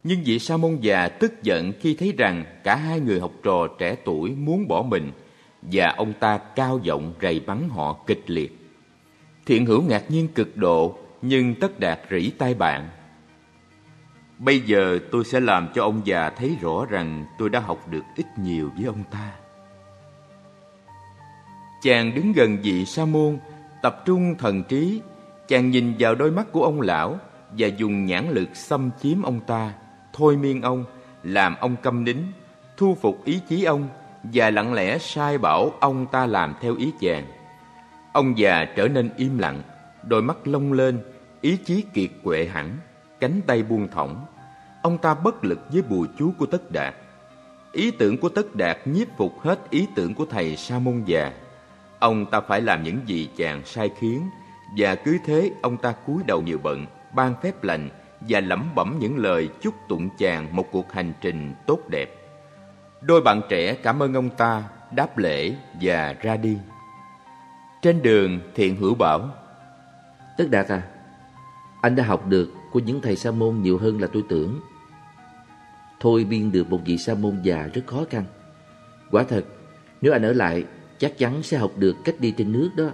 Nhưng 0.05 0.23
vị 0.25 0.39
sa 0.39 0.57
môn 0.57 0.77
già 0.81 1.09
tức 1.09 1.43
giận 1.43 1.73
khi 1.81 1.95
thấy 1.95 2.15
rằng 2.19 2.45
cả 2.65 2.77
hai 2.77 3.01
người 3.01 3.21
học 3.21 3.33
trò 3.43 3.69
trẻ 3.79 3.97
tuổi 4.05 4.31
muốn 4.31 4.69
bỏ 4.69 4.83
mình 4.83 5.13
và 5.63 5.95
ông 5.97 6.13
ta 6.21 6.39
cao 6.39 6.81
giọng 6.83 7.15
rầy 7.23 7.41
bắn 7.41 7.69
họ 7.69 7.97
kịch 8.07 8.23
liệt. 8.27 8.59
Thiện 9.47 9.67
hữu 9.67 9.83
ngạc 9.83 10.11
nhiên 10.11 10.29
cực 10.29 10.57
độ 10.57 10.95
nhưng 11.23 11.55
Tất 11.55 11.81
Đạt 11.81 12.01
rỉ 12.11 12.31
tai 12.31 12.55
bạn. 12.55 12.89
Bây 14.39 14.61
giờ 14.61 14.99
tôi 15.13 15.25
sẽ 15.25 15.41
làm 15.41 15.69
cho 15.75 15.83
ông 15.83 16.01
già 16.05 16.31
thấy 16.31 16.57
rõ 16.61 16.87
rằng 16.91 17.25
tôi 17.39 17.51
đã 17.51 17.61
học 17.61 17.89
được 17.91 18.05
ít 18.17 18.27
nhiều 18.39 18.71
với 18.77 18.85
ông 18.85 19.05
ta. 19.11 19.33
Chàng 21.83 22.15
đứng 22.15 22.33
gần 22.33 22.59
vị 22.63 22.85
sa 22.85 23.05
môn, 23.05 23.39
tập 23.83 24.03
trung 24.05 24.35
thần 24.39 24.63
trí. 24.63 25.01
Chàng 25.49 25.71
nhìn 25.71 25.95
vào 25.99 26.15
đôi 26.15 26.31
mắt 26.31 26.53
của 26.53 26.63
ông 26.63 26.81
lão 26.81 27.19
và 27.59 27.67
dùng 27.67 28.07
nhãn 28.07 28.29
lực 28.31 28.49
xâm 28.55 28.91
chiếm 29.03 29.23
ông 29.23 29.41
ta, 29.41 29.73
thôi 30.13 30.37
miên 30.37 30.63
ông, 30.63 30.85
làm 31.23 31.57
ông 31.61 31.77
câm 31.83 32.05
nín, 32.05 32.17
thu 32.77 32.97
phục 33.01 33.25
ý 33.25 33.41
chí 33.49 33.65
ông 33.65 33.89
và 34.23 34.51
lặng 34.51 34.75
lẽ 34.75 34.99
sai 34.99 35.39
bảo 35.39 35.73
ông 35.81 36.07
ta 36.07 36.27
làm 36.27 36.55
theo 36.61 36.77
ý 36.77 36.93
chàng. 37.01 37.25
Ông 38.13 38.39
già 38.39 38.65
trở 38.77 38.89
nên 38.89 39.11
im 39.17 39.39
lặng, 39.39 39.63
đôi 40.03 40.23
mắt 40.23 40.37
lông 40.45 40.73
lên, 40.73 40.99
ý 41.41 41.57
chí 41.57 41.85
kiệt 41.95 42.11
quệ 42.25 42.45
hẳn, 42.45 42.77
cánh 43.21 43.41
tay 43.47 43.63
buông 43.63 43.89
thõng. 43.89 44.25
Ông 44.83 44.99
ta 44.99 45.15
bất 45.15 45.45
lực 45.45 45.59
với 45.73 45.83
bùa 45.83 46.07
chú 46.19 46.33
của 46.39 46.47
Tất 46.47 46.71
Đạt. 46.73 46.95
Ý 47.73 47.91
tưởng 47.91 48.19
của 48.19 48.29
Tất 48.29 48.55
Đạt 48.55 48.79
nhiếp 48.85 49.09
phục 49.17 49.41
hết 49.41 49.71
ý 49.71 49.87
tưởng 49.95 50.15
của 50.15 50.27
thầy 50.31 50.57
Sa 50.57 50.79
môn 50.79 51.03
già. 51.07 51.33
Ông 52.03 52.27
ta 52.27 52.41
phải 52.41 52.61
làm 52.61 52.83
những 52.83 52.99
gì 53.07 53.29
chàng 53.37 53.63
sai 53.65 53.91
khiến, 53.99 54.31
Và 54.77 54.95
cứ 54.95 55.19
thế 55.25 55.51
ông 55.63 55.77
ta 55.77 55.93
cúi 55.93 56.23
đầu 56.27 56.43
nhiều 56.43 56.59
bận, 56.63 56.87
Ban 57.15 57.35
phép 57.43 57.65
lành, 57.65 57.89
Và 58.21 58.41
lẩm 58.41 58.75
bẩm 58.75 58.97
những 59.01 59.17
lời 59.17 59.49
chúc 59.61 59.75
tụng 59.89 60.09
chàng 60.19 60.57
Một 60.57 60.69
cuộc 60.73 60.93
hành 60.93 61.13
trình 61.21 61.55
tốt 61.67 61.79
đẹp. 61.91 62.15
Đôi 63.01 63.21
bạn 63.21 63.41
trẻ 63.49 63.75
cảm 63.75 64.03
ơn 64.03 64.15
ông 64.15 64.31
ta, 64.31 64.65
Đáp 64.91 65.19
lễ 65.19 65.55
và 65.81 66.15
ra 66.23 66.37
đi. 66.37 66.59
Trên 67.83 68.03
đường, 68.03 68.41
thiện 68.55 68.77
hữu 68.77 68.95
bảo, 68.95 69.29
Tất 70.39 70.45
Đạt 70.51 70.69
à 70.69 70.83
Anh 71.83 71.97
đã 71.97 72.05
học 72.05 72.27
được 72.27 72.53
của 72.73 72.81
những 72.81 73.01
thầy 73.01 73.17
sa 73.17 73.31
môn 73.31 73.63
nhiều 73.63 73.79
hơn 73.79 74.01
là 74.01 74.09
tôi 74.13 74.23
tưởng. 74.29 74.61
Thôi 76.01 76.27
biên 76.31 76.53
được 76.53 76.71
một 76.71 76.81
vị 76.85 76.99
sa 76.99 77.15
môn 77.15 77.43
già 77.43 77.69
rất 77.75 77.83
khó 77.87 78.05
khăn. 78.11 78.25
Quả 79.11 79.23
thật, 79.23 79.45
Nếu 80.01 80.13
anh 80.13 80.23
ở 80.23 80.33
lại 80.33 80.65
chắc 81.03 81.19
chắn 81.19 81.43
sẽ 81.43 81.59
học 81.59 81.73
được 81.77 81.97
cách 82.05 82.21
đi 82.21 82.35
trên 82.37 82.53
nước 82.53 82.71
đó. 82.77 82.85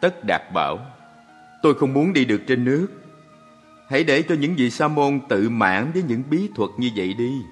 Tất 0.00 0.24
Đạt 0.24 0.42
bảo, 0.54 0.78
tôi 1.62 1.74
không 1.74 1.92
muốn 1.92 2.12
đi 2.12 2.24
được 2.24 2.42
trên 2.46 2.64
nước. 2.64 2.88
Hãy 3.88 4.04
để 4.04 4.22
cho 4.22 4.34
những 4.34 4.54
vị 4.54 4.70
sa 4.70 4.88
môn 4.88 5.20
tự 5.28 5.48
mãn 5.48 5.92
với 5.92 6.02
những 6.02 6.22
bí 6.30 6.48
thuật 6.54 6.70
như 6.78 6.90
vậy 6.96 7.14
đi. 7.14 7.42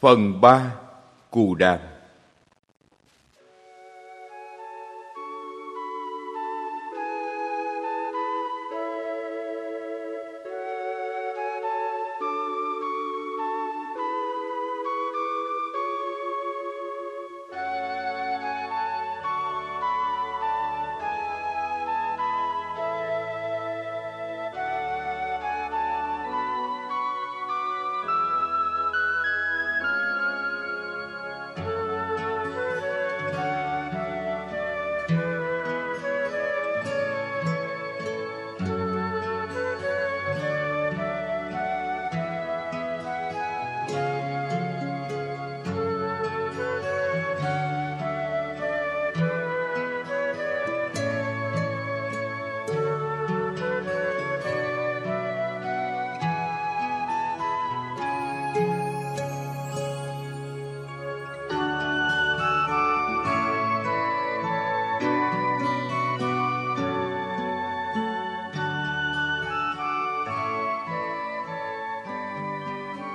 Phần 0.00 0.40
3 0.40 0.70
Cù 1.30 1.54
Đàm. 1.54 1.78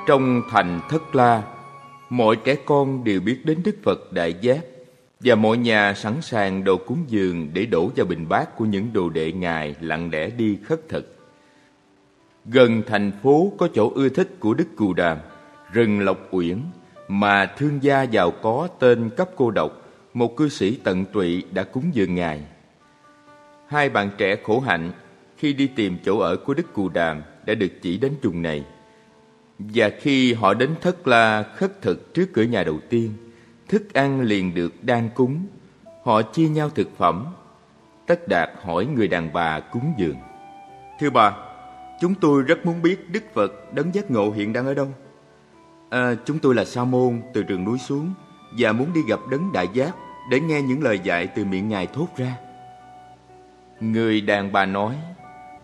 Trong 0.08 0.41
thành 0.49 0.82
Thất 0.89 1.16
La, 1.16 1.43
mọi 2.10 2.36
trẻ 2.43 2.56
con 2.66 3.04
đều 3.04 3.22
biết 3.22 3.39
đến 3.43 3.58
Đức 3.66 3.76
Phật 3.84 4.14
Đại 4.14 4.34
Giác 4.41 4.60
và 5.20 5.36
mọi 5.36 5.58
nhà 5.58 5.93
sẵn 5.93 6.22
sàng 6.22 6.64
đồ 6.64 6.78
cúng 6.78 7.04
dường 7.08 7.49
để 7.54 7.66
đổ 7.66 7.89
vào 7.95 8.06
bình 8.06 8.26
bát 8.30 8.58
của 8.58 8.66
những 8.66 8.93
đồ 8.93 9.10
đệ 9.10 9.32
ngài 9.32 9.76
lặng 9.82 10.10
lẽ 10.12 10.30
đi 10.30 10.58
khất 10.64 10.89
thực. 10.89 11.16
Gần 12.45 12.84
thành 12.88 13.12
phố 13.24 13.54
có 13.58 13.68
chỗ 13.74 13.91
ưa 13.95 14.10
thích 14.10 14.36
của 14.39 14.54
Đức 14.54 14.68
Cù 14.76 14.93
Đàm, 14.93 15.18
rừng 15.72 15.99
Lộc 15.99 16.18
Uyển, 16.32 16.58
mà 17.08 17.45
thương 17.45 17.84
gia 17.84 18.01
giàu 18.01 18.32
có 18.32 18.68
tên 18.80 19.10
Cấp 19.10 19.30
Cô 19.36 19.51
Độc, 19.51 19.72
một 20.14 20.38
cư 20.38 20.49
sĩ 20.49 20.78
tận 20.84 21.06
tụy 21.06 21.43
đã 21.51 21.64
cúng 21.64 21.84
dường 21.93 22.16
ngài. 22.16 22.41
Hai 23.68 23.89
bạn 23.89 24.10
trẻ 24.18 24.36
khổ 24.43 24.60
hạnh 24.60 24.91
khi 25.38 25.54
đi 25.54 25.68
tìm 25.68 25.97
chỗ 26.06 26.20
ở 26.20 26.36
của 26.36 26.54
Đức 26.54 26.74
Cù 26.74 26.89
Đàm 26.89 27.22
đã 27.45 27.54
được 27.54 27.72
chỉ 27.82 27.97
đến 27.97 28.12
vùng 28.22 28.41
này. 28.41 28.66
Và 29.74 29.89
khi 29.99 30.34
họ 30.34 30.53
đến 30.53 30.76
thất 30.82 31.07
la 31.07 31.43
khất 31.43 31.82
thực 31.82 32.14
trước 32.14 32.26
cửa 32.34 32.43
nhà 32.43 32.64
đầu 32.64 32.80
tiên, 32.89 33.14
thức 33.68 33.93
ăn 33.93 34.22
liền 34.22 34.55
được 34.55 34.84
đan 34.84 35.09
cúng. 35.16 35.45
Họ 36.03 36.22
chia 36.22 36.47
nhau 36.49 36.70
thực 36.70 36.97
phẩm. 36.97 37.26
Tất 38.07 38.28
Đạt 38.28 38.49
hỏi 38.64 38.86
người 38.86 39.07
đàn 39.07 39.34
bà 39.34 39.59
cúng 39.59 39.93
dường. 39.97 40.16
Thưa 40.99 41.09
bà, 41.09 41.34
chúng 42.01 42.16
tôi 42.16 42.41
rất 42.41 42.66
muốn 42.66 42.82
biết 42.82 43.09
Đức 43.11 43.24
Phật 43.34 43.74
đấng 43.74 43.95
giác 43.95 44.11
ngộ 44.11 44.32
hiện 44.32 44.53
đang 44.53 44.66
ở 44.66 44.74
đâu. 44.74 44.88
À, 45.89 46.16
chúng 46.26 46.39
tôi 46.39 46.55
là 46.55 46.66
Sa 46.66 46.84
môn 46.84 47.22
từ 47.34 47.43
rừng 47.43 47.64
núi 47.64 47.78
xuống 47.78 48.14
và 48.57 48.72
muốn 48.72 48.93
đi 48.93 49.01
gặp 49.07 49.20
đấng 49.32 49.51
đại 49.53 49.68
giác 49.74 49.95
để 50.30 50.39
nghe 50.39 50.61
những 50.61 50.84
lời 50.84 50.99
dạy 51.03 51.28
từ 51.28 51.45
miệng 51.45 51.70
ngài 51.70 51.88
thốt 51.88 52.07
ra. 52.18 52.36
Người 53.80 54.22
đàn 54.22 54.51
bà 54.51 54.66
nói 54.66 54.95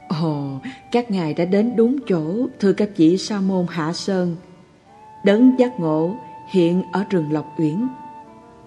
Ồ, 0.10 0.60
các 0.92 1.12
ngài 1.12 1.34
đã 1.34 1.46
đến 1.46 1.76
đúng 1.76 1.98
chỗ, 2.08 2.48
thưa 2.60 2.74
các 2.74 2.90
vị 2.98 3.18
sa 3.18 3.42
môn 3.42 3.66
Hạ 3.70 3.94
Sơn. 3.94 4.36
Đấng 5.26 5.60
giác 5.60 5.80
ngộ 5.80 6.16
hiện 6.52 6.84
ở 6.92 7.04
rừng 7.10 7.32
Lộc 7.32 7.46
Uyển. 7.58 7.88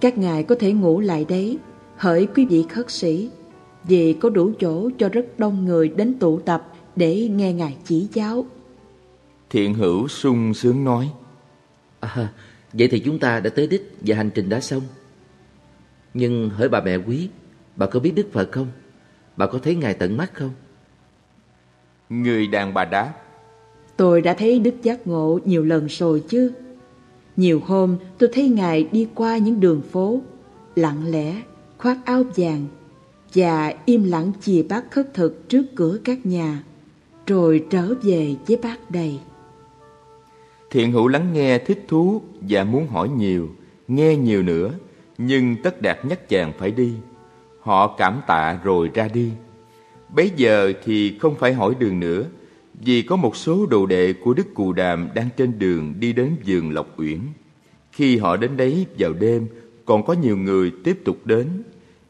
Các 0.00 0.18
ngài 0.18 0.42
có 0.42 0.54
thể 0.54 0.72
ngủ 0.72 1.00
lại 1.00 1.24
đấy, 1.28 1.58
hỡi 1.96 2.26
quý 2.34 2.44
vị 2.44 2.64
khất 2.68 2.90
sĩ, 2.90 3.30
vì 3.84 4.12
có 4.12 4.30
đủ 4.30 4.52
chỗ 4.60 4.90
cho 4.98 5.08
rất 5.08 5.26
đông 5.38 5.64
người 5.64 5.88
đến 5.88 6.18
tụ 6.18 6.38
tập 6.38 6.68
để 6.96 7.28
nghe 7.28 7.52
ngài 7.52 7.76
chỉ 7.84 8.08
giáo. 8.12 8.46
Thiện 9.50 9.74
hữu 9.74 10.08
sung 10.08 10.54
sướng 10.54 10.84
nói. 10.84 11.10
À, 12.00 12.32
vậy 12.72 12.88
thì 12.88 13.00
chúng 13.00 13.18
ta 13.18 13.40
đã 13.40 13.50
tới 13.50 13.66
đích 13.66 13.96
và 14.00 14.16
hành 14.16 14.30
trình 14.34 14.48
đã 14.48 14.60
xong. 14.60 14.82
Nhưng 16.14 16.50
hỡi 16.50 16.68
bà 16.68 16.80
mẹ 16.80 16.96
quý, 16.96 17.28
bà 17.76 17.86
có 17.86 18.00
biết 18.00 18.12
Đức 18.16 18.32
Phật 18.32 18.52
không? 18.52 18.66
Bà 19.36 19.46
có 19.46 19.58
thấy 19.58 19.74
Ngài 19.74 19.94
tận 19.94 20.16
mắt 20.16 20.34
không? 20.34 20.50
Người 22.12 22.46
đàn 22.46 22.74
bà 22.74 22.84
đáp 22.84 23.12
Tôi 23.96 24.20
đã 24.20 24.34
thấy 24.34 24.58
Đức 24.58 24.74
Giác 24.82 25.06
Ngộ 25.06 25.38
nhiều 25.44 25.64
lần 25.64 25.86
rồi 25.86 26.22
chứ. 26.28 26.52
Nhiều 27.36 27.60
hôm 27.66 27.96
tôi 28.18 28.30
thấy 28.32 28.48
Ngài 28.48 28.88
đi 28.92 29.08
qua 29.14 29.38
những 29.38 29.60
đường 29.60 29.82
phố 29.82 30.20
Lặng 30.76 31.10
lẽ, 31.10 31.42
khoác 31.78 31.98
áo 32.04 32.22
vàng 32.36 32.66
Và 33.34 33.74
im 33.84 34.04
lặng 34.04 34.32
chìa 34.40 34.62
bát 34.62 34.84
khất 34.90 35.14
thực 35.14 35.48
trước 35.48 35.62
cửa 35.74 35.98
các 36.04 36.26
nhà 36.26 36.62
Rồi 37.26 37.64
trở 37.70 37.94
về 38.02 38.34
với 38.46 38.56
bát 38.62 38.90
đầy. 38.90 39.18
Thiện 40.70 40.92
hữu 40.92 41.08
lắng 41.08 41.32
nghe 41.32 41.58
thích 41.58 41.84
thú 41.88 42.22
và 42.40 42.64
muốn 42.64 42.88
hỏi 42.88 43.08
nhiều, 43.08 43.48
nghe 43.88 44.16
nhiều 44.16 44.42
nữa 44.42 44.70
Nhưng 45.18 45.56
tất 45.62 45.82
đạt 45.82 46.04
nhắc 46.04 46.28
chàng 46.28 46.52
phải 46.58 46.70
đi. 46.70 46.92
Họ 47.60 47.94
cảm 47.98 48.20
tạ 48.26 48.58
rồi 48.64 48.90
ra 48.94 49.08
đi 49.14 49.30
Bấy 50.16 50.30
giờ 50.36 50.72
thì 50.84 51.18
không 51.18 51.34
phải 51.34 51.52
hỏi 51.52 51.74
đường 51.78 52.00
nữa, 52.00 52.24
vì 52.84 53.02
có 53.02 53.16
một 53.16 53.36
số 53.36 53.66
đồ 53.66 53.86
đệ 53.86 54.12
của 54.12 54.34
Đức 54.34 54.54
Cù 54.54 54.72
Đàm 54.72 55.08
đang 55.14 55.28
trên 55.36 55.58
đường 55.58 55.94
đi 55.98 56.12
đến 56.12 56.36
vườn 56.46 56.70
Lộc 56.70 57.00
Uyển. 57.00 57.18
Khi 57.92 58.16
họ 58.16 58.36
đến 58.36 58.56
đấy 58.56 58.86
vào 58.98 59.12
đêm, 59.12 59.46
còn 59.84 60.06
có 60.06 60.12
nhiều 60.12 60.36
người 60.36 60.72
tiếp 60.84 60.98
tục 61.04 61.16
đến. 61.24 61.46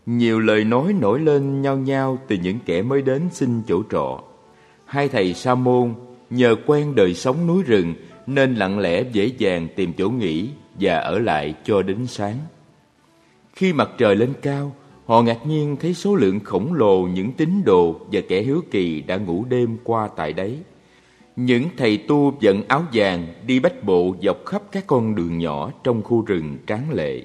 Nhiều 0.07 0.41
lời 0.41 0.65
nói 0.65 0.93
nổi 0.93 1.21
lên 1.21 1.63
nhau 1.63 1.77
nhau 1.77 2.19
từ 2.29 2.37
những 2.43 2.59
kẻ 2.67 2.83
mới 2.83 3.03
đến 3.03 3.23
xin 3.33 3.63
chỗ 3.69 3.83
trọ. 3.91 4.23
Hai 4.85 5.09
thầy 5.09 5.35
Sa 5.35 5.55
môn 5.55 5.95
nhờ 6.31 6.57
quen 6.67 6.95
đời 6.95 7.15
sống 7.15 7.47
núi 7.47 7.63
rừng 7.63 7.95
nên 8.27 8.55
lặng 8.55 8.79
lẽ 8.79 9.05
dễ 9.13 9.27
dàng 9.39 9.69
tìm 9.77 9.93
chỗ 9.99 10.11
nghỉ 10.11 10.49
và 10.81 10.97
ở 10.97 11.19
lại 11.19 11.55
cho 11.65 11.83
đến 11.83 12.07
sáng. 12.07 12.37
Khi 13.55 13.73
mặt 13.73 13.91
trời 13.99 14.17
lên 14.17 14.33
cao, 14.43 14.75
Họ 15.07 15.23
ngạc 15.23 15.47
nhiên 15.47 15.77
thấy 15.81 15.95
số 15.95 16.15
lượng 16.15 16.41
khổng 16.41 16.75
lồ 16.75 17.03
những 17.03 17.33
tín 17.33 17.65
đồ 17.65 17.97
và 18.13 18.21
kẻ 18.29 18.43
hiếu 18.43 18.63
kỳ 18.71 19.01
đã 19.01 19.17
ngủ 19.17 19.45
đêm 19.49 19.77
qua 19.85 20.09
tại 20.17 20.33
đấy. 20.33 20.59
Những 21.37 21.65
thầy 21.77 21.97
tu 21.97 22.35
dẫn 22.41 22.63
áo 22.69 22.85
vàng 22.93 23.27
đi 23.47 23.61
bách 23.61 23.85
bộ 23.85 24.17
dọc 24.23 24.37
khắp 24.47 24.63
các 24.73 24.87
con 24.87 25.15
đường 25.15 25.39
nhỏ 25.39 25.71
trong 25.85 26.03
khu 26.03 26.23
rừng 26.23 26.57
tráng 26.67 26.93
lệ. 26.93 27.25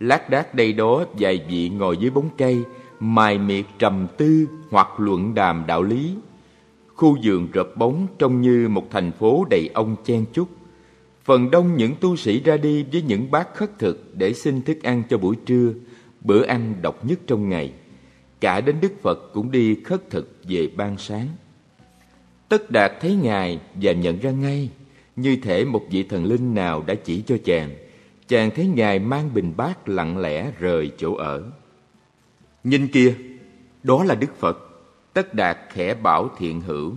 Lát 0.00 0.30
đác 0.30 0.54
đây 0.54 0.72
đó 0.72 1.04
vài 1.18 1.44
vị 1.48 1.68
ngồi 1.68 1.96
dưới 1.96 2.10
bóng 2.10 2.28
cây, 2.38 2.62
mài 3.00 3.38
miệt 3.38 3.64
trầm 3.78 4.06
tư 4.16 4.46
hoặc 4.70 4.88
luận 4.98 5.34
đàm 5.34 5.64
đạo 5.66 5.82
lý. 5.82 6.14
Khu 6.94 7.18
vườn 7.24 7.48
rợp 7.52 7.68
bóng 7.76 8.06
trông 8.18 8.40
như 8.40 8.68
một 8.68 8.90
thành 8.90 9.12
phố 9.12 9.44
đầy 9.50 9.70
ông 9.74 9.96
chen 10.04 10.24
chúc. 10.32 10.48
Phần 11.24 11.50
đông 11.50 11.76
những 11.76 11.92
tu 12.00 12.16
sĩ 12.16 12.40
ra 12.40 12.56
đi 12.56 12.84
với 12.92 13.02
những 13.02 13.30
bát 13.30 13.54
khất 13.54 13.78
thực 13.78 14.14
để 14.14 14.32
xin 14.32 14.62
thức 14.62 14.82
ăn 14.82 15.02
cho 15.10 15.18
buổi 15.18 15.36
trưa, 15.46 15.72
bữa 16.24 16.44
ăn 16.44 16.74
độc 16.82 17.04
nhất 17.04 17.18
trong 17.26 17.48
ngày. 17.48 17.72
Cả 18.40 18.60
đến 18.60 18.76
Đức 18.80 18.92
Phật 19.02 19.30
cũng 19.32 19.50
đi 19.50 19.74
khất 19.84 20.10
thực 20.10 20.38
về 20.48 20.68
ban 20.76 20.98
sáng. 20.98 21.28
Tất 22.48 22.70
Đạt 22.70 22.92
thấy 23.00 23.16
Ngài 23.16 23.60
và 23.74 23.92
nhận 23.92 24.18
ra 24.18 24.30
ngay, 24.30 24.70
như 25.16 25.36
thể 25.42 25.64
một 25.64 25.86
vị 25.90 26.02
thần 26.02 26.24
linh 26.24 26.54
nào 26.54 26.84
đã 26.86 26.94
chỉ 26.94 27.22
cho 27.26 27.36
chàng. 27.44 27.74
Chàng 28.28 28.50
thấy 28.56 28.66
Ngài 28.66 28.98
mang 28.98 29.34
bình 29.34 29.52
bát 29.56 29.88
lặng 29.88 30.18
lẽ 30.18 30.52
rời 30.58 30.90
chỗ 30.98 31.14
ở. 31.14 31.52
Nhìn 32.64 32.88
kia, 32.88 33.14
đó 33.82 34.04
là 34.04 34.14
Đức 34.14 34.36
Phật. 34.38 34.58
Tất 35.12 35.34
Đạt 35.34 35.58
khẽ 35.72 35.94
bảo 35.94 36.30
thiện 36.38 36.60
hữu. 36.60 36.94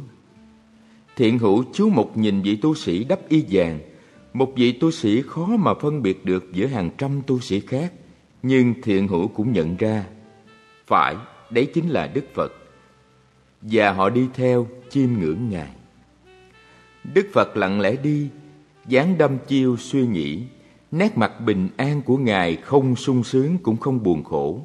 Thiện 1.16 1.40
hữu 1.40 1.64
chú 1.74 1.90
một 1.90 2.18
nhìn 2.18 2.42
vị 2.42 2.56
tu 2.56 2.76
sĩ 2.76 3.04
đắp 3.04 3.30
y 3.30 3.46
vàng, 3.50 3.80
một 4.34 4.54
vị 4.56 4.72
tu 4.72 4.92
sĩ 4.92 5.22
khó 5.22 5.48
mà 5.48 5.74
phân 5.74 6.02
biệt 6.02 6.26
được 6.26 6.46
giữa 6.54 6.66
hàng 6.66 6.90
trăm 6.98 7.22
tu 7.28 7.40
sĩ 7.40 7.60
khác. 7.60 7.94
Nhưng 8.44 8.74
thiện 8.82 9.08
hữu 9.08 9.28
cũng 9.28 9.52
nhận 9.52 9.78
ra 9.78 10.04
Phải, 10.88 11.16
đấy 11.50 11.72
chính 11.74 11.90
là 11.90 12.08
Đức 12.08 12.26
Phật. 12.34 12.54
Và 13.62 13.92
họ 13.92 14.10
đi 14.10 14.28
theo 14.34 14.68
chiêm 14.90 15.10
ngưỡng 15.20 15.50
Ngài. 15.50 15.72
Đức 17.14 17.28
Phật 17.34 17.58
lặng 17.58 17.82
lẽ 17.82 17.96
đi 18.04 18.30
dáng 18.88 19.18
đâm 19.18 19.38
chiêu 19.48 19.78
suy 19.78 20.08
nghĩ 20.08 20.44
Nét 20.92 21.18
mặt 21.18 21.42
bình 21.42 21.70
an 21.78 22.02
của 22.02 22.18
Ngài 22.18 22.56
không 22.56 22.96
sung 22.96 23.24
sướng 23.24 23.58
cũng 23.58 23.78
không 23.78 24.04
buồn 24.04 24.24
khổ. 24.24 24.62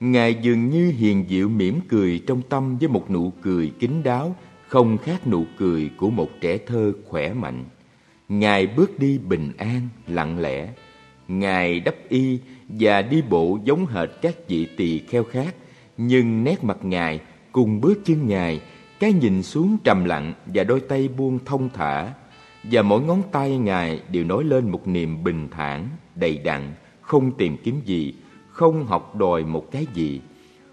Ngài 0.00 0.34
dường 0.34 0.70
như 0.70 0.90
hiền 0.90 1.24
diệu 1.28 1.48
mỉm 1.48 1.80
cười 1.88 2.22
trong 2.26 2.42
tâm 2.48 2.78
với 2.78 2.88
một 2.88 3.10
nụ 3.10 3.32
cười 3.42 3.72
kín 3.78 4.02
đáo 4.02 4.36
Không 4.68 4.98
khác 4.98 5.26
nụ 5.26 5.44
cười 5.58 5.90
của 5.96 6.10
một 6.10 6.28
trẻ 6.40 6.58
thơ 6.66 6.92
khỏe 7.08 7.32
mạnh. 7.32 7.64
Ngài 8.28 8.66
bước 8.66 8.98
đi 8.98 9.18
bình 9.18 9.52
an, 9.58 9.88
lặng 10.06 10.38
lẽ. 10.38 10.68
Ngài 11.28 11.80
đắp 11.80 11.94
y 12.08 12.38
và 12.80 13.02
đi 13.02 13.22
bộ 13.22 13.58
giống 13.64 13.86
hệt 13.86 14.08
các 14.22 14.48
vị 14.48 14.68
tỳ 14.76 14.98
kheo 14.98 15.24
khác, 15.24 15.54
nhưng 15.96 16.44
nét 16.44 16.64
mặt 16.64 16.78
Ngài 16.82 17.20
cùng 17.52 17.80
bước 17.80 17.98
chân 18.04 18.26
Ngài, 18.26 18.60
cái 19.00 19.12
nhìn 19.12 19.42
xuống 19.42 19.76
trầm 19.84 20.04
lặng 20.04 20.34
và 20.46 20.64
đôi 20.64 20.80
tay 20.80 21.08
buông 21.08 21.38
thông 21.44 21.68
thả, 21.74 22.12
và 22.62 22.82
mỗi 22.82 23.02
ngón 23.02 23.22
tay 23.32 23.58
Ngài 23.58 24.00
đều 24.10 24.24
nói 24.24 24.44
lên 24.44 24.70
một 24.70 24.88
niềm 24.88 25.24
bình 25.24 25.48
thản, 25.50 25.88
đầy 26.14 26.38
đặn, 26.38 26.74
không 27.00 27.36
tìm 27.36 27.56
kiếm 27.64 27.80
gì, 27.84 28.14
không 28.48 28.86
học 28.86 29.16
đòi 29.16 29.44
một 29.44 29.70
cái 29.70 29.86
gì. 29.94 30.20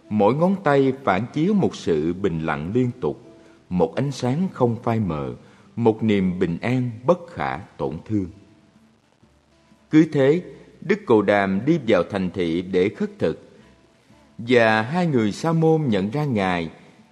Mỗi 0.09 0.35
ngón 0.35 0.55
tay 0.63 0.93
phản 1.03 1.25
chiếu 1.33 1.53
một 1.53 1.75
sự 1.75 2.13
bình 2.13 2.39
lặng 2.39 2.71
liên 2.73 2.91
tục, 3.01 3.23
một 3.69 3.95
ánh 3.95 4.11
sáng 4.11 4.47
không 4.53 4.75
phai 4.83 4.99
mờ, 4.99 5.35
một 5.75 6.03
niềm 6.03 6.39
bình 6.39 6.57
an 6.61 6.91
bất 7.05 7.19
khả 7.27 7.57
tổn 7.57 7.93
thương. 8.05 8.27
Cứ 9.89 10.05
thế, 10.13 10.41
Đức 10.81 10.99
Cồ 11.05 11.21
Đàm 11.21 11.65
đi 11.65 11.79
vào 11.87 12.03
thành 12.03 12.29
thị 12.31 12.61
để 12.61 12.89
khất 12.89 13.19
thực. 13.19 13.49
Và 14.37 14.81
hai 14.81 15.07
người 15.07 15.31
sa 15.31 15.51
môn 15.51 15.81
nhận 15.87 16.09
ra 16.09 16.25
Ngài 16.25 16.69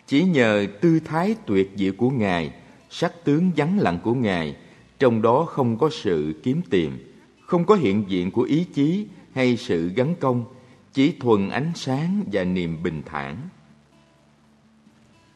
chỉ 0.07 0.23
nhờ 0.23 0.67
tư 0.81 0.99
thái 1.05 1.35
tuyệt 1.45 1.71
diệu 1.75 1.93
của 1.97 2.09
Ngài, 2.09 2.53
sắc 2.89 3.13
tướng 3.23 3.51
vắng 3.55 3.79
lặng 3.79 3.99
của 4.03 4.13
Ngài, 4.13 4.55
trong 4.99 5.21
đó 5.21 5.45
không 5.45 5.77
có 5.77 5.89
sự 5.91 6.33
kiếm 6.43 6.61
tìm, 6.69 7.13
không 7.45 7.65
có 7.65 7.75
hiện 7.75 8.05
diện 8.07 8.31
của 8.31 8.41
ý 8.41 8.63
chí 8.73 9.07
hay 9.33 9.57
sự 9.57 9.91
gắn 9.95 10.15
công, 10.19 10.45
chỉ 10.93 11.13
thuần 11.19 11.49
ánh 11.49 11.71
sáng 11.75 12.23
và 12.31 12.43
niềm 12.43 12.83
bình 12.83 13.01
thản. 13.05 13.37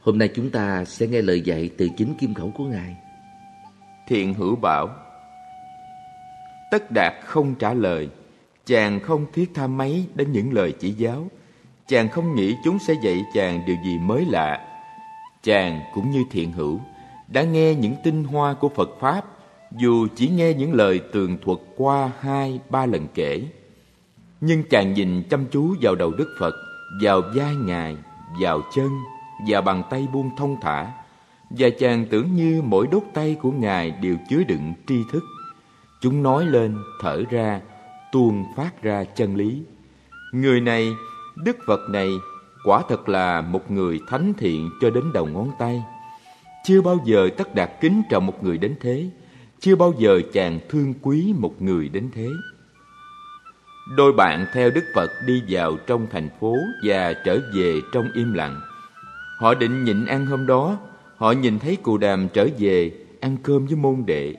Hôm 0.01 0.17
nay 0.17 0.29
chúng 0.35 0.49
ta 0.49 0.85
sẽ 0.85 1.07
nghe 1.07 1.21
lời 1.21 1.41
dạy 1.41 1.69
từ 1.77 1.89
chính 1.97 2.13
kim 2.19 2.33
khẩu 2.33 2.51
của 2.51 2.65
Ngài. 2.65 2.95
Thiện 4.07 4.33
hữu 4.33 4.55
bảo 4.55 4.89
Tất 6.71 6.91
đạt 6.91 7.13
không 7.25 7.55
trả 7.55 7.73
lời 7.73 8.09
Chàng 8.65 8.99
không 8.99 9.25
thiết 9.33 9.51
tha 9.53 9.67
mấy 9.67 10.05
đến 10.15 10.31
những 10.31 10.53
lời 10.53 10.73
chỉ 10.79 10.91
giáo. 10.91 11.27
Chàng 11.87 12.09
không 12.09 12.35
nghĩ 12.35 12.55
chúng 12.63 12.79
sẽ 12.79 12.93
dạy 13.03 13.25
chàng 13.33 13.61
điều 13.67 13.75
gì 13.85 13.97
mới 13.97 14.25
lạ. 14.25 14.67
Chàng 15.43 15.81
cũng 15.93 16.11
như 16.11 16.23
thiện 16.31 16.51
hữu 16.51 16.79
Đã 17.27 17.43
nghe 17.43 17.75
những 17.75 17.95
tinh 18.03 18.23
hoa 18.23 18.53
của 18.53 18.69
Phật 18.69 18.89
Pháp 18.99 19.25
Dù 19.77 20.07
chỉ 20.15 20.29
nghe 20.29 20.53
những 20.53 20.73
lời 20.73 20.99
tường 21.11 21.37
thuật 21.45 21.59
qua 21.77 22.11
hai 22.19 22.59
ba 22.69 22.85
lần 22.85 23.07
kể. 23.13 23.41
Nhưng 24.41 24.63
chàng 24.69 24.93
nhìn 24.93 25.23
chăm 25.29 25.45
chú 25.51 25.75
vào 25.81 25.95
đầu 25.95 26.11
Đức 26.11 26.35
Phật 26.39 26.55
Vào 27.03 27.21
vai 27.35 27.55
Ngài 27.55 27.97
Vào 28.41 28.61
chân 28.75 28.89
Và 29.47 29.61
bàn 29.61 29.83
tay 29.89 30.07
buông 30.13 30.29
thông 30.37 30.61
thả. 30.61 30.91
Và 31.49 31.69
chàng 31.79 32.05
tưởng 32.05 32.35
như 32.35 32.61
mỗi 32.65 32.87
đốt 32.91 33.03
tay 33.13 33.35
của 33.41 33.51
Ngài 33.51 33.91
đều 33.91 34.15
chứa 34.29 34.43
đựng 34.47 34.73
tri 34.87 34.95
thức. 35.11 35.23
Chúng 36.01 36.23
nói 36.23 36.45
lên, 36.45 36.77
thở 37.01 37.23
ra, 37.29 37.61
tuôn 38.11 38.45
phát 38.57 38.83
ra 38.83 39.03
chân 39.03 39.35
lý. 39.35 39.63
Người 40.33 40.61
này, 40.61 40.93
Đức 41.43 41.57
Phật 41.67 41.79
này, 41.89 42.09
quả 42.65 42.83
thật 42.89 43.09
là 43.09 43.41
một 43.41 43.71
người 43.71 43.99
thánh 44.07 44.33
thiện 44.37 44.69
cho 44.81 44.89
đến 44.89 45.13
đầu 45.13 45.25
ngón 45.25 45.51
tay. 45.59 45.83
Chưa 46.65 46.81
bao 46.81 46.97
giờ 47.05 47.29
tất 47.37 47.55
đạt 47.55 47.69
kính 47.81 48.01
trọng 48.09 48.25
một 48.25 48.43
người 48.43 48.57
đến 48.57 48.75
thế, 48.81 49.09
chưa 49.59 49.75
bao 49.75 49.93
giờ 49.97 50.21
chàng 50.33 50.59
thương 50.69 50.93
quý 51.01 51.33
một 51.37 51.61
người 51.61 51.89
đến 51.89 52.09
thế. 52.13 52.27
Đôi 53.95 54.13
bạn 54.13 54.45
theo 54.53 54.69
Đức 54.69 54.83
Phật 54.95 55.11
đi 55.25 55.43
vào 55.49 55.77
trong 55.87 56.07
thành 56.11 56.29
phố 56.39 56.55
và 56.83 57.13
trở 57.25 57.39
về 57.55 57.79
trong 57.93 58.09
im 58.13 58.33
lặng. 58.33 58.61
Họ 59.39 59.53
định 59.53 59.83
nhịn 59.83 60.05
ăn 60.05 60.25
hôm 60.25 60.47
đó, 60.47 60.77
họ 61.17 61.31
nhìn 61.31 61.59
thấy 61.59 61.75
cụ 61.75 61.97
đàm 61.97 62.27
trở 62.33 62.47
về 62.59 62.91
ăn 63.21 63.37
cơm 63.43 63.65
với 63.65 63.75
môn 63.75 64.03
đệ 64.05 64.35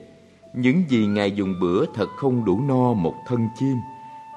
những 0.53 0.83
gì 0.89 1.05
Ngài 1.05 1.31
dùng 1.31 1.59
bữa 1.61 1.85
thật 1.93 2.09
không 2.17 2.45
đủ 2.45 2.61
no 2.67 2.93
một 2.93 3.15
thân 3.27 3.47
chim, 3.55 3.77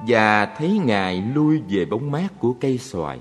Và 0.09 0.47
thấy 0.47 0.79
Ngài 0.85 1.23
lui 1.35 1.63
về 1.69 1.85
bóng 1.85 2.11
mát 2.11 2.29
của 2.39 2.55
cây 2.61 2.79
xoài. 2.79 3.21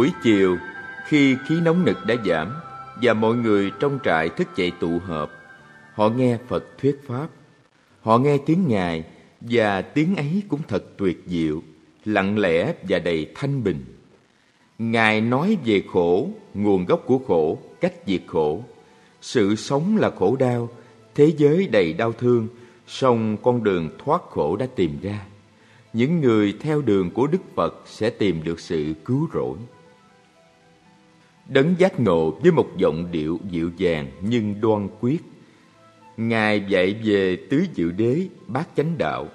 Buổi 0.00 0.12
chiều, 0.22 0.58
khi 1.06 1.36
khí 1.46 1.60
nóng 1.60 1.84
nực 1.84 2.06
đã 2.06 2.14
giảm 2.26 2.52
và 3.02 3.14
mọi 3.14 3.36
người 3.36 3.72
trong 3.80 3.98
trại 4.04 4.28
thức 4.28 4.48
dậy 4.56 4.72
tụ 4.80 4.98
họp, 4.98 5.30
họ 5.94 6.08
nghe 6.08 6.38
Phật 6.48 6.64
thuyết 6.78 7.00
pháp. 7.06 7.28
Họ 8.00 8.18
nghe 8.18 8.38
tiếng 8.46 8.68
Ngài 8.68 9.04
và 9.40 9.82
tiếng 9.82 10.16
ấy 10.16 10.42
cũng 10.48 10.60
thật 10.68 10.84
tuyệt 10.96 11.22
diệu, 11.26 11.62
lặng 12.04 12.38
lẽ 12.38 12.74
và 12.88 12.98
đầy 12.98 13.26
thanh 13.34 13.64
bình. 13.64 13.84
Ngài 14.78 15.20
nói 15.20 15.56
về 15.64 15.82
khổ, 15.92 16.28
nguồn 16.54 16.84
gốc 16.84 17.02
của 17.06 17.18
khổ, 17.18 17.58
cách 17.80 17.94
diệt 18.06 18.22
khổ. 18.26 18.64
Sự 19.20 19.56
sống 19.56 19.96
là 19.96 20.10
khổ 20.18 20.36
đau, 20.36 20.68
thế 21.14 21.32
giới 21.36 21.68
đầy 21.72 21.92
đau 21.92 22.12
thương, 22.12 22.48
song 22.86 23.36
con 23.42 23.64
đường 23.64 23.90
thoát 24.04 24.22
khổ 24.30 24.56
đã 24.56 24.66
tìm 24.76 24.98
ra. 25.02 25.26
Những 25.92 26.20
người 26.20 26.54
theo 26.60 26.82
đường 26.82 27.10
của 27.10 27.26
Đức 27.26 27.42
Phật 27.54 27.82
sẽ 27.86 28.10
tìm 28.10 28.44
được 28.44 28.60
sự 28.60 28.94
cứu 29.04 29.28
rỗi. 29.34 29.58
Đấng 31.50 31.74
giác 31.78 32.00
ngộ 32.00 32.30
với 32.30 32.52
một 32.52 32.76
giọng 32.76 33.08
điệu 33.12 33.38
dịu 33.50 33.70
dàng 33.76 34.10
nhưng 34.20 34.60
đoan 34.60 34.88
quyết. 35.00 35.20
Ngài 36.16 36.64
dạy 36.68 36.96
về 37.04 37.36
tứ 37.50 37.64
diệu 37.74 37.90
đế, 37.90 38.26
bát 38.46 38.68
chánh 38.76 38.98
đạo 38.98 39.28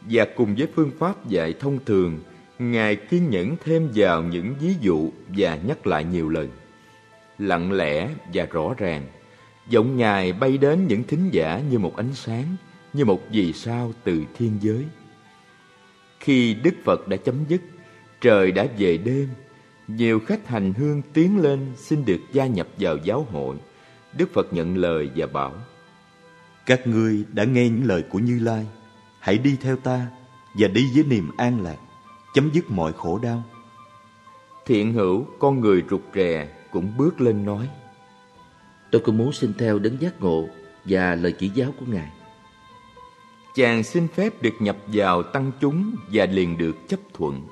và 0.00 0.26
cùng 0.36 0.54
với 0.54 0.68
phương 0.74 0.90
pháp 0.98 1.28
dạy 1.28 1.54
thông 1.60 1.78
thường, 1.86 2.20
Ngài 2.58 2.96
kiên 2.96 3.30
nhẫn 3.30 3.56
thêm 3.64 3.88
vào 3.94 4.22
những 4.22 4.54
ví 4.60 4.74
dụ 4.80 5.10
và 5.28 5.58
nhắc 5.66 5.86
lại 5.86 6.04
nhiều 6.04 6.28
lần. 6.28 6.48
Lặng 7.38 7.72
lẽ 7.72 8.08
và 8.34 8.44
rõ 8.44 8.74
ràng, 8.78 9.06
giọng 9.68 9.96
Ngài 9.96 10.32
bay 10.32 10.58
đến 10.58 10.86
những 10.86 11.02
thính 11.02 11.28
giả 11.32 11.62
như 11.70 11.78
một 11.78 11.96
ánh 11.96 12.14
sáng, 12.14 12.56
như 12.92 13.04
một 13.04 13.20
vì 13.30 13.52
sao 13.52 13.92
từ 14.04 14.22
thiên 14.38 14.58
giới. 14.60 14.84
Khi 16.20 16.54
Đức 16.54 16.74
Phật 16.84 17.08
đã 17.08 17.16
chấm 17.16 17.34
dứt, 17.48 17.60
trời 18.20 18.52
đã 18.52 18.66
về 18.78 18.96
đêm 18.96 19.28
nhiều 19.88 20.20
khách 20.26 20.48
hành 20.48 20.74
hương 20.74 21.02
tiến 21.12 21.38
lên 21.38 21.72
xin 21.76 22.04
được 22.04 22.20
gia 22.32 22.46
nhập 22.46 22.68
vào 22.78 22.96
giáo 22.96 23.26
hội. 23.32 23.56
Đức 24.16 24.32
Phật 24.32 24.52
nhận 24.52 24.76
lời 24.76 25.10
và 25.16 25.26
bảo 25.26 25.52
Các 26.66 26.86
ngươi 26.86 27.24
đã 27.32 27.44
nghe 27.44 27.68
những 27.68 27.84
lời 27.84 28.02
của 28.02 28.18
Như 28.18 28.38
Lai 28.38 28.66
hãy 29.20 29.38
đi 29.38 29.56
theo 29.60 29.76
ta 29.76 30.06
và 30.54 30.68
đi 30.68 30.86
với 30.94 31.04
niềm 31.04 31.30
an 31.36 31.62
lạc, 31.62 31.76
chấm 32.34 32.50
dứt 32.52 32.70
mọi 32.70 32.92
khổ 32.92 33.18
đau. 33.18 33.42
Thiện 34.66 34.92
hữu, 34.92 35.26
con 35.38 35.60
người 35.60 35.82
rụt 35.90 36.02
rè, 36.14 36.48
cũng 36.70 36.96
bước 36.96 37.20
lên 37.20 37.44
nói. 37.44 37.68
Tôi 38.90 39.02
cũng 39.04 39.18
muốn 39.18 39.32
xin 39.32 39.52
theo 39.58 39.78
đấng 39.78 40.00
giác 40.00 40.20
ngộ 40.20 40.48
và 40.84 41.14
lời 41.14 41.32
chỉ 41.38 41.48
giáo 41.48 41.74
của 41.80 41.86
Ngài. 41.88 42.10
Chàng 43.54 43.82
xin 43.82 44.08
phép 44.08 44.42
được 44.42 44.54
nhập 44.60 44.76
vào 44.86 45.22
tăng 45.22 45.52
chúng 45.60 45.96
và 46.12 46.26
liền 46.26 46.58
được 46.58 46.76
chấp 46.88 47.00
thuận. 47.14 47.42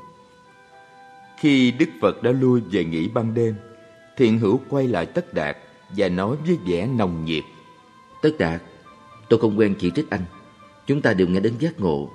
Khi 1.36 1.70
Đức 1.70 1.88
Phật 2.00 2.22
đã 2.22 2.30
lui 2.30 2.60
về 2.60 2.84
nghỉ 2.84 3.08
ban 3.08 3.34
đêm, 3.34 3.54
Thiện 4.16 4.38
hữu 4.38 4.60
quay 4.68 4.88
lại 4.88 5.06
Tất 5.06 5.34
Đạt 5.34 5.56
và 5.96 6.08
nói 6.08 6.36
với 6.46 6.58
vẻ 6.66 6.86
nồng 6.86 7.24
nhiệt. 7.24 7.44
Tất 8.22 8.30
Đạt, 8.38 8.62
tôi 9.28 9.40
không 9.40 9.58
quen 9.58 9.74
chỉ 9.78 9.90
trích 9.90 10.10
anh. 10.10 10.24
Chúng 10.86 11.02
ta 11.02 11.14
đều 11.14 11.28
nghe 11.28 11.40
đến 11.40 11.54
giác 11.58 11.80
ngộ. 11.80 12.10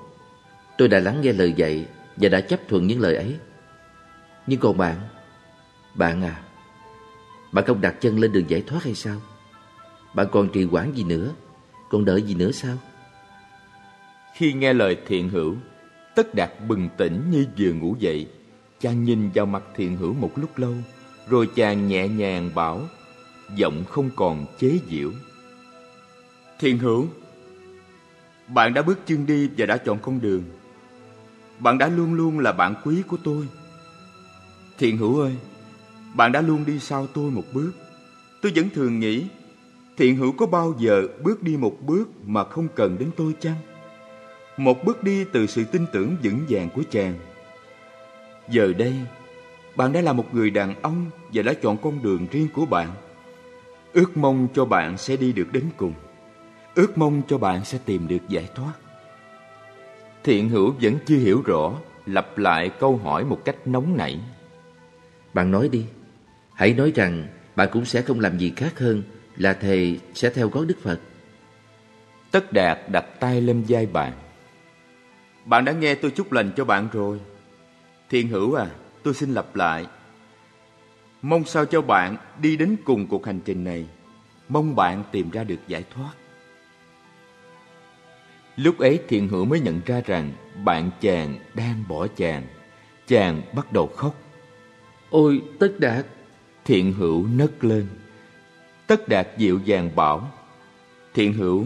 Tôi 0.77 0.87
đã 0.87 0.99
lắng 0.99 1.21
nghe 1.21 1.33
lời 1.33 1.53
dạy 1.57 1.85
và 2.17 2.29
đã 2.29 2.41
chấp 2.41 2.59
thuận 2.67 2.87
những 2.87 2.99
lời 2.99 3.15
ấy. 3.15 3.35
Nhưng 4.47 4.59
còn 4.59 4.77
bạn, 4.77 4.95
bạn 5.95 6.21
à, 6.21 6.41
bạn 7.51 7.65
không 7.65 7.81
đặt 7.81 7.95
chân 8.01 8.19
lên 8.19 8.31
đường 8.31 8.49
giải 8.49 8.61
thoát 8.67 8.83
hay 8.83 8.95
sao? 8.95 9.21
Bạn 10.13 10.27
còn 10.31 10.49
trì 10.49 10.63
hoãn 10.63 10.91
gì 10.91 11.03
nữa? 11.03 11.31
Còn 11.89 12.05
đợi 12.05 12.21
gì 12.21 12.35
nữa 12.35 12.51
sao? 12.51 12.77
Khi 14.35 14.53
nghe 14.53 14.73
lời 14.73 14.97
thiện 15.07 15.29
hữu, 15.29 15.55
Tất 16.15 16.35
Đạt 16.35 16.51
bừng 16.67 16.89
tỉnh 16.97 17.23
như 17.31 17.45
vừa 17.57 17.71
ngủ 17.71 17.95
dậy. 17.99 18.27
Chàng 18.81 19.03
nhìn 19.03 19.29
vào 19.33 19.45
mặt 19.45 19.63
thiện 19.75 19.97
hữu 19.97 20.13
một 20.13 20.31
lúc 20.35 20.57
lâu, 20.57 20.73
rồi 21.29 21.49
chàng 21.55 21.87
nhẹ 21.87 22.07
nhàng 22.07 22.49
bảo, 22.55 22.81
giọng 23.55 23.83
không 23.89 24.09
còn 24.15 24.45
chế 24.59 24.79
giễu. 24.89 25.11
Thiện 26.59 26.77
hữu, 26.77 27.07
bạn 28.47 28.73
đã 28.73 28.81
bước 28.81 28.99
chân 29.05 29.25
đi 29.25 29.49
và 29.57 29.65
đã 29.65 29.77
chọn 29.77 29.99
con 30.01 30.21
đường. 30.21 30.43
Bạn 31.59 31.77
đã 31.77 31.87
luôn 31.87 32.13
luôn 32.13 32.39
là 32.39 32.51
bạn 32.51 32.75
quý 32.83 33.01
của 33.07 33.17
tôi. 33.23 33.47
Thiện 34.77 34.97
hữu 34.97 35.19
ơi, 35.19 35.35
bạn 36.13 36.31
đã 36.31 36.41
luôn 36.41 36.65
đi 36.65 36.79
sau 36.79 37.07
tôi 37.07 37.31
một 37.31 37.45
bước. 37.53 37.71
Tôi 38.41 38.51
vẫn 38.55 38.69
thường 38.69 38.99
nghĩ, 38.99 39.25
thiện 39.97 40.15
hữu 40.15 40.31
có 40.31 40.45
bao 40.45 40.75
giờ 40.79 41.07
bước 41.23 41.43
đi 41.43 41.57
một 41.57 41.77
bước 41.81 42.09
mà 42.25 42.43
không 42.43 42.67
cần 42.75 42.97
đến 42.99 43.11
tôi 43.17 43.33
chăng? 43.39 43.57
Một 44.57 44.85
bước 44.85 45.03
đi 45.03 45.23
từ 45.23 45.47
sự 45.47 45.63
tin 45.63 45.85
tưởng 45.93 46.15
vững 46.23 46.45
vàng 46.49 46.69
của 46.75 46.83
chàng. 46.91 47.19
Giờ 48.51 48.73
đây, 48.77 48.93
bạn 49.75 49.93
đã 49.93 50.01
là 50.01 50.13
một 50.13 50.33
người 50.33 50.49
đàn 50.49 50.81
ông 50.81 51.05
và 51.33 51.43
đã 51.43 51.53
chọn 51.53 51.77
con 51.77 52.03
đường 52.03 52.27
riêng 52.31 52.47
của 52.53 52.65
bạn. 52.65 52.89
Ước 53.93 54.17
mong 54.17 54.47
cho 54.53 54.65
bạn 54.65 54.97
sẽ 54.97 55.15
đi 55.15 55.33
được 55.33 55.47
đến 55.51 55.63
cùng. 55.77 55.93
Ước 56.75 56.97
mong 56.97 57.21
cho 57.27 57.37
bạn 57.37 57.65
sẽ 57.65 57.77
tìm 57.85 58.07
được 58.07 58.29
giải 58.29 58.49
thoát. 58.55 58.73
Thiện 60.23 60.49
hữu 60.49 60.75
vẫn 60.81 60.97
chưa 61.05 61.15
hiểu 61.15 61.41
rõ, 61.45 61.73
lặp 62.05 62.37
lại 62.37 62.69
câu 62.79 62.97
hỏi 62.97 63.25
một 63.25 63.45
cách 63.45 63.55
nóng 63.65 63.97
nảy. 63.97 64.19
Bạn 65.33 65.51
nói 65.51 65.69
đi, 65.69 65.85
hãy 66.53 66.73
nói 66.73 66.91
rằng 66.95 67.27
bạn 67.55 67.69
cũng 67.71 67.85
sẽ 67.85 68.01
không 68.01 68.19
làm 68.19 68.37
gì 68.37 68.53
khác 68.55 68.79
hơn 68.79 69.03
là 69.37 69.53
thề 69.53 69.95
sẽ 70.13 70.29
theo 70.29 70.49
gót 70.49 70.65
Đức 70.67 70.77
Phật. 70.81 70.99
Tất 72.31 72.53
Đạt 72.53 72.79
đặt 72.89 73.05
tay 73.19 73.41
lên 73.41 73.63
vai 73.67 73.85
bạn. 73.85 74.13
Bạn 75.45 75.65
đã 75.65 75.71
nghe 75.71 75.95
tôi 75.95 76.11
chúc 76.11 76.31
lành 76.31 76.51
cho 76.55 76.65
bạn 76.65 76.87
rồi. 76.93 77.19
Thiện 78.11 78.27
hữu 78.27 78.53
à, 78.53 78.67
tôi 79.03 79.13
xin 79.13 79.33
lặp 79.33 79.55
lại. 79.55 79.85
Mong 81.21 81.45
sao 81.45 81.65
cho 81.65 81.81
bạn 81.81 82.17
đi 82.41 82.57
đến 82.57 82.75
cùng 82.85 83.07
cuộc 83.07 83.25
hành 83.25 83.39
trình 83.45 83.63
này. 83.63 83.87
Mong 84.49 84.75
bạn 84.75 85.03
tìm 85.11 85.29
ra 85.29 85.43
được 85.43 85.59
giải 85.67 85.83
thoát. 85.93 86.11
Lúc 88.55 88.79
ấy 88.79 88.99
thiện 89.07 89.27
hữu 89.27 89.45
mới 89.45 89.59
nhận 89.59 89.81
ra 89.85 90.01
rằng 90.05 90.31
bạn 90.63 90.91
chàng 91.01 91.35
đang 91.53 91.83
bỏ 91.87 92.07
chàng. 92.15 92.43
Chàng 93.07 93.41
bắt 93.55 93.73
đầu 93.73 93.87
khóc. 93.87 94.15
Ôi 95.09 95.41
Tất 95.59 95.79
Đạt! 95.79 96.05
Thiện 96.65 96.93
hữu 96.93 97.27
nấc 97.27 97.63
lên. 97.63 97.87
Tất 98.87 99.07
Đạt 99.07 99.27
dịu 99.37 99.59
dàng 99.65 99.89
bảo. 99.95 100.31
Thiện 101.13 101.33
hữu, 101.33 101.65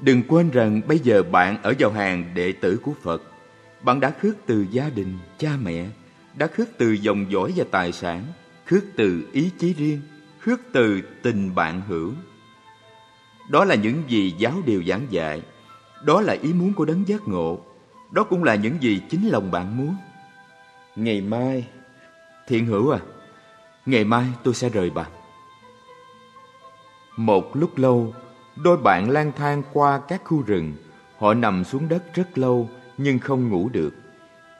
đừng 0.00 0.22
quên 0.28 0.50
rằng 0.50 0.80
bây 0.88 0.98
giờ 0.98 1.22
bạn 1.22 1.62
ở 1.62 1.74
vào 1.78 1.90
hàng 1.90 2.24
đệ 2.34 2.52
tử 2.52 2.80
của 2.82 2.92
Phật. 3.02 3.22
Bạn 3.82 4.00
đã 4.00 4.10
khước 4.20 4.36
từ 4.46 4.66
gia 4.70 4.88
đình, 4.88 5.18
cha 5.38 5.50
mẹ, 5.62 5.86
đã 6.34 6.46
khước 6.46 6.68
từ 6.78 6.90
dòng 6.92 7.26
dõi 7.32 7.52
và 7.56 7.64
tài 7.70 7.92
sản, 7.92 8.24
khước 8.66 8.84
từ 8.96 9.28
ý 9.32 9.50
chí 9.58 9.72
riêng, 9.72 10.00
khước 10.40 10.60
từ 10.72 11.00
tình 11.22 11.54
bạn 11.54 11.82
hữu. 11.88 12.12
Đó 13.50 13.64
là 13.64 13.74
những 13.74 14.02
gì 14.08 14.34
giáo 14.38 14.54
điều 14.66 14.84
giảng 14.84 15.06
dạy, 15.10 15.42
đó 16.04 16.20
là 16.20 16.36
ý 16.42 16.52
muốn 16.52 16.72
của 16.72 16.84
đấng 16.84 17.08
giác 17.08 17.28
ngộ, 17.28 17.60
đó 18.10 18.24
cũng 18.24 18.44
là 18.44 18.54
những 18.54 18.82
gì 18.82 19.02
chính 19.10 19.28
lòng 19.28 19.50
bạn 19.50 19.76
muốn. 19.76 19.96
Ngày 20.96 21.20
mai, 21.20 21.66
thiện 22.46 22.66
hữu 22.66 22.90
à, 22.90 23.00
ngày 23.86 24.04
mai 24.04 24.26
tôi 24.44 24.54
sẽ 24.54 24.68
rời 24.68 24.90
bạn. 24.90 25.10
Một 27.16 27.56
lúc 27.56 27.78
lâu, 27.78 28.14
đôi 28.56 28.76
bạn 28.76 29.10
lang 29.10 29.32
thang 29.36 29.62
qua 29.72 30.00
các 30.08 30.22
khu 30.24 30.42
rừng, 30.42 30.74
họ 31.18 31.34
nằm 31.34 31.64
xuống 31.64 31.88
đất 31.88 32.14
rất 32.14 32.38
lâu 32.38 32.68
nhưng 33.02 33.18
không 33.18 33.48
ngủ 33.48 33.68
được. 33.72 33.94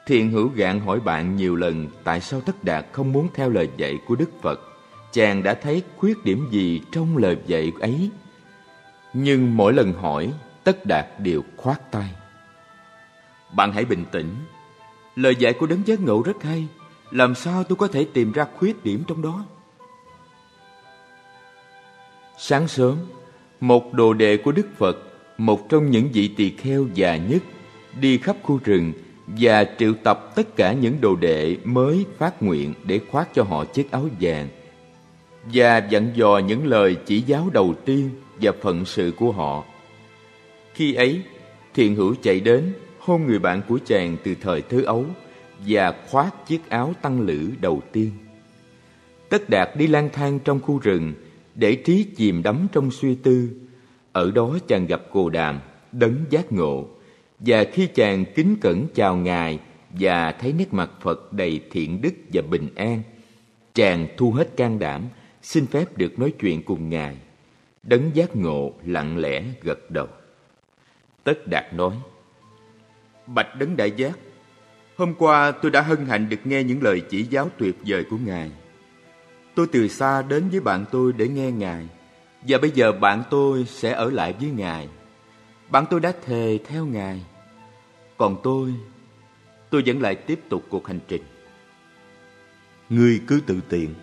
Thiện 0.05 0.31
hữu 0.31 0.47
gạn 0.47 0.79
hỏi 0.79 0.99
bạn 0.99 1.35
nhiều 1.35 1.55
lần 1.55 1.87
tại 2.03 2.21
sao 2.21 2.41
Tất 2.41 2.63
Đạt 2.63 2.85
không 2.91 3.11
muốn 3.11 3.27
theo 3.33 3.49
lời 3.49 3.69
dạy 3.77 3.99
của 4.07 4.15
Đức 4.15 4.29
Phật. 4.41 4.59
Chàng 5.11 5.43
đã 5.43 5.53
thấy 5.53 5.83
khuyết 5.97 6.25
điểm 6.25 6.47
gì 6.51 6.81
trong 6.91 7.17
lời 7.17 7.37
dạy 7.47 7.71
ấy. 7.79 8.09
Nhưng 9.13 9.57
mỗi 9.57 9.73
lần 9.73 9.93
hỏi, 9.93 10.33
Tất 10.63 10.85
Đạt 10.85 11.05
đều 11.19 11.41
khoát 11.57 11.91
tay. 11.91 12.09
Bạn 13.55 13.73
hãy 13.73 13.85
bình 13.85 14.05
tĩnh. 14.11 14.29
Lời 15.15 15.35
dạy 15.35 15.53
của 15.53 15.65
Đấng 15.65 15.87
Giác 15.87 15.99
Ngộ 15.99 16.21
rất 16.25 16.43
hay. 16.43 16.67
Làm 17.11 17.35
sao 17.35 17.63
tôi 17.63 17.75
có 17.75 17.87
thể 17.87 18.07
tìm 18.13 18.31
ra 18.31 18.45
khuyết 18.57 18.83
điểm 18.83 19.03
trong 19.07 19.21
đó? 19.21 19.45
Sáng 22.37 22.67
sớm, 22.67 22.97
một 23.59 23.93
đồ 23.93 24.13
đệ 24.13 24.37
của 24.37 24.51
Đức 24.51 24.67
Phật, 24.77 24.97
một 25.37 25.69
trong 25.69 25.91
những 25.91 26.09
vị 26.13 26.27
tỳ 26.27 26.49
kheo 26.49 26.87
già 26.93 27.17
nhất, 27.17 27.43
đi 27.99 28.17
khắp 28.17 28.35
khu 28.43 28.59
rừng 28.63 28.93
và 29.27 29.65
triệu 29.79 29.93
tập 30.03 30.31
tất 30.35 30.55
cả 30.55 30.73
những 30.73 31.01
đồ 31.01 31.15
đệ 31.15 31.57
mới 31.63 32.05
phát 32.17 32.43
nguyện 32.43 32.73
để 32.83 32.99
khoác 33.11 33.29
cho 33.33 33.43
họ 33.43 33.65
chiếc 33.65 33.91
áo 33.91 34.09
vàng 34.19 34.47
và 35.53 35.77
dặn 35.77 36.11
dò 36.15 36.37
những 36.37 36.67
lời 36.67 36.95
chỉ 37.05 37.21
giáo 37.21 37.49
đầu 37.53 37.75
tiên 37.85 38.09
và 38.41 38.51
phận 38.61 38.85
sự 38.85 39.13
của 39.17 39.31
họ. 39.31 39.63
Khi 40.73 40.93
ấy, 40.93 41.21
thiện 41.73 41.95
hữu 41.95 42.15
chạy 42.21 42.39
đến 42.39 42.73
hôn 42.99 43.27
người 43.27 43.39
bạn 43.39 43.61
của 43.67 43.79
chàng 43.85 44.17
từ 44.23 44.35
thời 44.41 44.61
thứ 44.61 44.83
ấu 44.83 45.05
và 45.67 45.93
khoác 46.09 46.47
chiếc 46.47 46.69
áo 46.69 46.93
tăng 47.01 47.21
lữ 47.21 47.49
đầu 47.61 47.81
tiên. 47.91 48.11
Tất 49.29 49.49
Đạt 49.49 49.69
đi 49.75 49.87
lang 49.87 50.09
thang 50.13 50.39
trong 50.39 50.59
khu 50.59 50.79
rừng 50.79 51.13
để 51.55 51.75
trí 51.75 52.03
chìm 52.03 52.43
đắm 52.43 52.67
trong 52.71 52.91
suy 52.91 53.15
tư. 53.15 53.49
Ở 54.11 54.31
đó 54.31 54.57
chàng 54.67 54.85
gặp 54.85 55.01
Cồ 55.11 55.29
Đàm, 55.29 55.59
đấng 55.91 56.15
giác 56.29 56.51
ngộ, 56.51 56.87
và 57.45 57.63
khi 57.73 57.87
chàng 57.87 58.25
kính 58.35 58.55
cẩn 58.61 58.87
chào 58.93 59.15
Ngài 59.15 59.59
và 59.89 60.31
thấy 60.31 60.53
nét 60.53 60.73
mặt 60.73 60.89
Phật 61.01 61.33
đầy 61.33 61.61
thiện 61.71 62.01
đức 62.01 62.13
và 62.33 62.41
bình 62.41 62.69
an, 62.75 63.01
chàng 63.73 64.07
thu 64.17 64.31
hết 64.31 64.57
can 64.57 64.79
đảm, 64.79 65.01
xin 65.41 65.67
phép 65.67 65.97
được 65.97 66.19
nói 66.19 66.33
chuyện 66.39 66.63
cùng 66.63 66.89
Ngài. 66.89 67.17
Đấng 67.83 68.11
giác 68.13 68.35
ngộ 68.35 68.73
lặng 68.85 69.17
lẽ 69.17 69.43
gật 69.61 69.91
đầu. 69.91 70.07
Tất 71.23 71.47
Đạt 71.47 71.73
nói, 71.73 71.95
Bạch 73.27 73.55
Đấng 73.59 73.77
Đại 73.77 73.91
Giác, 73.91 74.17
hôm 74.97 75.13
qua 75.13 75.51
tôi 75.51 75.71
đã 75.71 75.81
hân 75.81 76.05
hạnh 76.05 76.29
được 76.29 76.39
nghe 76.43 76.63
những 76.63 76.83
lời 76.83 77.01
chỉ 77.09 77.23
giáo 77.23 77.49
tuyệt 77.57 77.75
vời 77.85 78.03
của 78.09 78.17
Ngài. 78.25 78.51
Tôi 79.55 79.67
từ 79.71 79.87
xa 79.87 80.21
đến 80.21 80.49
với 80.49 80.59
bạn 80.59 80.85
tôi 80.91 81.13
để 81.13 81.27
nghe 81.27 81.51
Ngài, 81.51 81.87
và 82.47 82.57
bây 82.57 82.71
giờ 82.71 82.91
bạn 82.91 83.23
tôi 83.29 83.65
sẽ 83.65 83.91
ở 83.91 84.11
lại 84.11 84.33
với 84.39 84.49
Ngài. 84.49 84.87
Bạn 85.69 85.85
tôi 85.89 85.99
đã 85.99 86.13
thề 86.25 86.59
theo 86.67 86.85
Ngài, 86.85 87.21
còn 88.21 88.37
tôi, 88.43 88.73
tôi 89.69 89.83
vẫn 89.85 90.01
lại 90.01 90.15
tiếp 90.15 90.39
tục 90.49 90.63
cuộc 90.69 90.87
hành 90.87 90.99
trình. 91.07 91.21
Ngươi 92.89 93.21
cứ 93.27 93.41
tự 93.45 93.59
tiện, 93.69 93.93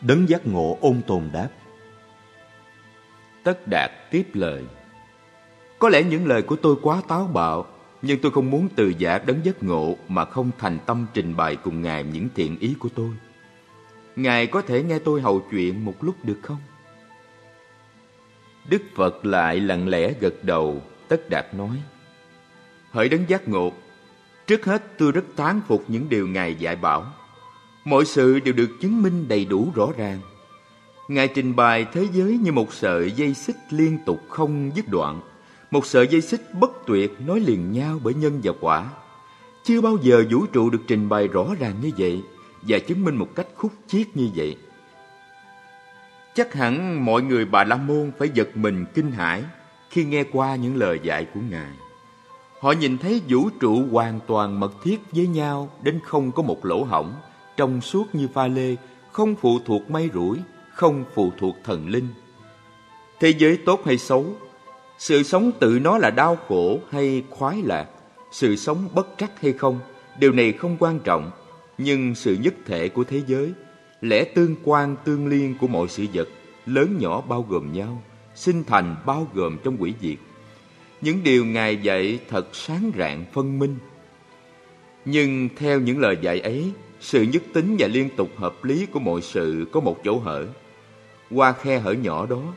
đấng 0.00 0.28
giác 0.28 0.46
ngộ 0.46 0.78
ôn 0.80 1.00
tồn 1.06 1.22
đáp. 1.32 1.48
Tất 3.42 3.68
Đạt 3.70 3.90
tiếp 4.10 4.24
lời. 4.34 4.64
Có 5.78 5.88
lẽ 5.88 6.02
những 6.02 6.26
lời 6.26 6.42
của 6.42 6.56
tôi 6.56 6.76
quá 6.82 7.02
táo 7.08 7.30
bạo, 7.34 7.66
nhưng 8.02 8.18
tôi 8.20 8.32
không 8.32 8.50
muốn 8.50 8.68
từ 8.76 8.92
giả 8.98 9.18
đấng 9.18 9.44
giác 9.44 9.62
ngộ 9.62 9.96
mà 10.08 10.24
không 10.24 10.50
thành 10.58 10.78
tâm 10.86 11.06
trình 11.14 11.36
bày 11.36 11.56
cùng 11.56 11.82
Ngài 11.82 12.04
những 12.04 12.28
thiện 12.34 12.58
ý 12.58 12.74
của 12.78 12.88
tôi. 12.94 13.10
Ngài 14.16 14.46
có 14.46 14.62
thể 14.62 14.82
nghe 14.82 14.98
tôi 14.98 15.20
hầu 15.20 15.42
chuyện 15.50 15.84
một 15.84 16.04
lúc 16.04 16.14
được 16.22 16.38
không? 16.42 16.60
Đức 18.68 18.82
Phật 18.94 19.26
lại 19.26 19.60
lặng 19.60 19.88
lẽ 19.88 20.12
gật 20.20 20.44
đầu, 20.44 20.82
Tất 21.08 21.30
Đạt 21.30 21.54
nói. 21.54 21.82
Hỡi 22.90 23.08
đấng 23.08 23.28
giác 23.28 23.48
ngộ, 23.48 23.72
trước 24.46 24.64
hết 24.64 24.98
tôi 24.98 25.12
rất 25.12 25.24
tán 25.36 25.60
phục 25.68 25.84
những 25.88 26.08
điều 26.08 26.28
Ngài 26.28 26.54
dạy 26.54 26.76
bảo. 26.76 27.06
Mọi 27.84 28.04
sự 28.04 28.40
đều 28.40 28.54
được 28.54 28.70
chứng 28.80 29.02
minh 29.02 29.28
đầy 29.28 29.44
đủ 29.44 29.72
rõ 29.74 29.88
ràng. 29.96 30.20
Ngài 31.08 31.28
trình 31.28 31.56
bày 31.56 31.86
thế 31.92 32.06
giới 32.12 32.38
như 32.38 32.52
một 32.52 32.74
sợi 32.74 33.10
dây 33.10 33.34
xích 33.34 33.56
liên 33.70 33.98
tục 34.06 34.20
không 34.28 34.70
dứt 34.74 34.88
đoạn. 34.88 35.20
Một 35.70 35.86
sợi 35.86 36.06
dây 36.06 36.20
xích 36.20 36.54
bất 36.54 36.70
tuyệt 36.86 37.12
nối 37.26 37.40
liền 37.40 37.72
nhau 37.72 38.00
bởi 38.04 38.14
nhân 38.14 38.40
và 38.42 38.52
quả. 38.60 38.90
Chưa 39.64 39.80
bao 39.80 39.96
giờ 40.02 40.24
vũ 40.30 40.46
trụ 40.46 40.70
được 40.70 40.82
trình 40.86 41.08
bày 41.08 41.28
rõ 41.28 41.46
ràng 41.60 41.74
như 41.82 41.90
vậy 41.98 42.22
và 42.62 42.78
chứng 42.78 43.04
minh 43.04 43.16
một 43.16 43.28
cách 43.34 43.46
khúc 43.56 43.72
chiết 43.86 44.06
như 44.16 44.28
vậy. 44.34 44.56
Chắc 46.34 46.54
hẳn 46.54 47.04
mọi 47.04 47.22
người 47.22 47.44
Bà 47.44 47.64
La 47.64 47.76
Môn 47.76 48.12
phải 48.18 48.28
giật 48.34 48.56
mình 48.56 48.84
kinh 48.94 49.12
hãi 49.12 49.44
khi 49.90 50.04
nghe 50.04 50.24
qua 50.32 50.56
những 50.56 50.76
lời 50.76 51.00
dạy 51.02 51.26
của 51.34 51.40
Ngài. 51.50 51.70
Họ 52.60 52.72
nhìn 52.72 52.98
thấy 52.98 53.22
vũ 53.28 53.48
trụ 53.60 53.86
hoàn 53.92 54.20
toàn 54.26 54.60
mật 54.60 54.72
thiết 54.82 55.00
với 55.12 55.26
nhau 55.26 55.70
đến 55.82 56.00
không 56.04 56.32
có 56.32 56.42
một 56.42 56.64
lỗ 56.64 56.84
hổng, 56.84 57.12
trong 57.56 57.80
suốt 57.80 58.14
như 58.14 58.28
pha 58.34 58.46
lê, 58.46 58.76
không 59.12 59.34
phụ 59.40 59.58
thuộc 59.66 59.90
may 59.90 60.10
rủi, 60.14 60.38
không 60.74 61.04
phụ 61.14 61.32
thuộc 61.38 61.56
thần 61.64 61.88
linh. 61.88 62.08
Thế 63.20 63.34
giới 63.38 63.56
tốt 63.56 63.80
hay 63.84 63.98
xấu, 63.98 64.26
sự 64.98 65.22
sống 65.22 65.52
tự 65.60 65.78
nó 65.82 65.98
là 65.98 66.10
đau 66.10 66.36
khổ 66.48 66.78
hay 66.90 67.22
khoái 67.30 67.62
lạc, 67.62 67.86
sự 68.32 68.56
sống 68.56 68.88
bất 68.94 69.08
trắc 69.18 69.40
hay 69.40 69.52
không, 69.52 69.80
điều 70.18 70.32
này 70.32 70.52
không 70.52 70.76
quan 70.78 71.00
trọng, 71.00 71.30
nhưng 71.78 72.14
sự 72.14 72.36
nhất 72.40 72.54
thể 72.66 72.88
của 72.88 73.04
thế 73.04 73.22
giới, 73.26 73.52
lẽ 74.00 74.24
tương 74.24 74.56
quan 74.64 74.96
tương 75.04 75.26
liên 75.26 75.54
của 75.60 75.66
mọi 75.66 75.88
sự 75.88 76.06
vật, 76.14 76.28
lớn 76.66 76.96
nhỏ 77.00 77.20
bao 77.20 77.46
gồm 77.48 77.72
nhau, 77.72 78.02
sinh 78.34 78.64
thành 78.66 78.96
bao 79.06 79.26
gồm 79.34 79.58
trong 79.64 79.76
quỷ 79.78 79.94
diệt. 80.00 80.18
Những 81.00 81.22
điều 81.24 81.44
Ngài 81.44 81.76
dạy 81.76 82.18
thật 82.28 82.48
sáng 82.52 82.92
rạng 82.98 83.24
phân 83.32 83.58
minh. 83.58 83.76
Nhưng 85.04 85.48
theo 85.56 85.80
những 85.80 85.98
lời 85.98 86.16
dạy 86.22 86.40
ấy, 86.40 86.72
sự 87.00 87.22
nhất 87.22 87.42
tính 87.52 87.76
và 87.78 87.88
liên 87.88 88.08
tục 88.16 88.30
hợp 88.36 88.64
lý 88.64 88.86
của 88.86 89.00
mọi 89.00 89.22
sự 89.22 89.66
có 89.72 89.80
một 89.80 90.04
chỗ 90.04 90.18
hở. 90.18 90.46
Qua 91.30 91.52
khe 91.52 91.78
hở 91.78 91.92
nhỏ 91.92 92.26
đó, 92.26 92.54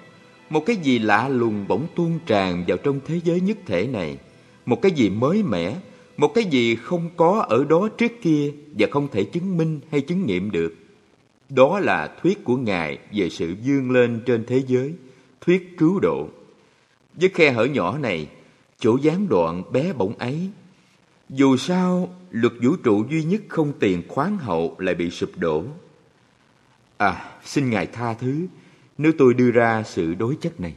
một 0.49 0.65
cái 0.65 0.75
gì 0.75 0.99
lạ 0.99 1.29
lùng 1.29 1.65
bỗng 1.67 1.87
tuôn 1.95 2.19
tràn 2.25 2.63
vào 2.67 2.77
trong 2.77 2.99
thế 3.05 3.19
giới 3.23 3.41
nhất 3.41 3.57
thể 3.65 3.87
này. 3.87 4.17
Một 4.65 4.81
cái 4.81 4.91
gì 4.91 5.09
mới 5.09 5.43
mẻ, 5.43 5.75
một 6.17 6.33
cái 6.35 6.43
gì 6.43 6.75
không 6.75 7.09
có 7.17 7.45
ở 7.49 7.65
đó 7.69 7.89
trước 7.97 8.11
kia 8.21 8.51
và 8.79 8.87
không 8.91 9.07
thể 9.11 9.23
chứng 9.23 9.57
minh 9.57 9.79
hay 9.91 10.01
chứng 10.01 10.25
nghiệm 10.25 10.51
được. 10.51 10.75
Đó 11.49 11.79
là 11.79 12.15
thuyết 12.23 12.43
của 12.43 12.57
Ngài 12.57 12.97
về 13.13 13.29
sự 13.29 13.55
vươn 13.65 13.91
lên 13.91 14.21
trên 14.25 14.45
thế 14.45 14.63
giới, 14.67 14.93
thuyết 15.41 15.75
cứu 15.77 15.99
độ. 15.99 16.29
Với 17.13 17.29
khe 17.29 17.51
hở 17.51 17.65
nhỏ 17.65 17.97
này, 17.97 18.27
chỗ 18.79 18.97
gián 19.01 19.27
đoạn 19.29 19.63
bé 19.71 19.93
bỏng 19.93 20.13
ấy, 20.17 20.49
dù 21.29 21.57
sao 21.57 22.15
luật 22.31 22.53
vũ 22.61 22.75
trụ 22.75 23.05
duy 23.09 23.23
nhất 23.23 23.41
không 23.49 23.73
tiền 23.79 24.03
khoáng 24.07 24.37
hậu 24.37 24.75
lại 24.79 24.95
bị 24.95 25.09
sụp 25.09 25.29
đổ. 25.37 25.63
À, 26.97 27.31
xin 27.43 27.69
Ngài 27.69 27.87
tha 27.87 28.13
thứ 28.13 28.47
nếu 28.97 29.11
tôi 29.17 29.33
đưa 29.33 29.51
ra 29.51 29.83
sự 29.83 30.13
đối 30.13 30.35
chất 30.35 30.59
này. 30.59 30.73